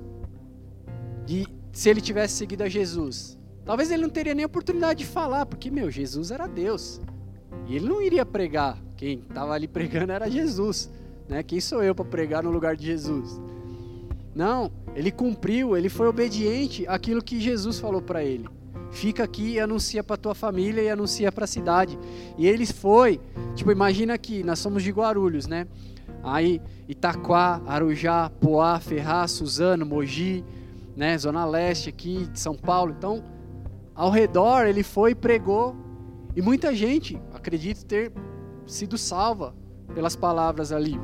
de, 1.26 1.48
se 1.72 1.90
ele 1.90 2.00
tivesse 2.00 2.34
seguido 2.34 2.62
a 2.62 2.68
Jesus. 2.68 3.36
Talvez 3.64 3.90
ele 3.90 4.02
não 4.02 4.08
teria 4.08 4.34
nem 4.34 4.44
oportunidade 4.44 5.00
de 5.00 5.06
falar, 5.06 5.46
porque, 5.46 5.68
meu, 5.68 5.90
Jesus 5.90 6.30
era 6.30 6.46
Deus. 6.46 7.00
E 7.66 7.74
ele 7.74 7.88
não 7.88 8.00
iria 8.00 8.24
pregar. 8.24 8.78
Quem 9.00 9.20
estava 9.20 9.54
ali 9.54 9.66
pregando 9.66 10.12
era 10.12 10.30
Jesus. 10.30 10.90
Né? 11.26 11.42
Quem 11.42 11.58
sou 11.58 11.82
eu 11.82 11.94
para 11.94 12.04
pregar 12.04 12.42
no 12.42 12.50
lugar 12.50 12.76
de 12.76 12.84
Jesus? 12.84 13.40
Não, 14.34 14.70
ele 14.94 15.10
cumpriu, 15.10 15.74
ele 15.74 15.88
foi 15.88 16.06
obediente 16.06 16.86
àquilo 16.86 17.24
que 17.24 17.40
Jesus 17.40 17.78
falou 17.78 18.02
para 18.02 18.22
ele 18.22 18.46
fica 18.90 19.22
aqui 19.22 19.52
e 19.52 19.60
anuncia 19.60 20.02
para 20.02 20.16
tua 20.16 20.34
família 20.34 20.82
e 20.82 20.90
anuncia 20.90 21.30
para 21.30 21.44
a 21.44 21.46
cidade. 21.46 21.96
E 22.36 22.44
eles 22.44 22.72
foi, 22.72 23.20
tipo, 23.54 23.70
imagina 23.70 24.14
aqui, 24.14 24.42
nós 24.42 24.58
somos 24.58 24.82
de 24.82 24.90
Guarulhos, 24.90 25.46
né? 25.46 25.68
Aí 26.24 26.60
Itaquá, 26.88 27.62
Arujá, 27.68 28.28
Poá, 28.40 28.80
Ferraz, 28.80 29.30
Suzano, 29.30 29.86
Mogi, 29.86 30.44
né, 30.96 31.16
Zona 31.16 31.44
Leste 31.44 31.88
aqui 31.88 32.26
de 32.32 32.40
São 32.40 32.56
Paulo. 32.56 32.92
Então, 32.98 33.22
ao 33.94 34.10
redor 34.10 34.66
ele 34.66 34.82
foi 34.82 35.12
e 35.12 35.14
pregou 35.14 35.76
e 36.34 36.42
muita 36.42 36.74
gente, 36.74 37.16
acredito 37.32 37.86
ter 37.86 38.12
sido 38.70 38.96
salva 38.96 39.54
pelas 39.94 40.14
palavras 40.16 40.72
ali, 40.72 40.98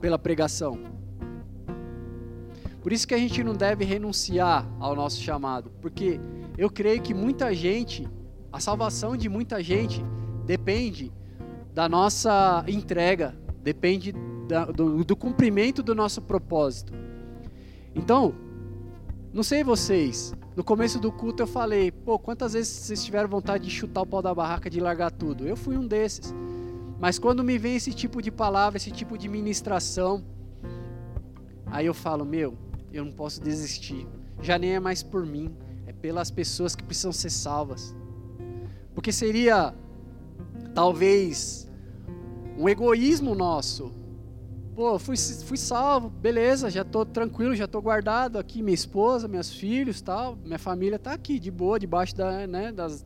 pela 0.00 0.18
pregação. 0.18 0.78
Por 2.80 2.92
isso 2.92 3.06
que 3.08 3.14
a 3.14 3.18
gente 3.18 3.42
não 3.42 3.54
deve 3.54 3.84
renunciar 3.84 4.68
ao 4.78 4.94
nosso 4.94 5.20
chamado, 5.20 5.70
porque 5.80 6.20
eu 6.56 6.70
creio 6.70 7.02
que 7.02 7.12
muita 7.12 7.52
gente, 7.54 8.08
a 8.52 8.60
salvação 8.60 9.16
de 9.16 9.28
muita 9.28 9.62
gente 9.62 10.04
depende 10.44 11.12
da 11.74 11.88
nossa 11.88 12.64
entrega, 12.68 13.34
depende 13.62 14.14
da, 14.46 14.66
do, 14.66 15.04
do 15.04 15.16
cumprimento 15.16 15.82
do 15.82 15.94
nosso 15.94 16.22
propósito. 16.22 16.92
Então, 17.94 18.34
não 19.32 19.42
sei 19.42 19.64
vocês, 19.64 20.34
no 20.54 20.62
começo 20.62 20.98
do 20.98 21.10
culto 21.10 21.42
eu 21.42 21.46
falei, 21.46 21.90
pô, 21.90 22.18
quantas 22.18 22.52
vezes 22.52 22.72
vocês 22.72 23.04
tiveram 23.04 23.28
vontade 23.28 23.64
de 23.64 23.70
chutar 23.70 24.02
o 24.02 24.06
pau 24.06 24.22
da 24.22 24.34
barraca, 24.34 24.70
de 24.70 24.80
largar 24.80 25.10
tudo? 25.10 25.46
Eu 25.46 25.56
fui 25.56 25.76
um 25.76 25.86
desses. 25.86 26.34
Mas 26.98 27.18
quando 27.18 27.44
me 27.44 27.58
vem 27.58 27.76
esse 27.76 27.92
tipo 27.92 28.22
de 28.22 28.30
palavra, 28.30 28.76
esse 28.76 28.90
tipo 28.90 29.18
de 29.18 29.28
ministração, 29.28 30.24
aí 31.66 31.86
eu 31.86 31.94
falo, 31.94 32.24
meu, 32.24 32.56
eu 32.92 33.04
não 33.04 33.12
posso 33.12 33.40
desistir. 33.40 34.06
Já 34.40 34.58
nem 34.58 34.74
é 34.74 34.80
mais 34.80 35.02
por 35.02 35.24
mim, 35.26 35.54
pelas 36.00 36.30
pessoas 36.30 36.76
que 36.76 36.82
precisam 36.82 37.12
ser 37.12 37.30
salvas. 37.30 37.94
Porque 38.94 39.12
seria 39.12 39.74
talvez 40.74 41.68
um 42.58 42.68
egoísmo 42.68 43.34
nosso 43.34 43.92
Pô, 44.76 44.98
fui, 44.98 45.16
fui 45.16 45.56
salvo, 45.56 46.10
beleza, 46.10 46.68
já 46.68 46.84
tô 46.84 47.02
tranquilo, 47.02 47.56
já 47.56 47.66
tô 47.66 47.80
guardado 47.80 48.38
aqui, 48.38 48.60
minha 48.62 48.74
esposa, 48.74 49.26
meus 49.26 49.50
filhos, 49.50 50.02
tal, 50.02 50.36
minha 50.44 50.58
família 50.58 50.98
tá 50.98 51.14
aqui 51.14 51.38
de 51.38 51.50
boa, 51.50 51.80
debaixo 51.80 52.14
da, 52.14 52.46
né, 52.46 52.70
das, 52.70 53.02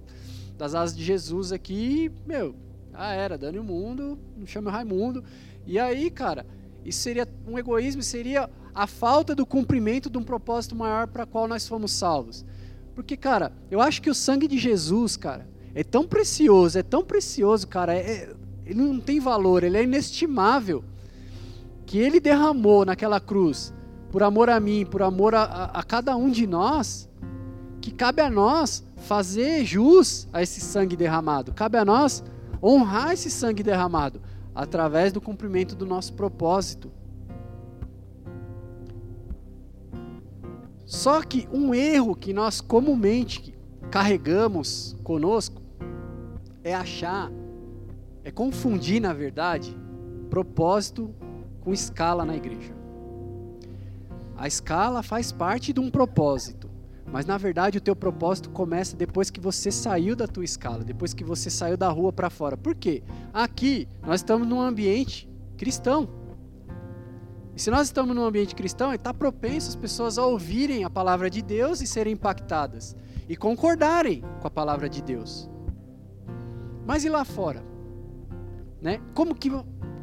das 0.59 0.75
asas 0.75 0.97
de 0.97 1.05
Jesus 1.05 1.53
aqui, 1.53 2.11
meu, 2.27 2.57
ah, 2.95 3.13
era, 3.13 3.39
dane 3.39 3.59
o 3.59 3.65
mundo, 3.65 4.19
não 4.37 4.47
chame 4.47 4.69
o 4.69 4.71
Raimundo. 4.71 5.25
E 5.67 5.79
aí, 5.79 6.11
cara, 6.11 6.47
isso 6.85 7.01
seria 7.01 7.29
um 7.47 7.59
egoísmo, 7.59 8.03
seria 8.03 8.49
a 8.75 8.87
falta 8.87 9.35
do 9.35 9.45
cumprimento 9.45 10.09
de 10.09 10.19
um 10.19 10.23
propósito 10.23 10.75
maior 10.75 11.07
para 11.07 11.27
qual 11.27 11.47
nós 11.47 11.67
fomos 11.67 11.93
salvos. 11.93 12.45
Porque, 12.95 13.17
cara, 13.17 13.53
eu 13.71 13.81
acho 13.81 14.03
que 14.03 14.11
o 14.11 14.15
sangue 14.15 14.49
de 14.49 14.59
Jesus, 14.59 15.17
cara, 15.17 15.49
é 15.75 15.83
tão 15.83 16.07
precioso, 16.07 16.79
é 16.79 16.83
tão 16.83 17.05
precioso, 17.05 17.67
cara, 17.67 17.95
é, 17.95 18.01
é 18.01 18.35
ele 18.67 18.83
não 18.83 19.01
tem 19.01 19.19
valor, 19.19 19.65
ele 19.65 19.77
é 19.77 19.83
inestimável. 19.83 20.85
Que 21.87 21.99
ele 21.99 22.21
derramou 22.21 22.85
naquela 22.85 23.19
cruz, 23.19 23.75
por 24.13 24.23
amor 24.23 24.49
a 24.49 24.61
mim, 24.61 24.87
por 24.87 25.03
amor 25.03 25.35
a, 25.35 25.43
a, 25.43 25.65
a 25.81 25.83
cada 25.83 26.17
um 26.17 26.31
de 26.31 26.47
nós, 26.47 27.09
que 27.81 27.91
cabe 27.91 28.23
a 28.23 28.31
nós 28.31 28.85
fazer 28.97 29.65
jus 29.65 30.29
a 30.33 30.43
esse 30.43 30.61
sangue 30.61 30.97
derramado, 30.97 31.53
cabe 31.53 31.79
a 31.79 31.85
nós 31.85 32.23
honrar 32.63 33.13
esse 33.13 33.31
sangue 33.31 33.63
derramado 33.63 34.21
através 34.55 35.13
do 35.13 35.21
cumprimento 35.21 35.75
do 35.75 35.87
nosso 35.87 36.13
propósito. 36.15 36.91
Só 40.85 41.23
que 41.23 41.49
um 41.53 41.75
erro 41.75 42.17
que 42.17 42.33
nós 42.33 42.61
comumente 42.61 43.55
carregamos 43.91 44.97
conosco 45.05 45.63
é 46.63 46.75
achar, 46.75 47.31
é 48.25 48.31
confundir, 48.31 49.01
na 49.01 49.13
verdade, 49.13 49.77
propósito 50.29 51.15
com 51.61 51.73
escala 51.73 52.25
na 52.25 52.37
igreja. 52.37 52.75
A 54.37 54.47
escala 54.47 55.03
faz 55.03 55.31
parte 55.31 55.73
de 55.73 55.81
um 55.81 55.91
propósito. 55.91 56.70
Mas 57.13 57.27
na 57.27 57.37
verdade 57.37 57.79
o 57.79 57.81
teu 57.81 57.97
propósito 57.97 58.51
começa 58.51 58.97
depois 58.97 59.31
que 59.31 59.41
você 59.41 59.71
saiu 59.71 60.15
da 60.15 60.29
tua 60.29 60.45
escala, 60.45 60.85
depois 60.85 61.13
que 61.13 61.25
você 61.25 61.51
saiu 61.51 61.77
da 61.77 61.89
rua 61.89 62.13
para 62.13 62.31
fora. 62.31 62.57
Por 62.57 62.75
quê? 62.75 63.03
Aqui 63.33 63.89
nós 64.07 64.21
estamos 64.21 64.47
num 64.47 64.61
ambiente 64.61 65.29
cristão. 65.57 66.09
E 67.57 67.61
se 67.61 67.71
nós 67.71 67.89
estamos 67.89 68.15
num 68.15 68.25
ambiente 68.25 68.55
cristão, 68.55 68.95
está 68.95 69.13
propenso 69.13 69.69
as 69.69 69.77
pessoas 69.77 70.19
a 70.19 70.25
ouvirem 70.25 70.85
a 70.85 70.91
palavra 70.91 71.29
de 71.29 71.43
Deus 71.43 71.81
e 71.81 71.87
serem 71.87 72.13
impactadas 72.13 72.97
e 73.29 73.37
concordarem 73.37 74.23
com 74.41 74.47
a 74.47 74.51
palavra 74.51 74.89
de 74.89 75.03
Deus. 75.03 75.51
Mas 76.87 77.05
e 77.05 77.09
lá 77.09 77.25
fora? 77.25 77.63
Né? 78.81 79.01
Como 79.15 79.35
que 79.35 79.51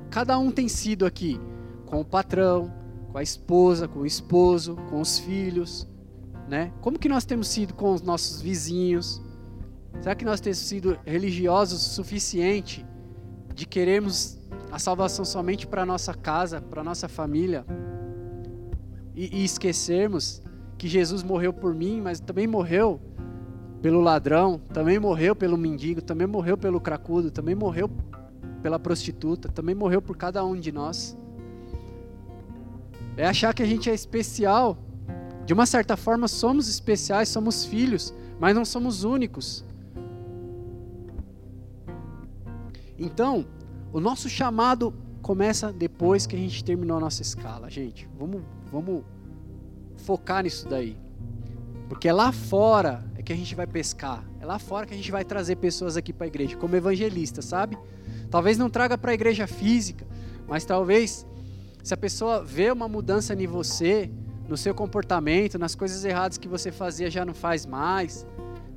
cada 0.09 0.37
um 0.37 0.51
tem 0.51 0.67
sido 0.67 1.05
aqui? 1.05 1.39
Com 1.85 2.01
o 2.01 2.05
patrão, 2.05 2.71
com 3.11 3.17
a 3.17 3.23
esposa, 3.23 3.87
com 3.87 3.99
o 3.99 4.05
esposo, 4.05 4.75
com 4.89 5.01
os 5.01 5.17
filhos, 5.17 5.87
né? 6.47 6.71
Como 6.81 6.97
que 6.97 7.09
nós 7.09 7.25
temos 7.25 7.47
sido 7.47 7.73
com 7.73 7.93
os 7.93 8.01
nossos 8.01 8.41
vizinhos? 8.41 9.21
Será 10.01 10.15
que 10.15 10.23
nós 10.23 10.39
temos 10.39 10.59
sido 10.59 10.97
religiosos 11.05 11.85
o 11.85 11.89
suficiente 11.89 12.85
de 13.53 13.65
queremos 13.65 14.37
a 14.71 14.79
salvação 14.79 15.25
somente 15.25 15.65
para 15.67 15.85
nossa 15.85 16.13
casa, 16.13 16.61
para 16.61 16.83
nossa 16.83 17.07
família? 17.07 17.65
E, 19.15 19.41
e 19.41 19.43
esquecermos 19.43 20.41
que 20.77 20.87
Jesus 20.87 21.23
morreu 21.23 21.51
por 21.51 21.73
mim, 21.73 21.99
mas 22.01 22.19
também 22.19 22.47
morreu 22.47 23.01
pelo 23.81 23.99
ladrão, 23.99 24.59
também 24.73 24.99
morreu 24.99 25.35
pelo 25.35 25.57
mendigo, 25.57 26.01
também 26.01 26.27
morreu 26.27 26.57
pelo 26.57 26.79
cracudo, 26.79 27.31
também 27.31 27.55
morreu 27.55 27.89
pela 28.61 28.79
prostituta, 28.79 29.49
também 29.49 29.75
morreu 29.75 30.01
por 30.01 30.15
cada 30.15 30.43
um 30.45 30.59
de 30.59 30.71
nós. 30.71 31.17
É 33.15 33.25
achar 33.25 33.53
que 33.53 33.63
a 33.63 33.65
gente 33.65 33.89
é 33.89 33.93
especial 33.93 34.77
de 35.47 35.53
uma 35.53 35.65
certa 35.65 35.95
forma, 35.95 36.27
somos 36.27 36.67
especiais, 36.67 37.29
somos 37.29 37.63
filhos, 37.63 38.13
mas 38.37 38.53
não 38.53 38.65
somos 38.65 39.05
únicos. 39.05 39.63
Então, 42.99 43.45
o 43.93 44.01
nosso 44.01 44.27
chamado 44.27 44.93
começa 45.21 45.71
depois 45.71 46.27
que 46.27 46.35
a 46.35 46.39
gente 46.39 46.61
terminou 46.65 46.97
a 46.97 46.99
nossa 46.99 47.21
escala, 47.21 47.69
gente. 47.69 48.09
Vamos, 48.19 48.41
vamos 48.69 49.05
focar 49.95 50.43
nisso 50.43 50.67
daí. 50.67 50.97
Porque 51.87 52.09
é 52.09 52.13
lá 52.13 52.33
fora 52.33 53.09
é 53.15 53.23
que 53.23 53.31
a 53.31 53.35
gente 53.35 53.55
vai 53.55 53.65
pescar. 53.65 54.25
É 54.41 54.45
lá 54.45 54.59
fora 54.59 54.85
que 54.85 54.93
a 54.93 54.97
gente 54.97 55.11
vai 55.13 55.23
trazer 55.23 55.55
pessoas 55.55 55.95
aqui 55.95 56.11
para 56.11 56.25
a 56.25 56.27
igreja, 56.27 56.57
como 56.57 56.75
evangelista, 56.75 57.41
sabe? 57.41 57.77
Talvez 58.29 58.57
não 58.57 58.69
traga 58.69 58.97
para 58.97 59.11
a 59.11 59.13
igreja 59.13 59.47
física, 59.47 60.05
mas 60.45 60.65
talvez 60.65 61.25
se 61.81 61.93
a 61.93 61.97
pessoa 61.97 62.43
vê 62.43 62.69
uma 62.69 62.89
mudança 62.89 63.33
em 63.33 63.47
você, 63.47 64.11
no 64.47 64.55
seu 64.55 64.73
comportamento, 64.73 65.59
nas 65.59 65.75
coisas 65.75 66.03
erradas 66.05 66.37
que 66.37 66.47
você 66.47 66.71
fazia 66.71 67.09
já 67.09 67.25
não 67.25 67.33
faz 67.33 67.65
mais, 67.65 68.25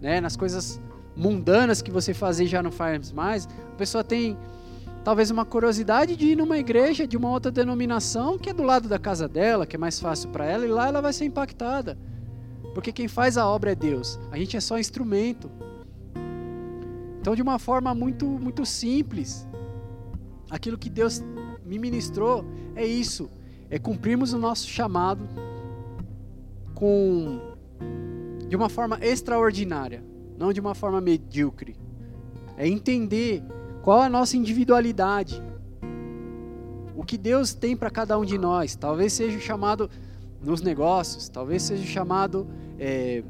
né? 0.01 0.21
nas 0.21 0.37
coisas 0.37 0.81
mundanas 1.17 1.81
que 1.83 1.91
você 1.91 2.13
fazia 2.13 2.47
já 2.47 2.63
não 2.63 2.73
faz 2.73 3.13
mais, 3.13 3.47
a 3.47 3.77
pessoa 3.77 4.03
tem 4.03 4.37
talvez 5.05 5.31
uma 5.31 5.45
curiosidade 5.45 6.17
de 6.17 6.29
ir 6.29 6.37
numa 6.37 6.59
igreja 6.59 7.07
de 7.07 7.17
uma 7.17 7.31
outra 7.31 7.51
denominação 7.51 8.39
que 8.39 8.51
é 8.51 8.53
do 8.53 8.63
lado 8.63 8.89
da 8.89 8.99
casa 8.99 9.29
dela, 9.29 9.67
que 9.67 9.77
é 9.77 9.79
mais 9.79 10.01
fácil 10.01 10.31
para 10.31 10.45
ela, 10.45 10.65
e 10.65 10.69
lá 10.69 10.89
ela 10.89 11.01
vai 11.01 11.13
ser 11.13 11.25
impactada. 11.25 11.97
Porque 12.75 12.93
quem 12.93 13.09
faz 13.09 13.37
a 13.37 13.47
obra 13.49 13.73
é 13.73 13.75
Deus, 13.75 14.19
a 14.31 14.37
gente 14.37 14.57
é 14.57 14.61
só 14.61 14.79
instrumento. 14.79 15.51
Então, 17.21 17.35
de 17.35 17.43
uma 17.43 17.59
forma 17.59 17.95
muito, 17.95 18.27
muito 18.27 18.65
simples, 18.65 19.47
aquilo 20.49 20.79
que 20.79 20.89
Deus 20.89 21.23
me 21.65 21.79
ministrou 21.79 22.45
é 22.75 22.87
isso: 22.87 23.29
é 23.69 23.79
cumprirmos 23.79 24.33
o 24.33 24.39
nosso 24.39 24.67
chamado 24.69 25.29
com 26.81 27.39
de 28.49 28.57
uma 28.57 28.71
forma 28.71 28.99
extraordinária, 29.03 30.03
não 30.39 30.51
de 30.51 30.59
uma 30.59 30.75
forma 30.75 30.99
medíocre. 30.99 31.77
É 32.57 32.67
entender 32.67 33.45
qual 33.83 34.01
a 34.01 34.09
nossa 34.09 34.37
individualidade. 34.37 35.41
O 36.97 37.05
que 37.05 37.19
Deus 37.19 37.53
tem 37.53 37.77
para 37.77 37.91
cada 37.91 38.19
um 38.19 38.25
de 38.25 38.37
nós. 38.39 38.75
Talvez 38.75 39.13
seja 39.13 39.39
chamado 39.39 39.91
nos 40.43 40.63
negócios, 40.63 41.29
talvez 41.29 41.63
seja 41.63 41.85
chamado 41.85 42.49
é, 42.79 43.23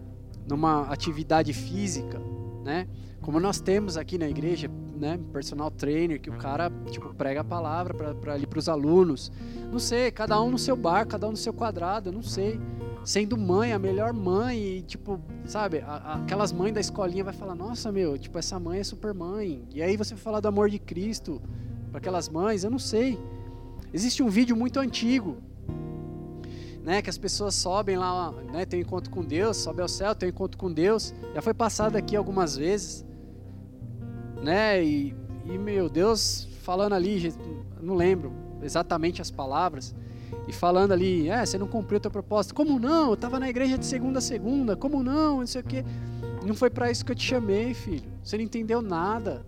numa 0.48 0.82
atividade 0.82 1.52
física, 1.52 2.20
né? 2.64 2.86
Como 3.20 3.38
nós 3.40 3.60
temos 3.60 3.96
aqui 3.96 4.16
na 4.16 4.28
igreja, 4.28 4.70
né, 4.96 5.18
personal 5.32 5.70
trainer 5.70 6.20
que 6.20 6.30
o 6.30 6.36
cara 6.36 6.70
tipo 6.90 7.12
prega 7.14 7.40
a 7.40 7.44
palavra 7.44 8.14
para 8.14 8.32
ali 8.32 8.46
para 8.46 8.58
os 8.58 8.68
alunos. 8.68 9.30
Não 9.70 9.78
sei, 9.78 10.10
cada 10.10 10.40
um 10.40 10.50
no 10.50 10.58
seu 10.58 10.76
bar, 10.76 11.06
cada 11.06 11.26
um 11.26 11.32
no 11.32 11.36
seu 11.36 11.52
quadrado, 11.52 12.12
não 12.12 12.22
sei 12.22 12.60
sendo 13.04 13.36
mãe, 13.36 13.72
a 13.72 13.78
melhor 13.78 14.12
mãe, 14.12 14.78
e 14.78 14.82
tipo, 14.82 15.20
sabe, 15.44 15.78
a, 15.78 16.20
aquelas 16.22 16.52
mães 16.52 16.72
da 16.72 16.80
escolinha 16.80 17.24
vai 17.24 17.32
falar, 17.32 17.54
nossa 17.54 17.90
meu, 17.90 18.18
tipo, 18.18 18.38
essa 18.38 18.58
mãe 18.58 18.80
é 18.80 18.84
super 18.84 19.14
mãe. 19.14 19.64
E 19.74 19.82
aí 19.82 19.96
você 19.96 20.14
vai 20.14 20.22
falar 20.22 20.40
do 20.40 20.48
amor 20.48 20.70
de 20.70 20.78
Cristo 20.78 21.40
para 21.90 21.98
aquelas 21.98 22.28
mães, 22.28 22.64
eu 22.64 22.70
não 22.70 22.78
sei. 22.78 23.18
Existe 23.92 24.22
um 24.22 24.28
vídeo 24.28 24.56
muito 24.56 24.78
antigo, 24.78 25.38
né, 26.82 27.02
que 27.02 27.10
as 27.10 27.18
pessoas 27.18 27.54
sobem 27.54 27.96
lá, 27.96 28.32
né, 28.52 28.64
tem 28.64 28.80
um 28.80 28.82
encontro 28.82 29.10
com 29.10 29.24
Deus, 29.24 29.56
sobe 29.56 29.82
ao 29.82 29.88
céu, 29.88 30.14
tem 30.14 30.28
um 30.28 30.30
encontro 30.30 30.56
com 30.56 30.72
Deus. 30.72 31.14
Já 31.34 31.42
foi 31.42 31.54
passado 31.54 31.96
aqui 31.96 32.16
algumas 32.16 32.56
vezes, 32.56 33.04
né, 34.42 34.82
e, 34.82 35.14
e 35.44 35.58
meu 35.58 35.88
Deus 35.88 36.48
falando 36.62 36.94
ali, 36.94 37.34
não 37.80 37.94
lembro 37.94 38.32
exatamente 38.62 39.20
as 39.20 39.30
palavras, 39.30 39.94
e 40.48 40.52
falando 40.52 40.92
ali, 40.92 41.28
é, 41.28 41.44
você 41.44 41.58
não 41.58 41.66
cumpriu 41.66 41.98
a 41.98 42.00
tua 42.00 42.10
proposta. 42.10 42.54
Como 42.54 42.78
não? 42.78 43.08
Eu 43.08 43.14
estava 43.14 43.38
na 43.38 43.48
igreja 43.48 43.78
de 43.78 43.86
segunda 43.86 44.18
a 44.18 44.22
segunda. 44.22 44.76
Como 44.76 45.02
não? 45.02 45.38
Não 45.38 45.46
sei 45.46 45.60
o 45.60 45.64
quê. 45.64 45.84
Não 46.44 46.54
foi 46.54 46.70
para 46.70 46.90
isso 46.90 47.04
que 47.04 47.12
eu 47.12 47.16
te 47.16 47.24
chamei, 47.24 47.74
filho. 47.74 48.10
Você 48.22 48.36
não 48.36 48.44
entendeu 48.44 48.82
nada. 48.82 49.44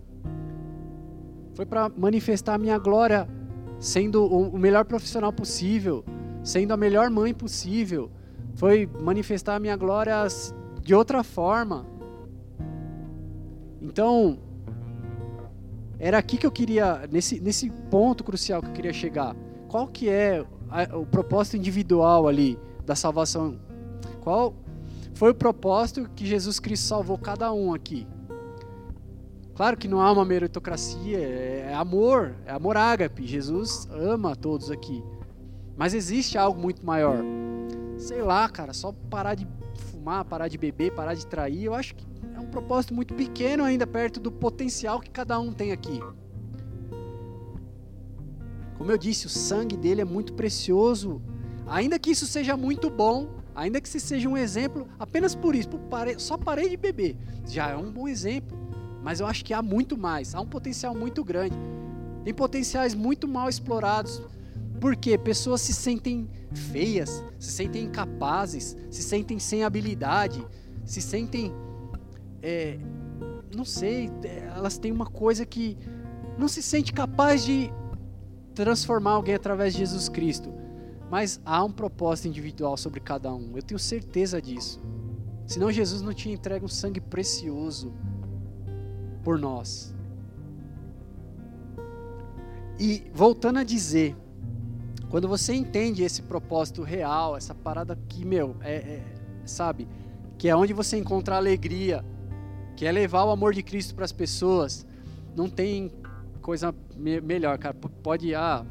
Foi 1.53 1.65
para 1.65 1.89
manifestar 1.89 2.55
a 2.55 2.57
minha 2.57 2.77
glória 2.77 3.27
sendo 3.79 4.25
o 4.25 4.57
melhor 4.57 4.85
profissional 4.85 5.33
possível, 5.33 6.05
sendo 6.43 6.71
a 6.71 6.77
melhor 6.77 7.09
mãe 7.09 7.33
possível. 7.33 8.09
Foi 8.55 8.89
manifestar 9.01 9.55
a 9.55 9.59
minha 9.59 9.75
glória 9.75 10.15
de 10.81 10.95
outra 10.95 11.23
forma. 11.23 11.85
Então, 13.81 14.39
era 15.99 16.17
aqui 16.17 16.37
que 16.37 16.45
eu 16.45 16.51
queria, 16.51 17.07
nesse, 17.11 17.39
nesse 17.39 17.69
ponto 17.69 18.23
crucial 18.23 18.61
que 18.61 18.69
eu 18.69 18.73
queria 18.73 18.93
chegar. 18.93 19.35
Qual 19.67 19.87
que 19.87 20.07
é 20.07 20.45
o 20.93 21.05
propósito 21.05 21.57
individual 21.57 22.27
ali 22.27 22.57
da 22.85 22.95
salvação. 22.95 23.59
Qual 24.21 24.55
foi 25.13 25.31
o 25.31 25.35
propósito 25.35 26.09
que 26.15 26.25
Jesus 26.25 26.59
Cristo 26.59 26.85
salvou 26.85 27.17
cada 27.17 27.51
um 27.53 27.73
aqui? 27.73 28.07
Claro 29.55 29.77
que 29.77 29.87
não 29.87 30.01
há 30.01 30.11
uma 30.11 30.25
meritocracia, 30.25 31.19
é 31.19 31.73
amor, 31.75 32.35
é 32.45 32.51
amor 32.51 32.75
ágape. 32.75 33.27
Jesus 33.27 33.87
ama 33.91 34.35
todos 34.35 34.71
aqui. 34.71 35.03
Mas 35.77 35.93
existe 35.93 36.37
algo 36.37 36.59
muito 36.59 36.83
maior. 36.83 37.19
Sei 37.97 38.21
lá, 38.21 38.49
cara, 38.49 38.73
só 38.73 38.91
parar 39.09 39.35
de 39.35 39.47
fumar, 39.75 40.25
parar 40.25 40.47
de 40.47 40.57
beber, 40.57 40.91
parar 40.93 41.13
de 41.13 41.25
trair, 41.25 41.65
eu 41.65 41.73
acho 41.73 41.95
que 41.95 42.05
é 42.35 42.39
um 42.39 42.47
propósito 42.47 42.93
muito 42.93 43.13
pequeno 43.13 43.63
ainda 43.63 43.85
perto 43.85 44.19
do 44.19 44.31
potencial 44.31 44.99
que 44.99 45.09
cada 45.09 45.39
um 45.39 45.53
tem 45.53 45.71
aqui. 45.71 46.01
Como 48.77 48.91
eu 48.91 48.97
disse, 48.97 49.25
o 49.25 49.29
sangue 49.29 49.77
dele 49.77 50.01
é 50.01 50.05
muito 50.05 50.33
precioso. 50.33 51.21
Ainda 51.67 51.97
que 51.97 52.11
isso 52.11 52.25
seja 52.25 52.57
muito 52.57 52.89
bom, 52.89 53.29
ainda 53.55 53.79
que 53.79 53.87
isso 53.87 53.99
seja 53.99 54.27
um 54.27 54.35
exemplo, 54.35 54.87
apenas 54.99 55.33
por 55.33 55.55
isso, 55.55 55.69
só 56.17 56.37
parei 56.37 56.69
de 56.69 56.77
beber, 56.77 57.15
já 57.47 57.69
é 57.69 57.75
um 57.75 57.91
bom 57.91 58.07
exemplo. 58.07 58.57
Mas 59.01 59.19
eu 59.19 59.25
acho 59.25 59.43
que 59.43 59.53
há 59.53 59.61
muito 59.61 59.97
mais, 59.97 60.33
há 60.33 60.39
um 60.39 60.47
potencial 60.47 60.95
muito 60.95 61.23
grande. 61.23 61.57
Tem 62.23 62.33
potenciais 62.33 62.95
muito 62.95 63.27
mal 63.27 63.49
explorados. 63.49 64.21
Porque 64.79 65.17
pessoas 65.17 65.61
se 65.61 65.73
sentem 65.73 66.29
feias, 66.53 67.23
se 67.39 67.51
sentem 67.51 67.83
incapazes, 67.85 68.75
se 68.89 69.01
sentem 69.01 69.39
sem 69.39 69.63
habilidade, 69.63 70.45
se 70.85 71.01
sentem. 71.01 71.53
É, 72.41 72.77
não 73.55 73.63
sei, 73.63 74.09
elas 74.55 74.77
têm 74.77 74.91
uma 74.91 75.05
coisa 75.05 75.45
que 75.45 75.77
não 76.37 76.47
se 76.47 76.61
sente 76.61 76.91
capaz 76.91 77.45
de 77.45 77.71
transformar 78.53 79.11
alguém 79.11 79.35
através 79.35 79.73
de 79.73 79.79
Jesus 79.79 80.09
Cristo. 80.09 80.53
Mas 81.09 81.39
há 81.45 81.63
um 81.63 81.71
propósito 81.71 82.27
individual 82.27 82.75
sobre 82.77 82.99
cada 82.99 83.33
um. 83.33 83.55
Eu 83.55 83.61
tenho 83.61 83.79
certeza 83.79 84.41
disso. 84.41 84.81
Senão 85.45 85.71
Jesus 85.71 86.01
não 86.01 86.13
tinha 86.13 86.33
entregue 86.33 86.65
um 86.65 86.69
sangue 86.69 87.01
precioso 87.01 87.93
por 89.23 89.37
nós. 89.37 89.93
E 92.79 93.03
voltando 93.13 93.59
a 93.59 93.63
dizer, 93.63 94.15
quando 95.09 95.27
você 95.27 95.53
entende 95.53 96.03
esse 96.03 96.21
propósito 96.21 96.81
real, 96.81 97.37
essa 97.37 97.53
parada 97.53 97.97
que, 98.09 98.25
meu, 98.25 98.55
é, 98.61 98.75
é 98.75 99.03
sabe, 99.45 99.87
que 100.37 100.49
é 100.49 100.55
onde 100.55 100.73
você 100.73 100.97
encontra 100.97 101.35
alegria, 101.35 102.03
que 102.75 102.85
é 102.85 102.91
levar 102.91 103.23
o 103.25 103.29
amor 103.29 103.53
de 103.53 103.61
Cristo 103.61 103.93
para 103.93 104.05
as 104.05 104.11
pessoas, 104.11 104.85
não 105.35 105.49
tem 105.49 105.91
coisa 106.43 106.75
me 106.95 107.19
melhor, 107.21 107.57
cara. 107.57 107.73
Pode, 108.03 108.35
ah, 108.35 108.63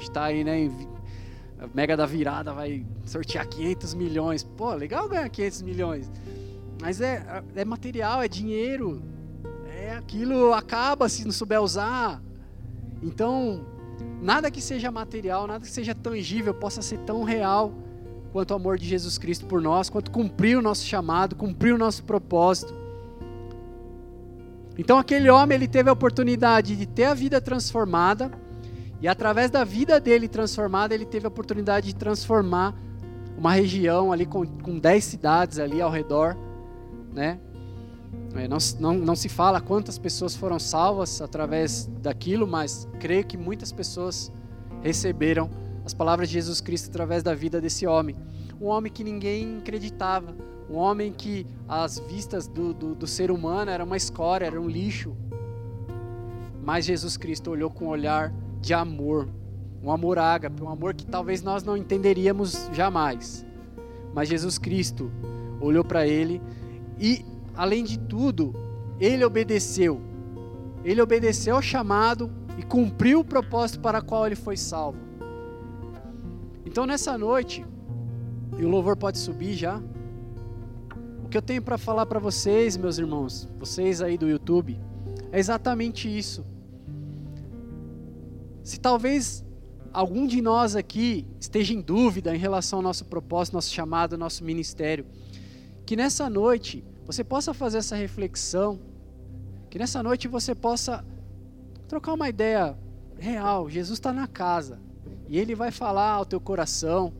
está 0.00 0.24
aí, 0.24 0.42
né, 0.42 0.68
Mega 1.74 1.94
da 1.94 2.06
Virada 2.06 2.54
vai 2.54 2.86
sortear 3.04 3.46
500 3.46 3.94
milhões. 3.94 4.42
Pô, 4.42 4.72
legal 4.72 5.08
ganhar 5.08 5.28
500 5.28 5.62
milhões. 5.62 6.10
Mas 6.80 7.02
é, 7.02 7.44
é 7.54 7.64
material, 7.64 8.22
é 8.22 8.28
dinheiro. 8.28 9.02
É 9.68 9.94
aquilo 9.94 10.54
acaba 10.54 11.08
se 11.08 11.24
não 11.24 11.32
souber 11.32 11.60
usar. 11.60 12.22
Então, 13.02 13.66
nada 14.22 14.50
que 14.50 14.62
seja 14.62 14.90
material, 14.90 15.46
nada 15.46 15.60
que 15.60 15.70
seja 15.70 15.94
tangível 15.94 16.54
possa 16.54 16.80
ser 16.80 16.98
tão 17.00 17.22
real 17.24 17.74
quanto 18.32 18.52
o 18.52 18.54
amor 18.54 18.78
de 18.78 18.86
Jesus 18.86 19.18
Cristo 19.18 19.44
por 19.44 19.60
nós, 19.60 19.90
quanto 19.90 20.10
cumprir 20.10 20.56
o 20.56 20.62
nosso 20.62 20.86
chamado, 20.86 21.36
cumprir 21.36 21.74
o 21.74 21.78
nosso 21.78 22.04
propósito. 22.04 22.79
Então 24.80 24.96
aquele 24.96 25.28
homem 25.28 25.56
ele 25.56 25.68
teve 25.68 25.90
a 25.90 25.92
oportunidade 25.92 26.74
de 26.74 26.86
ter 26.86 27.04
a 27.04 27.12
vida 27.12 27.38
transformada 27.38 28.30
e 28.98 29.06
através 29.06 29.50
da 29.50 29.62
vida 29.62 30.00
dele 30.00 30.26
transformada 30.26 30.94
ele 30.94 31.04
teve 31.04 31.26
a 31.26 31.28
oportunidade 31.28 31.88
de 31.88 31.94
transformar 31.94 32.74
uma 33.36 33.52
região 33.52 34.10
ali 34.10 34.24
com, 34.24 34.46
com 34.46 34.78
dez 34.78 35.04
cidades 35.04 35.58
ali 35.58 35.82
ao 35.82 35.90
redor, 35.90 36.34
né? 37.12 37.38
É, 38.34 38.48
não, 38.48 38.56
não, 38.78 38.94
não 38.94 39.14
se 39.14 39.28
fala 39.28 39.60
quantas 39.60 39.98
pessoas 39.98 40.34
foram 40.34 40.58
salvas 40.58 41.20
através 41.20 41.84
daquilo, 42.00 42.46
mas 42.46 42.88
creio 42.98 43.26
que 43.26 43.36
muitas 43.36 43.70
pessoas 43.70 44.32
receberam 44.80 45.50
as 45.84 45.92
palavras 45.92 46.26
de 46.26 46.34
Jesus 46.36 46.62
Cristo 46.62 46.88
através 46.88 47.22
da 47.22 47.34
vida 47.34 47.60
desse 47.60 47.86
homem. 47.86 48.16
Um 48.58 48.68
homem 48.68 48.90
que 48.90 49.04
ninguém 49.04 49.58
acreditava, 49.58 50.34
um 50.70 50.76
homem 50.76 51.12
que 51.12 51.44
as 51.68 51.98
vistas 51.98 52.46
do, 52.46 52.72
do, 52.72 52.94
do 52.94 53.06
ser 53.06 53.32
humano 53.32 53.72
era 53.72 53.82
uma 53.82 53.96
escória, 53.96 54.46
era 54.46 54.60
um 54.60 54.68
lixo. 54.68 55.16
Mas 56.62 56.84
Jesus 56.84 57.16
Cristo 57.16 57.50
olhou 57.50 57.70
com 57.70 57.86
um 57.86 57.88
olhar 57.88 58.32
de 58.60 58.72
amor, 58.72 59.28
um 59.82 59.90
amor 59.90 60.16
ágape, 60.16 60.62
um 60.62 60.68
amor 60.68 60.94
que 60.94 61.04
talvez 61.04 61.42
nós 61.42 61.64
não 61.64 61.76
entenderíamos 61.76 62.70
jamais. 62.72 63.44
Mas 64.14 64.28
Jesus 64.28 64.58
Cristo 64.58 65.10
olhou 65.60 65.84
para 65.84 66.06
ele 66.06 66.40
e 67.00 67.24
além 67.56 67.82
de 67.82 67.98
tudo, 67.98 68.54
ele 69.00 69.24
obedeceu. 69.24 70.00
Ele 70.84 71.02
obedeceu 71.02 71.56
ao 71.56 71.62
chamado 71.62 72.30
e 72.56 72.62
cumpriu 72.62 73.20
o 73.20 73.24
propósito 73.24 73.80
para 73.80 73.98
o 73.98 74.04
qual 74.04 74.24
ele 74.24 74.36
foi 74.36 74.56
salvo. 74.56 74.98
Então 76.64 76.86
nessa 76.86 77.18
noite, 77.18 77.66
e 78.56 78.64
o 78.64 78.68
louvor 78.68 78.96
pode 78.96 79.18
subir 79.18 79.54
já. 79.54 79.82
Que 81.30 81.36
eu 81.36 81.42
tenho 81.42 81.62
para 81.62 81.78
falar 81.78 82.06
para 82.06 82.18
vocês, 82.18 82.76
meus 82.76 82.98
irmãos, 82.98 83.48
vocês 83.56 84.02
aí 84.02 84.18
do 84.18 84.28
YouTube, 84.28 84.76
é 85.30 85.38
exatamente 85.38 86.08
isso. 86.08 86.44
Se 88.64 88.80
talvez 88.80 89.44
algum 89.92 90.26
de 90.26 90.42
nós 90.42 90.74
aqui 90.74 91.24
esteja 91.38 91.72
em 91.72 91.80
dúvida 91.80 92.34
em 92.34 92.38
relação 92.38 92.80
ao 92.80 92.82
nosso 92.82 93.04
propósito, 93.04 93.54
nosso 93.54 93.72
chamado, 93.72 94.18
nosso 94.18 94.42
ministério, 94.42 95.06
que 95.86 95.94
nessa 95.94 96.28
noite 96.28 96.84
você 97.06 97.22
possa 97.22 97.54
fazer 97.54 97.78
essa 97.78 97.94
reflexão, 97.94 98.80
que 99.70 99.78
nessa 99.78 100.02
noite 100.02 100.26
você 100.26 100.52
possa 100.52 101.04
trocar 101.86 102.14
uma 102.14 102.28
ideia 102.28 102.76
real. 103.16 103.70
Jesus 103.70 104.00
está 104.00 104.12
na 104.12 104.26
casa 104.26 104.80
e 105.28 105.38
Ele 105.38 105.54
vai 105.54 105.70
falar 105.70 106.10
ao 106.10 106.26
teu 106.26 106.40
coração. 106.40 107.12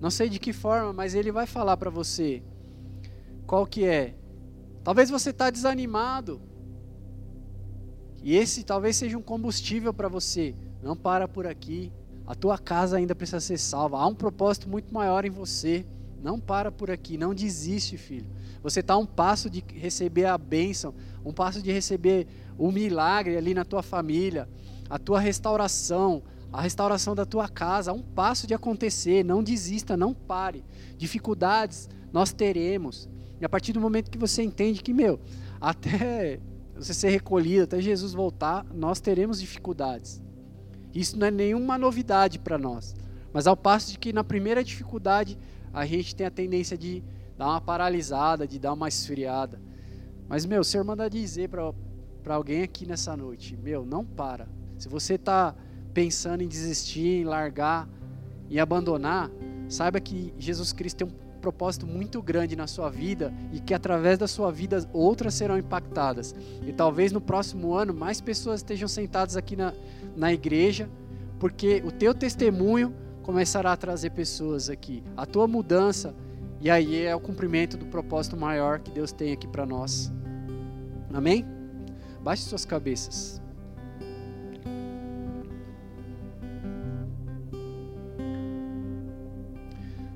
Não 0.00 0.10
sei 0.10 0.30
de 0.30 0.38
que 0.38 0.54
forma, 0.54 0.90
mas 0.94 1.14
Ele 1.14 1.30
vai 1.30 1.44
falar 1.44 1.76
para 1.76 1.90
você 1.90 2.42
qual 3.50 3.66
que 3.66 3.84
é. 3.84 4.14
Talvez 4.84 5.10
você 5.10 5.30
está 5.30 5.50
desanimado 5.50 6.40
e 8.22 8.36
esse 8.36 8.62
talvez 8.62 8.94
seja 8.94 9.18
um 9.18 9.22
combustível 9.22 9.92
para 9.92 10.06
você. 10.06 10.54
Não 10.80 10.94
para 10.94 11.26
por 11.26 11.48
aqui. 11.48 11.92
A 12.24 12.36
tua 12.36 12.56
casa 12.56 12.96
ainda 12.96 13.12
precisa 13.12 13.40
ser 13.40 13.58
salva. 13.58 13.98
Há 13.98 14.06
um 14.06 14.14
propósito 14.14 14.68
muito 14.68 14.94
maior 14.94 15.24
em 15.24 15.30
você. 15.30 15.84
Não 16.22 16.38
para 16.38 16.70
por 16.70 16.92
aqui. 16.92 17.18
Não 17.18 17.34
desiste, 17.34 17.96
filho. 17.96 18.30
Você 18.62 18.78
está 18.78 18.94
a 18.94 18.98
um 18.98 19.04
passo 19.04 19.50
de 19.50 19.64
receber 19.74 20.26
a 20.26 20.38
bênção, 20.38 20.94
um 21.24 21.32
passo 21.32 21.60
de 21.60 21.72
receber 21.72 22.28
o 22.56 22.70
milagre 22.70 23.36
ali 23.36 23.52
na 23.52 23.64
tua 23.64 23.82
família, 23.82 24.48
a 24.88 24.96
tua 24.96 25.18
restauração, 25.18 26.22
a 26.52 26.60
restauração 26.60 27.16
da 27.16 27.26
tua 27.26 27.48
casa, 27.48 27.90
a 27.90 27.94
um 27.94 28.02
passo 28.02 28.46
de 28.46 28.54
acontecer. 28.54 29.24
Não 29.24 29.42
desista, 29.42 29.96
não 29.96 30.14
pare. 30.14 30.64
Dificuldades 30.96 31.88
nós 32.12 32.32
teremos. 32.32 33.08
E 33.40 33.44
a 33.44 33.48
partir 33.48 33.72
do 33.72 33.80
momento 33.80 34.10
que 34.10 34.18
você 34.18 34.42
entende 34.42 34.82
que, 34.82 34.92
meu, 34.92 35.18
até 35.60 36.40
você 36.74 36.94
ser 36.94 37.10
recolhido, 37.10 37.64
até 37.64 37.80
Jesus 37.80 38.12
voltar, 38.12 38.64
nós 38.72 39.00
teremos 39.00 39.40
dificuldades. 39.40 40.22
Isso 40.94 41.18
não 41.18 41.26
é 41.26 41.30
nenhuma 41.30 41.78
novidade 41.78 42.38
para 42.38 42.58
nós. 42.58 42.94
Mas 43.32 43.46
ao 43.46 43.56
passo 43.56 43.92
de 43.92 43.98
que 43.98 44.12
na 44.12 44.24
primeira 44.24 44.64
dificuldade 44.64 45.38
a 45.72 45.86
gente 45.86 46.16
tem 46.16 46.26
a 46.26 46.30
tendência 46.30 46.76
de 46.76 47.02
dar 47.38 47.46
uma 47.46 47.60
paralisada, 47.60 48.46
de 48.46 48.58
dar 48.58 48.72
uma 48.72 48.88
esfriada. 48.88 49.60
Mas, 50.28 50.44
meu, 50.44 50.60
o 50.60 50.64
Senhor 50.64 50.84
manda 50.84 51.08
dizer 51.08 51.48
para 51.48 52.34
alguém 52.34 52.62
aqui 52.62 52.86
nessa 52.86 53.16
noite: 53.16 53.56
meu, 53.56 53.84
não 53.84 54.04
para. 54.04 54.48
Se 54.78 54.88
você 54.88 55.14
está 55.14 55.54
pensando 55.94 56.42
em 56.42 56.48
desistir, 56.48 57.20
em 57.20 57.24
largar, 57.24 57.88
em 58.48 58.58
abandonar, 58.58 59.30
saiba 59.68 60.00
que 60.00 60.34
Jesus 60.38 60.72
Cristo 60.72 60.98
tem 60.98 61.06
um 61.06 61.29
propósito 61.40 61.86
muito 61.86 62.22
grande 62.22 62.54
na 62.54 62.66
sua 62.66 62.90
vida 62.90 63.32
e 63.52 63.60
que 63.60 63.74
através 63.74 64.18
da 64.18 64.28
sua 64.28 64.52
vida 64.52 64.88
outras 64.92 65.34
serão 65.34 65.58
impactadas. 65.58 66.34
E 66.66 66.72
talvez 66.72 67.10
no 67.10 67.20
próximo 67.20 67.74
ano 67.74 67.92
mais 67.92 68.20
pessoas 68.20 68.60
estejam 68.60 68.86
sentadas 68.86 69.36
aqui 69.36 69.56
na, 69.56 69.72
na 70.16 70.32
igreja, 70.32 70.88
porque 71.38 71.82
o 71.84 71.90
teu 71.90 72.14
testemunho 72.14 72.94
começará 73.22 73.72
a 73.72 73.76
trazer 73.76 74.10
pessoas 74.10 74.70
aqui. 74.70 75.02
A 75.16 75.26
tua 75.26 75.48
mudança 75.48 76.14
e 76.60 76.70
aí 76.70 77.04
é 77.04 77.16
o 77.16 77.20
cumprimento 77.20 77.76
do 77.76 77.86
propósito 77.86 78.36
maior 78.36 78.80
que 78.80 78.90
Deus 78.90 79.12
tem 79.12 79.32
aqui 79.32 79.48
para 79.48 79.64
nós. 79.64 80.12
Amém? 81.12 81.46
Baixe 82.22 82.42
suas 82.42 82.66
cabeças. 82.66 83.40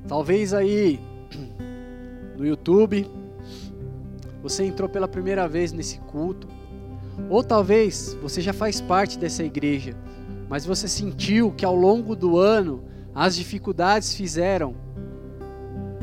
Talvez 0.07 0.53
aí 0.53 1.01
no 2.37 2.47
YouTube 2.47 3.07
você 4.45 4.63
entrou 4.63 4.91
pela 4.91 5.09
primeira 5.09 5.49
vez 5.49 5.73
nesse 5.73 5.99
culto, 6.01 6.47
ou 7.31 7.43
talvez 7.43 8.15
você 8.21 8.43
já 8.43 8.53
faz 8.53 8.79
parte 8.79 9.19
dessa 9.19 9.43
igreja, 9.43 9.97
mas 10.51 10.67
você 10.67 10.87
sentiu 10.87 11.51
que 11.51 11.65
ao 11.65 11.75
longo 11.75 12.15
do 12.15 12.37
ano 12.39 12.85
as 13.15 13.35
dificuldades 13.35 14.13
fizeram 14.15 14.75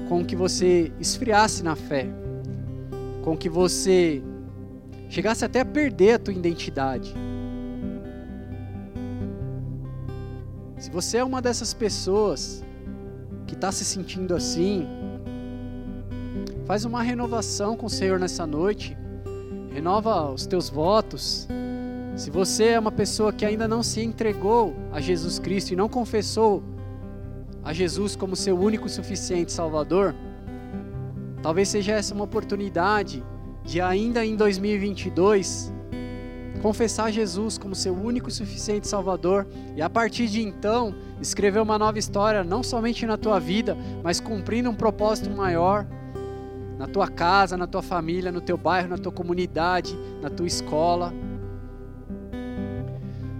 com 0.10 0.26
que 0.26 0.36
você 0.36 0.92
esfriasse 1.00 1.62
na 1.62 1.76
fé, 1.76 2.10
com 3.24 3.38
que 3.38 3.48
você 3.48 4.24
chegasse 5.08 5.46
até 5.46 5.60
a 5.60 5.66
perder 5.66 6.14
a 6.14 6.20
tua 6.20 6.34
identidade. 6.34 7.14
Se 10.80 10.90
você 10.90 11.18
é 11.18 11.24
uma 11.24 11.44
dessas 11.44 11.76
pessoas 11.76 12.66
que 13.46 13.54
está 13.54 13.72
se 13.72 13.86
sentindo 13.86 14.34
assim, 14.34 14.88
faz 16.72 16.86
uma 16.86 17.04
renovação 17.04 17.76
com 17.76 17.88
o 17.88 17.90
Senhor 17.90 18.18
nessa 18.18 18.48
noite, 18.48 18.98
renova 19.74 20.32
os 20.32 20.46
teus 20.48 20.70
votos, 20.70 21.46
Se 22.16 22.32
você 22.32 22.68
é 22.68 22.80
uma 22.80 22.94
pessoa 22.94 23.34
que 23.34 23.46
ainda 23.46 23.68
não 23.68 23.84
se 23.84 24.02
entregou 24.02 24.74
a 24.90 25.02
Jesus 25.02 25.38
Cristo 25.38 25.72
e 25.72 25.76
não 25.76 25.90
confessou 25.90 26.64
a 27.62 27.74
Jesus 27.74 28.16
como 28.16 28.38
seu 28.38 28.58
único 28.58 28.88
e 28.88 28.90
suficiente 28.90 29.52
Salvador, 29.52 30.16
talvez 31.44 31.68
seja 31.68 31.92
essa 31.92 32.16
uma 32.16 32.24
oportunidade 32.24 33.22
de 33.66 33.82
ainda 33.82 34.26
em 34.26 34.38
2022 34.38 35.74
confessar 36.62 37.12
Jesus 37.12 37.58
como 37.58 37.76
seu 37.76 37.94
único 37.94 38.30
e 38.30 38.32
suficiente 38.32 38.88
Salvador 38.88 39.46
e 39.76 39.82
a 39.82 39.90
partir 39.90 40.28
de 40.28 40.42
então 40.42 40.96
escrever 41.20 41.60
uma 41.60 41.78
nova 41.78 42.00
história, 42.00 42.46
não 42.46 42.64
somente 42.64 43.06
na 43.06 43.18
tua 43.18 43.42
vida, 43.42 43.76
mas 44.02 44.22
cumprindo 44.22 44.70
um 44.70 44.76
propósito 44.76 45.30
maior 45.32 45.86
na 46.82 46.88
tua 46.88 47.08
casa, 47.08 47.56
na 47.56 47.68
tua 47.68 47.84
família, 47.84 48.32
no 48.32 48.42
teu 48.42 48.58
bairro, 48.58 48.90
na 48.90 48.98
tua 48.98 49.12
comunidade, 49.12 49.96
na 50.20 50.32
tua 50.32 50.48
escola. 50.48 51.14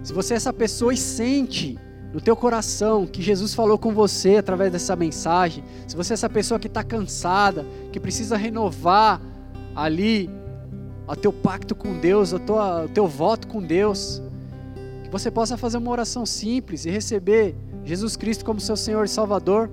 Se 0.04 0.12
você 0.12 0.34
é 0.34 0.36
essa 0.36 0.52
pessoa 0.52 0.94
e 0.94 0.96
sente 0.96 1.76
no 2.12 2.20
teu 2.20 2.36
coração 2.36 3.04
que 3.04 3.20
Jesus 3.20 3.52
falou 3.52 3.76
com 3.76 3.92
você 3.92 4.36
através 4.36 4.70
dessa 4.70 4.94
mensagem, 4.94 5.64
se 5.88 5.96
você 5.96 6.12
é 6.12 6.14
essa 6.14 6.30
pessoa 6.30 6.60
que 6.60 6.68
está 6.68 6.84
cansada, 6.84 7.66
que 7.90 7.98
precisa 7.98 8.36
renovar 8.36 9.20
ali 9.74 10.30
o 11.08 11.16
teu 11.16 11.32
pacto 11.32 11.74
com 11.74 11.98
Deus, 11.98 12.32
o 12.32 12.38
teu, 12.38 12.54
o 12.54 12.88
teu 12.90 13.08
voto 13.08 13.48
com 13.48 13.60
Deus, 13.60 14.22
que 15.02 15.10
você 15.10 15.32
possa 15.32 15.56
fazer 15.56 15.78
uma 15.78 15.90
oração 15.90 16.24
simples 16.24 16.86
e 16.86 16.90
receber 16.90 17.56
Jesus 17.84 18.14
Cristo 18.14 18.44
como 18.44 18.60
seu 18.60 18.76
Senhor 18.76 19.04
e 19.04 19.08
Salvador. 19.08 19.68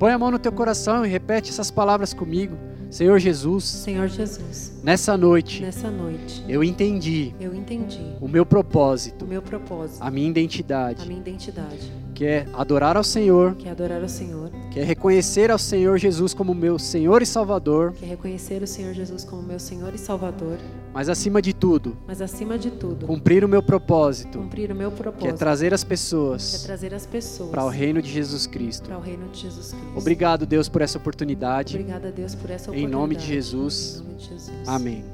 Põe 0.00 0.10
a 0.10 0.18
mão 0.18 0.32
no 0.32 0.38
teu 0.40 0.50
coração 0.50 1.06
e 1.06 1.08
repete 1.08 1.50
essas 1.50 1.70
palavras 1.70 2.12
comigo. 2.12 2.66
Senhor 2.90 3.18
Jesus. 3.18 3.64
Senhor 3.64 4.08
Jesus. 4.08 4.80
Nessa 4.82 5.16
noite. 5.16 5.62
Nessa 5.62 5.90
noite. 5.90 6.44
Eu 6.48 6.64
entendi. 6.64 7.34
Eu 7.38 7.54
entendi. 7.54 8.16
O 8.20 8.28
meu 8.28 8.46
propósito. 8.46 9.24
O 9.24 9.28
meu 9.28 9.42
propósito. 9.42 10.02
A 10.02 10.10
minha 10.10 10.28
identidade. 10.28 11.02
A 11.02 11.06
minha 11.06 11.20
identidade 11.20 11.97
que 12.18 12.26
é 12.26 12.48
adorar 12.52 12.96
ao 12.96 13.04
Senhor, 13.04 13.54
que 13.54 13.68
é 13.68 13.70
adorar 13.70 14.02
ao 14.02 14.08
Senhor, 14.08 14.50
que 14.72 14.80
é 14.80 14.82
reconhecer 14.82 15.52
ao 15.52 15.58
Senhor 15.58 15.96
Jesus 15.98 16.34
como 16.34 16.52
meu 16.52 16.76
Senhor 16.76 17.22
e 17.22 17.26
Salvador, 17.26 17.92
que 17.92 18.04
é 18.04 18.08
reconhecer 18.08 18.60
o 18.60 18.66
Senhor 18.66 18.92
Jesus 18.92 19.22
como 19.22 19.40
meu 19.40 19.60
Senhor 19.60 19.94
e 19.94 19.98
Salvador, 19.98 20.58
mas 20.92 21.08
acima 21.08 21.40
de 21.40 21.54
tudo, 21.54 21.96
mas 22.08 22.20
acima 22.20 22.58
de 22.58 22.72
tudo, 22.72 23.06
cumprir 23.06 23.44
o 23.44 23.48
meu 23.48 23.62
propósito, 23.62 24.36
cumprir 24.36 24.68
o 24.72 24.74
meu 24.74 24.90
propósito, 24.90 25.22
que 25.22 25.28
é 25.28 25.32
trazer 25.32 25.72
as 25.72 25.84
pessoas, 25.84 26.50
que 26.50 26.64
é 26.64 26.66
trazer 26.66 26.92
as 26.92 27.06
pessoas 27.06 27.50
para 27.50 27.64
o 27.64 27.68
reino 27.68 28.02
de 28.02 28.10
Jesus 28.10 28.48
Cristo, 28.48 28.88
para 28.88 28.98
o 28.98 29.00
reino 29.00 29.28
de 29.28 29.42
Jesus 29.42 29.70
Cristo. 29.70 29.96
Obrigado 29.96 30.44
Deus 30.44 30.68
por 30.68 30.82
essa 30.82 30.98
oportunidade. 30.98 31.76
Obrigada 31.76 32.10
Deus 32.10 32.34
por 32.34 32.50
essa 32.50 32.64
oportunidade. 32.64 32.92
Em 32.92 33.00
nome 33.00 33.14
de 33.14 33.26
Jesus. 33.26 34.00
Em 34.00 34.02
nome 34.02 34.18
de 34.18 34.28
Jesus. 34.28 34.50
Amém. 34.66 35.04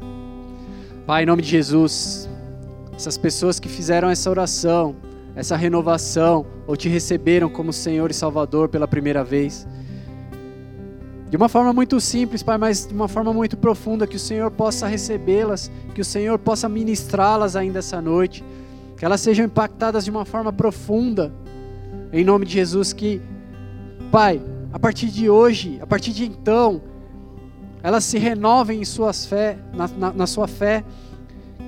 Pai, 1.06 1.24
em 1.24 1.26
nome 1.26 1.42
de 1.42 1.50
Jesus, 1.50 2.30
essas 2.96 3.18
pessoas 3.18 3.60
que 3.60 3.68
fizeram 3.68 4.08
essa 4.08 4.30
oração, 4.30 4.96
essa 5.36 5.56
renovação, 5.56 6.46
ou 6.66 6.76
te 6.76 6.88
receberam 6.88 7.48
como 7.48 7.72
Senhor 7.72 8.10
e 8.10 8.14
Salvador 8.14 8.68
pela 8.68 8.86
primeira 8.86 9.24
vez. 9.24 9.66
De 11.28 11.36
uma 11.36 11.48
forma 11.48 11.72
muito 11.72 12.00
simples, 12.00 12.42
Pai, 12.42 12.56
mas 12.56 12.86
de 12.86 12.94
uma 12.94 13.08
forma 13.08 13.32
muito 13.32 13.56
profunda, 13.56 14.06
que 14.06 14.16
o 14.16 14.20
Senhor 14.20 14.50
possa 14.50 14.86
recebê-las, 14.86 15.70
que 15.92 16.00
o 16.00 16.04
Senhor 16.04 16.38
possa 16.38 16.68
ministrá-las 16.68 17.56
ainda 17.56 17.80
essa 17.80 18.00
noite, 18.00 18.44
que 18.96 19.04
elas 19.04 19.20
sejam 19.20 19.44
impactadas 19.44 20.04
de 20.04 20.10
uma 20.10 20.24
forma 20.24 20.52
profunda, 20.52 21.32
em 22.12 22.24
nome 22.24 22.46
de 22.46 22.52
Jesus, 22.52 22.92
que, 22.92 23.20
Pai, 24.12 24.40
a 24.72 24.78
partir 24.78 25.08
de 25.08 25.28
hoje, 25.28 25.78
a 25.82 25.86
partir 25.86 26.12
de 26.12 26.24
então, 26.24 26.80
elas 27.82 28.04
se 28.04 28.18
renovem 28.18 28.80
em 28.80 28.84
suas 28.84 29.26
fé, 29.26 29.58
na, 29.72 29.88
na, 29.88 30.12
na 30.12 30.26
sua 30.28 30.46
fé, 30.46 30.84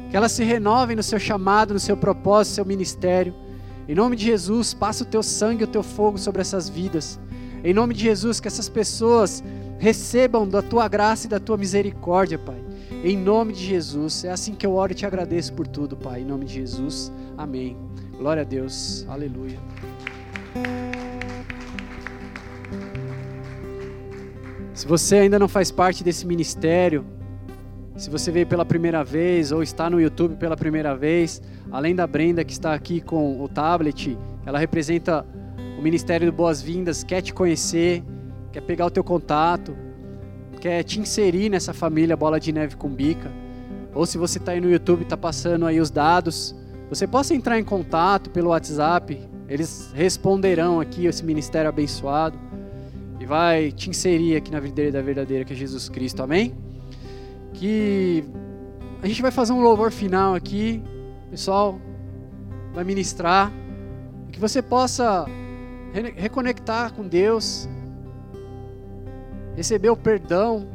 que 0.08 0.16
elas 0.16 0.30
se 0.30 0.44
renovem 0.44 0.94
no 0.94 1.02
seu 1.02 1.18
chamado, 1.18 1.74
no 1.74 1.80
seu 1.80 1.96
propósito, 1.96 2.52
no 2.52 2.54
seu 2.54 2.64
ministério 2.64 3.34
em 3.88 3.94
nome 3.94 4.16
de 4.16 4.24
Jesus, 4.24 4.74
passa 4.74 5.04
o 5.04 5.06
teu 5.06 5.22
sangue, 5.22 5.64
o 5.64 5.66
teu 5.66 5.82
fogo 5.82 6.18
sobre 6.18 6.40
essas 6.40 6.68
vidas. 6.68 7.20
Em 7.62 7.72
nome 7.72 7.94
de 7.94 8.02
Jesus, 8.02 8.40
que 8.40 8.48
essas 8.48 8.68
pessoas 8.68 9.42
recebam 9.78 10.48
da 10.48 10.60
tua 10.60 10.88
graça 10.88 11.26
e 11.26 11.30
da 11.30 11.38
tua 11.38 11.56
misericórdia, 11.56 12.38
Pai. 12.38 12.60
Em 13.04 13.16
nome 13.16 13.52
de 13.52 13.64
Jesus. 13.64 14.24
É 14.24 14.30
assim 14.30 14.54
que 14.54 14.66
eu 14.66 14.74
oro 14.74 14.92
e 14.92 14.94
te 14.94 15.06
agradeço 15.06 15.52
por 15.52 15.66
tudo, 15.66 15.96
Pai. 15.96 16.22
Em 16.22 16.24
nome 16.24 16.44
de 16.44 16.54
Jesus. 16.54 17.12
Amém. 17.38 17.76
Glória 18.18 18.42
a 18.42 18.44
Deus. 18.44 19.06
Aleluia. 19.08 19.58
Se 24.74 24.86
você 24.86 25.16
ainda 25.16 25.38
não 25.38 25.48
faz 25.48 25.70
parte 25.70 26.02
desse 26.02 26.26
ministério, 26.26 27.04
se 27.96 28.10
você 28.10 28.30
veio 28.30 28.46
pela 28.46 28.64
primeira 28.64 29.02
vez 29.02 29.52
ou 29.52 29.62
está 29.62 29.88
no 29.88 30.00
YouTube 30.00 30.36
pela 30.36 30.56
primeira 30.56 30.94
vez, 30.94 31.40
além 31.70 31.94
da 31.94 32.06
Brenda 32.06 32.44
que 32.44 32.52
está 32.52 32.74
aqui 32.74 33.00
com 33.00 33.42
o 33.42 33.48
tablet, 33.48 34.16
ela 34.44 34.58
representa 34.58 35.24
o 35.78 35.82
Ministério 35.82 36.30
do 36.30 36.36
Boas-Vindas, 36.36 37.02
quer 37.02 37.22
te 37.22 37.32
conhecer, 37.32 38.04
quer 38.52 38.60
pegar 38.60 38.86
o 38.86 38.90
teu 38.90 39.02
contato, 39.02 39.74
quer 40.60 40.82
te 40.82 41.00
inserir 41.00 41.48
nessa 41.48 41.72
família 41.72 42.16
Bola 42.16 42.38
de 42.38 42.52
Neve 42.52 42.76
com 42.76 42.88
Bica. 42.88 43.30
Ou 43.94 44.04
se 44.04 44.18
você 44.18 44.38
está 44.38 44.52
aí 44.52 44.60
no 44.60 44.70
YouTube, 44.70 45.02
está 45.02 45.16
passando 45.16 45.66
aí 45.66 45.80
os 45.80 45.90
dados, 45.90 46.54
você 46.90 47.06
possa 47.06 47.34
entrar 47.34 47.58
em 47.58 47.64
contato 47.64 48.28
pelo 48.28 48.50
WhatsApp, 48.50 49.18
eles 49.48 49.90
responderão 49.94 50.80
aqui 50.80 51.06
esse 51.06 51.24
ministério 51.24 51.68
abençoado 51.68 52.38
e 53.18 53.24
vai 53.24 53.72
te 53.72 53.88
inserir 53.88 54.36
aqui 54.36 54.50
na 54.50 54.60
videira 54.60 54.92
da 54.92 55.00
verdadeira 55.00 55.44
que 55.46 55.54
é 55.54 55.56
Jesus 55.56 55.88
Cristo. 55.88 56.22
Amém? 56.22 56.65
Que 57.56 58.24
a 59.02 59.06
gente 59.06 59.22
vai 59.22 59.30
fazer 59.30 59.52
um 59.52 59.60
louvor 59.60 59.90
final 59.90 60.34
aqui, 60.34 60.82
o 61.26 61.30
pessoal 61.30 61.78
vai 62.74 62.84
ministrar, 62.84 63.50
que 64.30 64.38
você 64.38 64.60
possa 64.60 65.26
reconectar 66.16 66.92
com 66.92 67.06
Deus, 67.08 67.68
receber 69.56 69.88
o 69.88 69.96
perdão. 69.96 70.68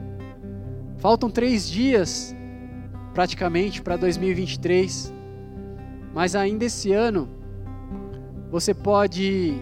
Faltam 0.98 1.30
três 1.30 1.70
dias, 1.70 2.36
praticamente, 3.14 3.82
para 3.82 3.96
2023, 3.98 5.14
mas 6.14 6.36
ainda 6.36 6.66
esse 6.66 6.92
ano 6.92 7.30
você 8.50 8.74
pode 8.74 9.54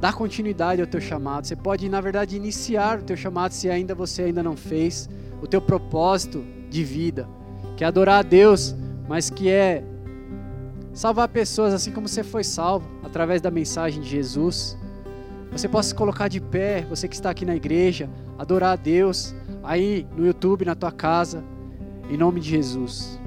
dar 0.00 0.14
continuidade 0.14 0.80
ao 0.80 0.86
teu 0.86 1.00
chamado. 1.00 1.46
Você 1.46 1.56
pode, 1.56 1.88
na 1.88 2.00
verdade, 2.00 2.36
iniciar 2.36 2.98
o 2.98 3.02
teu 3.02 3.16
chamado 3.16 3.52
se 3.52 3.70
ainda 3.70 3.94
você 3.94 4.22
ainda 4.22 4.42
não 4.42 4.56
fez 4.56 5.08
o 5.40 5.46
teu 5.46 5.60
propósito 5.60 6.44
de 6.68 6.84
vida, 6.84 7.28
que 7.76 7.84
é 7.84 7.86
adorar 7.86 8.20
a 8.20 8.22
Deus, 8.22 8.74
mas 9.08 9.30
que 9.30 9.48
é 9.48 9.82
salvar 10.92 11.28
pessoas 11.28 11.72
assim 11.72 11.92
como 11.92 12.08
você 12.08 12.22
foi 12.22 12.42
salvo 12.42 12.88
através 13.04 13.40
da 13.40 13.50
mensagem 13.50 14.02
de 14.02 14.08
Jesus. 14.08 14.76
Você 15.52 15.68
possa 15.68 15.90
se 15.90 15.94
colocar 15.94 16.28
de 16.28 16.40
pé, 16.40 16.84
você 16.88 17.08
que 17.08 17.14
está 17.14 17.30
aqui 17.30 17.44
na 17.44 17.56
igreja, 17.56 18.10
adorar 18.38 18.72
a 18.72 18.76
Deus, 18.76 19.34
aí 19.62 20.06
no 20.16 20.26
YouTube, 20.26 20.64
na 20.64 20.74
tua 20.74 20.92
casa, 20.92 21.42
em 22.10 22.16
nome 22.16 22.40
de 22.40 22.50
Jesus. 22.50 23.18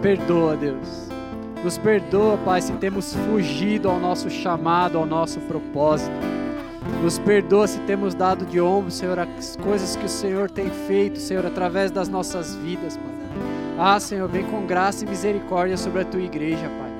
Perdoa, 0.00 0.56
Deus. 0.56 1.08
Nos 1.62 1.76
perdoa, 1.76 2.38
Pai, 2.38 2.62
se 2.62 2.72
temos 2.74 3.14
fugido 3.14 3.88
ao 3.90 4.00
nosso 4.00 4.30
chamado, 4.30 4.96
ao 4.96 5.04
nosso 5.04 5.40
propósito. 5.40 6.10
Nos 7.02 7.18
perdoa 7.18 7.66
se 7.66 7.78
temos 7.80 8.14
dado 8.14 8.46
de 8.46 8.60
ombro, 8.60 8.90
Senhor, 8.90 9.18
as 9.18 9.56
coisas 9.56 9.94
que 9.96 10.06
o 10.06 10.08
Senhor 10.08 10.50
tem 10.50 10.70
feito, 10.70 11.18
Senhor, 11.18 11.44
através 11.44 11.90
das 11.90 12.08
nossas 12.08 12.56
vidas, 12.56 12.96
Pai. 12.96 13.10
Ah, 13.78 14.00
Senhor, 14.00 14.28
vem 14.28 14.44
com 14.44 14.66
graça 14.66 15.04
e 15.04 15.08
misericórdia 15.08 15.76
sobre 15.76 16.02
a 16.02 16.04
tua 16.04 16.20
igreja, 16.20 16.68
Pai. 16.78 16.90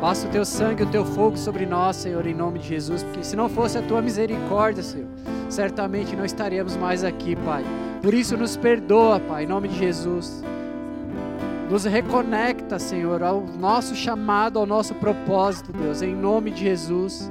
Passa 0.00 0.26
o 0.26 0.30
teu 0.30 0.44
sangue 0.44 0.82
e 0.82 0.86
o 0.86 0.90
teu 0.90 1.04
fogo 1.04 1.36
sobre 1.36 1.66
nós, 1.66 1.96
Senhor, 1.96 2.26
em 2.26 2.34
nome 2.34 2.58
de 2.58 2.68
Jesus, 2.68 3.02
porque 3.02 3.22
se 3.22 3.36
não 3.36 3.48
fosse 3.48 3.76
a 3.76 3.82
tua 3.82 4.00
misericórdia, 4.00 4.82
Senhor, 4.82 5.08
certamente 5.48 6.16
não 6.16 6.24
estaríamos 6.24 6.76
mais 6.76 7.04
aqui, 7.04 7.36
Pai. 7.36 7.64
Por 8.02 8.14
isso, 8.14 8.36
nos 8.36 8.56
perdoa, 8.56 9.20
Pai, 9.20 9.44
em 9.44 9.46
nome 9.46 9.68
de 9.68 9.78
Jesus. 9.78 10.42
Nos 11.70 11.84
reconecta, 11.84 12.80
Senhor, 12.80 13.22
ao 13.22 13.42
nosso 13.42 13.94
chamado, 13.94 14.58
ao 14.58 14.66
nosso 14.66 14.92
propósito, 14.96 15.72
Deus, 15.72 16.02
em 16.02 16.12
nome 16.16 16.50
de 16.50 16.64
Jesus. 16.64 17.30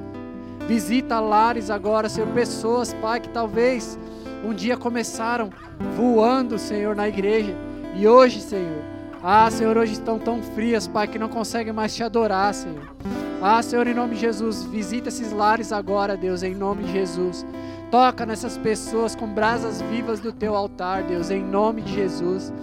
Visita 0.66 1.20
lares 1.20 1.70
agora, 1.70 2.08
Senhor, 2.08 2.30
pessoas, 2.30 2.94
Pai, 2.94 3.20
que 3.20 3.28
talvez 3.28 4.00
um 4.46 4.54
dia 4.54 4.78
começaram 4.78 5.50
voando, 5.98 6.58
Senhor, 6.58 6.96
na 6.96 7.10
igreja. 7.10 7.54
E 7.94 8.08
hoje, 8.08 8.40
Senhor, 8.40 8.82
ah, 9.22 9.52
Senhor, 9.52 9.76
hoje 9.76 9.92
estão 9.92 10.18
tão 10.18 10.42
frias, 10.42 10.88
Pai, 10.88 11.06
que 11.06 11.20
não 11.20 11.28
conseguem 11.28 11.74
mais 11.74 11.94
te 11.94 12.02
adorar, 12.02 12.54
Senhor. 12.54 12.96
Ah, 13.42 13.62
Senhor, 13.62 13.88
em 13.88 13.94
nome 13.94 14.16
de 14.16 14.22
Jesus, 14.22 14.64
visita 14.64 15.10
esses 15.10 15.34
lares 15.34 15.74
agora, 15.74 16.16
Deus, 16.16 16.44
em 16.44 16.56
nome 16.56 16.84
de 16.86 16.94
Jesus. 16.94 17.46
Toca 17.92 18.26
nessas 18.26 18.58
pessoas 18.58 19.18
com 19.18 19.28
brasas 19.28 19.82
vivas 19.82 20.22
do 20.22 20.32
teu 20.32 20.56
altar, 20.56 21.04
Deus, 21.04 21.30
em 21.30 21.44
nome 21.44 21.82
de 21.82 21.94
Jesus. 21.94 22.54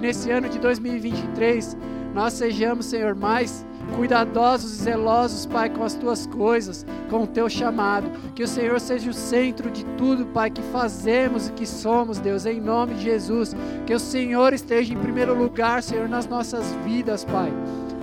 Que 0.00 0.06
nesse 0.06 0.30
ano 0.30 0.48
de 0.48 0.58
2023 0.58 1.76
nós 2.14 2.32
sejamos, 2.32 2.86
Senhor, 2.86 3.14
mais 3.14 3.66
cuidadosos 3.94 4.72
e 4.72 4.84
zelosos, 4.84 5.44
Pai, 5.44 5.68
com 5.68 5.84
as 5.84 5.94
tuas 5.94 6.26
coisas, 6.26 6.86
com 7.10 7.24
o 7.24 7.26
teu 7.26 7.50
chamado. 7.50 8.10
Que 8.34 8.42
o 8.42 8.48
Senhor 8.48 8.80
seja 8.80 9.10
o 9.10 9.12
centro 9.12 9.70
de 9.70 9.84
tudo, 9.98 10.24
Pai, 10.24 10.50
que 10.50 10.62
fazemos 10.62 11.48
e 11.48 11.52
que 11.52 11.66
somos, 11.66 12.18
Deus, 12.18 12.46
em 12.46 12.62
nome 12.62 12.94
de 12.94 13.02
Jesus. 13.02 13.54
Que 13.86 13.92
o 13.92 14.00
Senhor 14.00 14.54
esteja 14.54 14.94
em 14.94 14.96
primeiro 14.96 15.34
lugar, 15.34 15.82
Senhor, 15.82 16.08
nas 16.08 16.26
nossas 16.26 16.72
vidas, 16.82 17.22
Pai. 17.22 17.52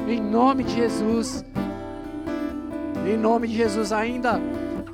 Em 0.07 0.21
nome 0.21 0.65
de 0.65 0.75
Jesus. 0.75 1.43
Em 3.07 3.17
nome 3.17 3.47
de 3.47 3.55
Jesus, 3.55 3.91
ainda 3.91 4.39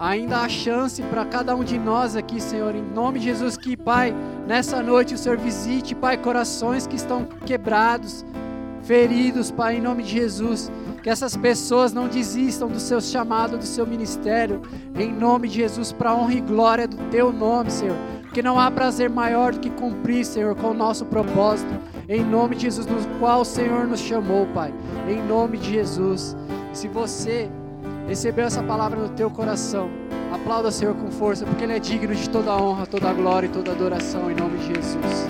ainda 0.03 0.39
há 0.39 0.49
chance 0.49 1.01
para 1.03 1.23
cada 1.23 1.55
um 1.55 1.63
de 1.63 1.79
nós 1.79 2.17
aqui, 2.17 2.41
Senhor. 2.41 2.75
Em 2.75 2.83
nome 2.83 3.19
de 3.19 3.25
Jesus, 3.25 3.55
que, 3.55 3.77
Pai, 3.77 4.13
nessa 4.45 4.83
noite 4.83 5.13
o 5.13 5.17
Senhor 5.17 5.37
visite, 5.37 5.95
Pai, 5.95 6.17
corações 6.17 6.85
que 6.85 6.97
estão 6.97 7.23
quebrados, 7.45 8.25
feridos, 8.83 9.49
Pai, 9.49 9.77
em 9.77 9.81
nome 9.81 10.03
de 10.03 10.11
Jesus. 10.11 10.69
Que 11.01 11.09
essas 11.09 11.37
pessoas 11.37 11.93
não 11.93 12.09
desistam 12.09 12.67
do 12.67 12.81
seu 12.81 12.99
chamado, 12.99 13.57
do 13.57 13.65
seu 13.65 13.87
ministério, 13.87 14.61
em 14.93 15.09
nome 15.09 15.47
de 15.47 15.55
Jesus, 15.55 15.93
para 15.93 16.13
honra 16.13 16.33
e 16.33 16.41
glória 16.41 16.85
do 16.85 16.97
teu 17.09 17.31
nome, 17.31 17.71
Senhor. 17.71 17.97
Porque 18.23 18.41
não 18.41 18.59
há 18.59 18.69
prazer 18.69 19.09
maior 19.09 19.53
do 19.53 19.59
que 19.59 19.69
cumprir, 19.69 20.25
Senhor, 20.25 20.53
com 20.55 20.71
o 20.71 20.73
nosso 20.73 21.05
propósito, 21.05 21.73
em 22.09 22.23
nome 22.25 22.57
de 22.57 22.63
Jesus, 22.63 22.85
no 22.85 23.19
qual 23.19 23.41
o 23.41 23.45
Senhor 23.45 23.87
nos 23.87 24.01
chamou, 24.01 24.47
Pai, 24.47 24.73
em 25.07 25.21
nome 25.25 25.57
de 25.57 25.71
Jesus. 25.71 26.35
Se 26.73 26.89
você 26.89 27.49
recebeu 28.07 28.45
essa 28.45 28.61
palavra 28.61 28.99
no 28.99 29.09
teu 29.09 29.29
coração, 29.29 29.89
aplauda 30.33 30.69
o 30.69 30.71
Senhor 30.71 30.95
com 30.95 31.11
força, 31.11 31.45
porque 31.45 31.63
Ele 31.63 31.73
é 31.73 31.79
digno 31.79 32.13
de 32.13 32.29
toda 32.29 32.55
honra, 32.55 32.85
toda 32.85 33.13
glória 33.13 33.47
e 33.47 33.49
toda 33.49 33.71
adoração, 33.71 34.29
em 34.31 34.35
nome 34.35 34.57
de 34.57 34.67
Jesus. 34.67 35.27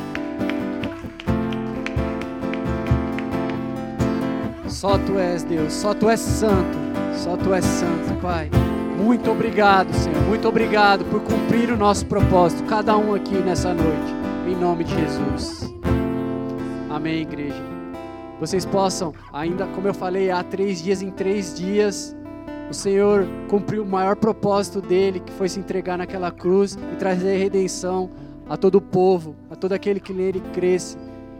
Só 4.68 4.98
Tu 4.98 5.18
és 5.18 5.44
Deus, 5.44 5.72
só 5.74 5.94
Tu 5.94 6.10
és 6.10 6.20
santo, 6.20 6.78
só 7.16 7.38
Tu 7.38 7.54
és 7.54 7.64
santo, 7.64 8.20
Pai. 8.22 8.50
Muito 8.98 9.32
obrigado, 9.32 9.94
Senhor, 9.94 10.22
muito 10.24 10.48
obrigado 10.48 11.06
por 11.06 11.22
cumprir 11.22 11.72
o 11.72 11.78
nosso 11.78 12.06
propósito, 12.06 12.64
cada 12.64 12.98
um 12.98 13.14
aqui 13.14 13.36
nessa 13.36 13.74
noite, 13.74 14.14
em 14.48 14.56
nome 14.56 14.84
de 14.84 14.94
Jesus. 14.96 15.74
Amém, 16.90 17.22
igreja. 17.22 17.62
Vocês 18.40 18.66
possam, 18.66 19.14
ainda 19.32 19.66
como 19.68 19.88
eu 19.88 19.94
falei, 19.94 20.30
há 20.30 20.44
três 20.44 20.82
dias, 20.82 21.02
em 21.02 21.10
três 21.10 21.54
dias, 21.54 22.16
o 22.70 22.74
Senhor 22.74 23.28
cumpriu 23.50 23.84
o 23.84 23.86
maior 23.86 24.16
propósito 24.16 24.82
dele, 24.82 25.20
que 25.20 25.32
foi 25.34 25.50
se 25.50 25.60
entregar 25.60 25.98
naquela 25.98 26.32
cruz 26.32 26.78
e 26.94 26.96
trazer 26.96 27.38
redenção 27.38 28.10
a 28.50 28.58
todo 28.58 28.76
o 28.76 28.82
povo, 28.82 29.36
a 29.50 29.56
todo 29.56 29.74
aquele 29.74 30.00
que 30.00 30.14
nele 30.14 30.42
cresce. 30.54 30.98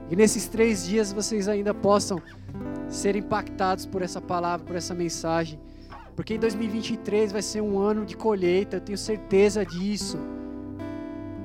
E 0.10 0.16
nesses 0.16 0.48
três 0.48 0.86
dias 0.86 1.12
vocês 1.12 1.48
ainda 1.48 1.74
possam 1.74 2.22
ser 2.88 3.16
impactados 3.16 3.86
por 3.86 4.02
essa 4.02 4.22
palavra, 4.22 4.66
por 4.66 4.76
essa 4.76 4.94
mensagem. 4.94 5.60
Porque 6.16 6.36
em 6.36 6.40
2023 6.40 7.32
vai 7.32 7.42
ser 7.42 7.62
um 7.62 7.80
ano 7.80 8.06
de 8.06 8.16
colheita, 8.16 8.78
eu 8.78 8.82
tenho 8.82 8.98
certeza 8.98 9.66
disso. 9.66 10.18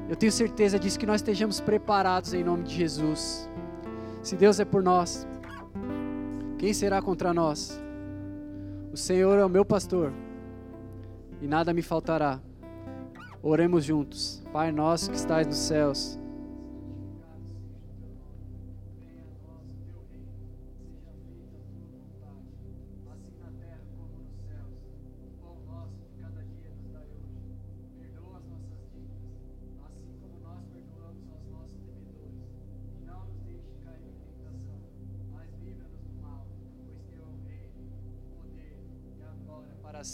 Eu 0.09 0.17
tenho 0.17 0.33
certeza 0.33 0.79
disso, 0.79 0.99
que 0.99 1.07
nós 1.07 1.21
estejamos 1.21 1.61
preparados 1.61 2.35
em 2.35 2.45
nome 2.45 2.65
de 2.65 2.75
Jesus. 2.75 3.49
Se 4.23 4.37
Deus 4.37 4.59
é 4.61 4.65
por 4.65 4.83
nós, 4.83 5.27
quem 6.59 6.73
será 6.73 7.01
contra 7.01 7.33
nós? 7.33 7.81
O 8.99 9.01
Senhor 9.01 9.39
é 9.39 9.45
o 9.45 9.49
meu 9.49 9.65
pastor 9.65 10.13
e 11.41 11.47
nada 11.47 11.73
me 11.73 11.83
faltará. 11.83 12.41
Oremos 13.41 13.85
juntos. 13.85 14.43
Pai 14.53 14.73
nosso 14.73 15.13
que 15.13 15.17
estás 15.17 15.47
nos 15.47 15.57
céus, 15.57 16.19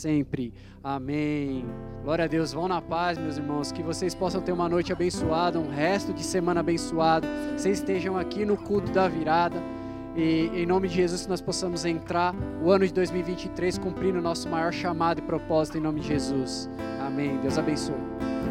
sempre. 0.05 0.53
Amém. 0.83 1.65
Glória 2.03 2.27
a 2.27 2.29
Deus. 2.29 2.53
Vão 2.53 2.69
na 2.69 2.83
paz, 2.83 3.17
meus 3.17 3.39
irmãos. 3.39 3.73
Que 3.73 3.83
vocês 3.83 4.15
possam 4.15 4.43
ter 4.43 4.53
uma 4.53 4.69
noite 4.69 4.93
abençoada, 4.93 5.59
um 5.59 5.71
resto 5.71 6.13
de 6.13 6.23
semana 6.23 6.61
abençoado. 6.61 7.27
Vocês 7.57 7.79
estejam 7.79 8.19
aqui 8.19 8.45
no 8.45 8.57
culto 8.57 8.93
da 8.93 9.09
virada. 9.09 9.57
E 10.15 10.51
em 10.55 10.67
nome 10.67 10.89
de 10.89 10.95
Jesus, 10.95 11.23
que 11.23 11.29
nós 11.29 11.41
possamos 11.41 11.87
entrar 11.87 12.35
o 12.63 12.71
ano 12.71 12.87
de 12.87 12.93
2023 12.93 13.79
cumprindo 13.79 14.19
o 14.19 14.23
nosso 14.23 14.49
maior 14.49 14.73
chamado 14.73 15.21
e 15.21 15.23
propósito 15.23 15.79
em 15.79 15.81
nome 15.81 16.01
de 16.01 16.09
Jesus. 16.09 16.69
Amém. 17.01 17.39
Deus 17.39 17.57
abençoe. 17.57 18.44